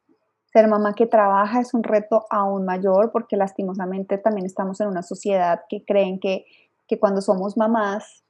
Ser 0.53 0.67
mamá 0.67 0.95
que 0.95 1.07
trabaja 1.07 1.61
es 1.61 1.75
un 1.75 1.83
reto 1.83 2.27
aún 2.31 2.65
mayor 2.65 3.13
porque 3.13 3.37
lastimosamente 3.37 4.19
también 4.19 4.47
estamos 4.47 4.81
en 4.81 4.89
una 4.89 5.03
sociedad 5.03 5.61
que 5.69 5.85
creen 5.85 6.19
que, 6.19 6.45
que 6.91 6.99
cuando 6.99 7.21
somos 7.21 7.57
mamás 7.57 8.25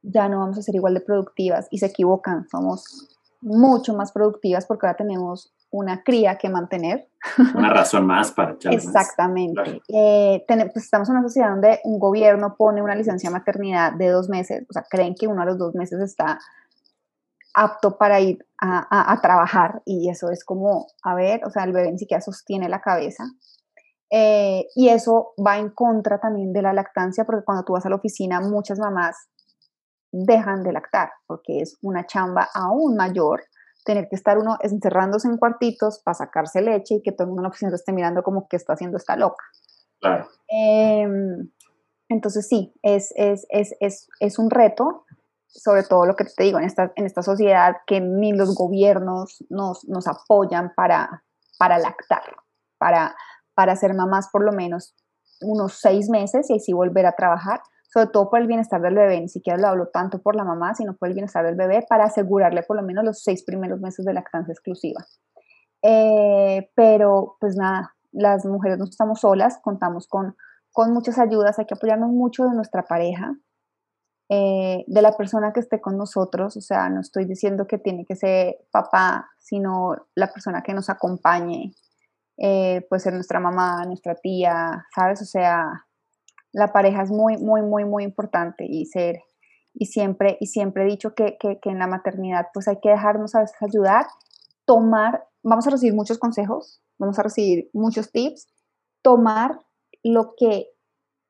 ya 0.00 0.28
no 0.28 0.38
vamos 0.38 0.56
a 0.56 0.62
ser 0.62 0.76
igual 0.76 0.94
de 0.94 1.00
productivas 1.00 1.66
y 1.72 1.78
se 1.78 1.86
equivocan, 1.86 2.46
somos 2.48 3.08
mucho 3.40 3.92
más 3.92 4.12
productivas 4.12 4.66
porque 4.66 4.86
ahora 4.86 4.96
tenemos 4.96 5.52
una 5.70 6.04
cría 6.04 6.38
que 6.38 6.48
mantener. 6.48 7.08
Una 7.56 7.70
razón 7.70 8.06
más 8.06 8.30
para 8.30 8.52
echarle 8.52 8.78
Exactamente. 8.78 9.82
Eh, 9.88 10.44
pues 10.46 10.84
estamos 10.84 11.08
en 11.08 11.16
una 11.16 11.24
sociedad 11.24 11.50
donde 11.50 11.80
un 11.82 11.98
gobierno 11.98 12.54
pone 12.56 12.80
una 12.80 12.94
licencia 12.94 13.28
de 13.28 13.34
maternidad 13.34 13.92
de 13.92 14.10
dos 14.10 14.28
meses, 14.28 14.64
o 14.70 14.72
sea, 14.72 14.84
creen 14.88 15.16
que 15.18 15.26
uno 15.26 15.42
a 15.42 15.46
los 15.46 15.58
dos 15.58 15.74
meses 15.74 16.00
está 16.00 16.38
apto 17.52 17.98
para 17.98 18.20
ir 18.20 18.46
a, 18.60 19.18
trabajar 19.20 19.82
y 19.84 20.08
eso 20.08 20.30
es 20.30 20.44
como, 20.44 20.86
a 21.02 21.14
ver, 21.14 21.44
o 21.44 21.50
sea, 21.50 21.64
el 21.64 21.72
bebé 21.72 21.90
ni 21.90 21.98
siquiera 21.98 22.20
sostiene 22.20 22.68
la 22.68 22.80
cabeza. 22.80 23.24
Eh, 24.16 24.68
y 24.76 24.90
eso 24.90 25.32
va 25.44 25.58
en 25.58 25.70
contra 25.70 26.20
también 26.20 26.52
de 26.52 26.62
la 26.62 26.72
lactancia 26.72 27.24
porque 27.24 27.44
cuando 27.44 27.64
tú 27.64 27.72
vas 27.72 27.84
a 27.84 27.88
la 27.88 27.96
oficina 27.96 28.40
muchas 28.40 28.78
mamás 28.78 29.16
dejan 30.12 30.62
de 30.62 30.72
lactar 30.72 31.10
porque 31.26 31.60
es 31.60 31.76
una 31.82 32.06
chamba 32.06 32.48
aún 32.54 32.94
mayor 32.94 33.42
tener 33.84 34.08
que 34.08 34.14
estar 34.14 34.38
uno 34.38 34.56
encerrándose 34.60 35.26
en 35.26 35.36
cuartitos 35.36 36.00
para 36.04 36.14
sacarse 36.14 36.62
leche 36.62 36.94
y 36.94 37.02
que 37.02 37.10
todo 37.10 37.24
el 37.24 37.28
mundo 37.30 37.40
en 37.40 37.42
la 37.44 37.48
oficina 37.48 37.74
esté 37.74 37.92
mirando 37.92 38.22
como 38.22 38.46
que 38.46 38.56
está 38.56 38.74
haciendo 38.74 38.98
esta 38.98 39.16
loca. 39.16 39.44
Claro. 40.00 40.28
Em, 40.46 41.50
entonces 42.08 42.46
sí, 42.46 42.72
es, 42.82 43.12
es, 43.16 43.48
es, 43.50 44.08
es, 44.20 44.38
un 44.38 44.48
reto, 44.48 45.06
sobre 45.48 45.82
todo 45.82 46.06
lo 46.06 46.14
que 46.14 46.24
te 46.24 46.44
digo, 46.44 46.60
en 46.60 46.66
esta, 46.66 46.92
en 46.94 47.04
esta 47.04 47.24
sociedad 47.24 47.78
que 47.84 48.00
ni 48.00 48.32
los 48.32 48.54
gobiernos 48.54 49.44
nos, 49.50 49.88
nos 49.88 50.06
apoyan 50.06 50.72
para, 50.76 51.24
para 51.58 51.78
lactar, 51.78 52.22
para, 52.78 53.16
para 53.54 53.76
ser 53.76 53.94
mamás 53.94 54.28
por 54.32 54.44
lo 54.44 54.52
menos 54.52 54.94
unos 55.40 55.78
seis 55.80 56.08
meses 56.08 56.50
y 56.50 56.56
así 56.56 56.72
volver 56.72 57.06
a 57.06 57.12
trabajar 57.12 57.60
sobre 57.94 58.08
todo 58.08 58.28
por 58.28 58.40
el 58.40 58.48
bienestar 58.48 58.82
del 58.82 58.96
bebé, 58.96 59.20
ni 59.20 59.28
siquiera 59.28 59.56
lo 59.56 59.68
hablo 59.68 59.86
tanto 59.86 60.20
por 60.20 60.34
la 60.34 60.42
mamá, 60.42 60.74
sino 60.74 60.96
por 60.96 61.06
el 61.06 61.14
bienestar 61.14 61.46
del 61.46 61.54
bebé 61.54 61.86
para 61.88 62.06
asegurarle 62.06 62.64
por 62.64 62.76
lo 62.76 62.82
menos 62.82 63.04
los 63.04 63.22
seis 63.22 63.44
primeros 63.44 63.80
meses 63.80 64.04
de 64.04 64.12
lactancia 64.12 64.50
exclusiva. 64.50 65.06
Eh, 65.80 66.72
pero 66.74 67.36
pues 67.38 67.54
nada, 67.54 67.94
las 68.10 68.44
mujeres 68.46 68.78
no 68.78 68.86
estamos 68.86 69.20
solas, 69.20 69.60
contamos 69.62 70.08
con, 70.08 70.34
con 70.72 70.92
muchas 70.92 71.20
ayudas, 71.20 71.60
hay 71.60 71.66
que 71.66 71.74
apoyarnos 71.74 72.10
mucho 72.10 72.42
de 72.46 72.56
nuestra 72.56 72.82
pareja, 72.82 73.36
eh, 74.28 74.84
de 74.88 75.02
la 75.02 75.16
persona 75.16 75.52
que 75.52 75.60
esté 75.60 75.80
con 75.80 75.96
nosotros, 75.96 76.56
o 76.56 76.60
sea, 76.60 76.88
no 76.88 77.00
estoy 77.00 77.26
diciendo 77.26 77.68
que 77.68 77.78
tiene 77.78 78.04
que 78.04 78.16
ser 78.16 78.56
papá, 78.72 79.30
sino 79.38 79.94
la 80.16 80.32
persona 80.32 80.62
que 80.62 80.74
nos 80.74 80.90
acompañe, 80.90 81.74
eh, 82.36 82.84
puede 82.88 83.00
ser 83.00 83.14
nuestra 83.14 83.40
mamá, 83.40 83.84
nuestra 83.86 84.14
tía, 84.16 84.86
¿sabes? 84.94 85.22
O 85.22 85.24
sea, 85.24 85.86
la 86.52 86.72
pareja 86.72 87.02
es 87.02 87.10
muy, 87.10 87.36
muy, 87.36 87.62
muy, 87.62 87.84
muy 87.84 88.04
importante 88.04 88.64
y 88.68 88.86
ser, 88.86 89.20
y 89.72 89.86
siempre, 89.86 90.36
y 90.40 90.46
siempre 90.46 90.84
he 90.84 90.86
dicho 90.86 91.14
que, 91.14 91.36
en 91.40 91.78
la 91.78 91.86
maternidad 91.86 92.46
pues 92.54 92.68
hay 92.68 92.78
que 92.80 92.90
dejarnos 92.90 93.34
a 93.34 93.40
veces 93.40 93.56
ayudar, 93.60 94.06
tomar, 94.64 95.26
vamos 95.42 95.66
a 95.66 95.70
recibir 95.70 95.94
muchos 95.94 96.18
consejos, 96.18 96.80
vamos 96.98 97.18
a 97.18 97.22
recibir 97.22 97.70
muchos 97.72 98.12
tips, 98.12 98.46
tomar 99.02 99.60
lo 100.02 100.34
que 100.36 100.68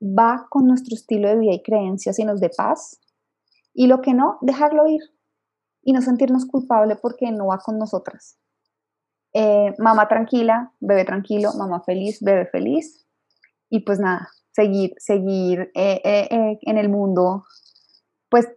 va 0.00 0.46
con 0.50 0.66
nuestro 0.66 0.94
estilo 0.94 1.28
de 1.28 1.38
vida 1.38 1.52
y 1.52 1.62
creencias 1.62 2.18
y 2.18 2.24
nos 2.24 2.40
dé 2.40 2.50
paz, 2.54 3.00
y 3.72 3.86
lo 3.86 4.02
que 4.02 4.14
no, 4.14 4.38
dejarlo 4.40 4.86
ir 4.86 5.00
y 5.82 5.92
no 5.92 6.00
sentirnos 6.00 6.46
culpables 6.46 6.98
porque 7.00 7.30
no 7.32 7.46
va 7.46 7.58
con 7.58 7.78
nosotras. 7.78 8.38
Eh, 9.34 9.74
mamá 9.78 10.06
tranquila, 10.08 10.72
bebé 10.80 11.04
tranquilo, 11.04 11.52
mamá 11.58 11.82
feliz, 11.82 12.22
bebé 12.22 12.46
feliz, 12.46 13.04
y 13.68 13.80
pues 13.80 13.98
nada, 13.98 14.28
seguir, 14.52 14.94
seguir 14.98 15.72
eh, 15.74 16.00
eh, 16.04 16.28
eh, 16.30 16.58
en 16.62 16.78
el 16.78 16.88
mundo, 16.88 17.44
pues 18.30 18.48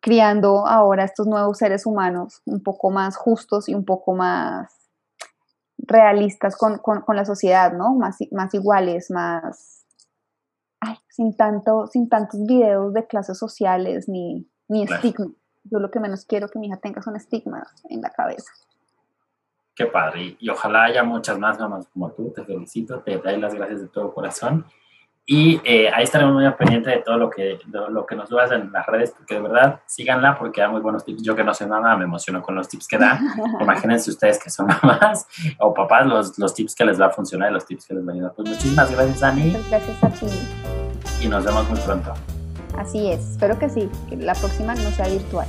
criando 0.00 0.66
ahora 0.66 1.04
estos 1.04 1.26
nuevos 1.26 1.58
seres 1.58 1.86
humanos 1.86 2.40
un 2.46 2.62
poco 2.62 2.90
más 2.90 3.16
justos 3.16 3.68
y 3.68 3.74
un 3.74 3.84
poco 3.84 4.14
más 4.14 4.72
realistas 5.76 6.56
con, 6.56 6.80
la 7.08 7.24
sociedad, 7.24 7.72
¿no? 7.72 7.94
Más, 7.94 8.18
más 8.30 8.54
iguales, 8.54 9.10
más... 9.10 9.84
Ay, 10.80 10.96
sin, 11.08 11.36
tanto, 11.36 11.88
sin 11.88 12.08
tantos 12.08 12.46
videos 12.46 12.94
de 12.94 13.06
clases 13.06 13.36
sociales 13.36 14.08
ni, 14.08 14.48
ni 14.68 14.84
estigma. 14.84 15.32
Yo 15.64 15.78
lo 15.78 15.90
que 15.90 16.00
menos 16.00 16.24
quiero 16.24 16.48
que 16.48 16.58
mi 16.58 16.68
hija 16.68 16.78
tenga 16.78 17.02
son 17.02 17.16
estigmas 17.16 17.68
en 17.88 18.00
la 18.00 18.10
cabeza. 18.10 18.50
Qué 19.80 19.86
padre. 19.86 20.36
Y 20.38 20.50
ojalá 20.50 20.84
haya 20.84 21.02
muchas 21.02 21.38
más 21.38 21.58
mamás 21.58 21.88
como 21.90 22.10
tú. 22.10 22.30
Te 22.36 22.44
felicito, 22.44 23.00
te 23.00 23.16
doy 23.16 23.38
las 23.38 23.54
gracias 23.54 23.80
de 23.80 23.88
todo 23.88 24.12
corazón. 24.12 24.66
Y 25.24 25.58
eh, 25.64 25.90
ahí 25.90 26.04
estaremos 26.04 26.34
muy 26.34 26.46
pendientes 26.52 26.96
de 26.96 27.00
todo 27.00 27.16
lo 27.16 27.30
que, 27.30 27.58
lo, 27.66 28.04
que 28.04 28.14
nos 28.14 28.28
subas 28.28 28.52
en 28.52 28.70
las 28.72 28.84
redes, 28.84 29.14
porque 29.16 29.36
de 29.36 29.40
verdad 29.40 29.80
síganla 29.86 30.38
porque 30.38 30.60
da 30.60 30.68
muy 30.68 30.82
buenos 30.82 31.02
tips. 31.02 31.22
Yo 31.22 31.34
que 31.34 31.42
no 31.42 31.54
sé 31.54 31.66
nada, 31.66 31.96
me 31.96 32.04
emociono 32.04 32.42
con 32.42 32.56
los 32.56 32.68
tips 32.68 32.86
que 32.88 32.98
da. 32.98 33.18
Imagínense 33.60 34.10
ustedes 34.10 34.38
que 34.38 34.50
son 34.50 34.66
mamás 34.66 35.26
o 35.58 35.72
papás, 35.72 36.06
los, 36.06 36.38
los 36.38 36.52
tips 36.52 36.74
que 36.74 36.84
les 36.84 37.00
va 37.00 37.06
a 37.06 37.10
funcionar 37.10 37.50
y 37.50 37.54
los 37.54 37.64
tips 37.64 37.86
que 37.86 37.94
les 37.94 38.04
van 38.04 38.16
a 38.16 38.18
ayudar. 38.18 38.32
Pues 38.34 38.50
muchísimas 38.50 38.90
gracias, 38.90 39.22
Ani. 39.22 39.56
gracias 39.70 40.04
a 40.04 40.10
ti. 40.10 40.26
Y 41.22 41.26
nos 41.26 41.42
vemos 41.42 41.66
muy 41.70 41.80
pronto. 41.80 42.12
Así 42.76 43.10
es, 43.10 43.30
espero 43.30 43.58
que 43.58 43.70
sí, 43.70 43.88
que 44.10 44.16
la 44.18 44.34
próxima 44.34 44.74
no 44.74 44.90
sea 44.90 45.08
virtual. 45.08 45.46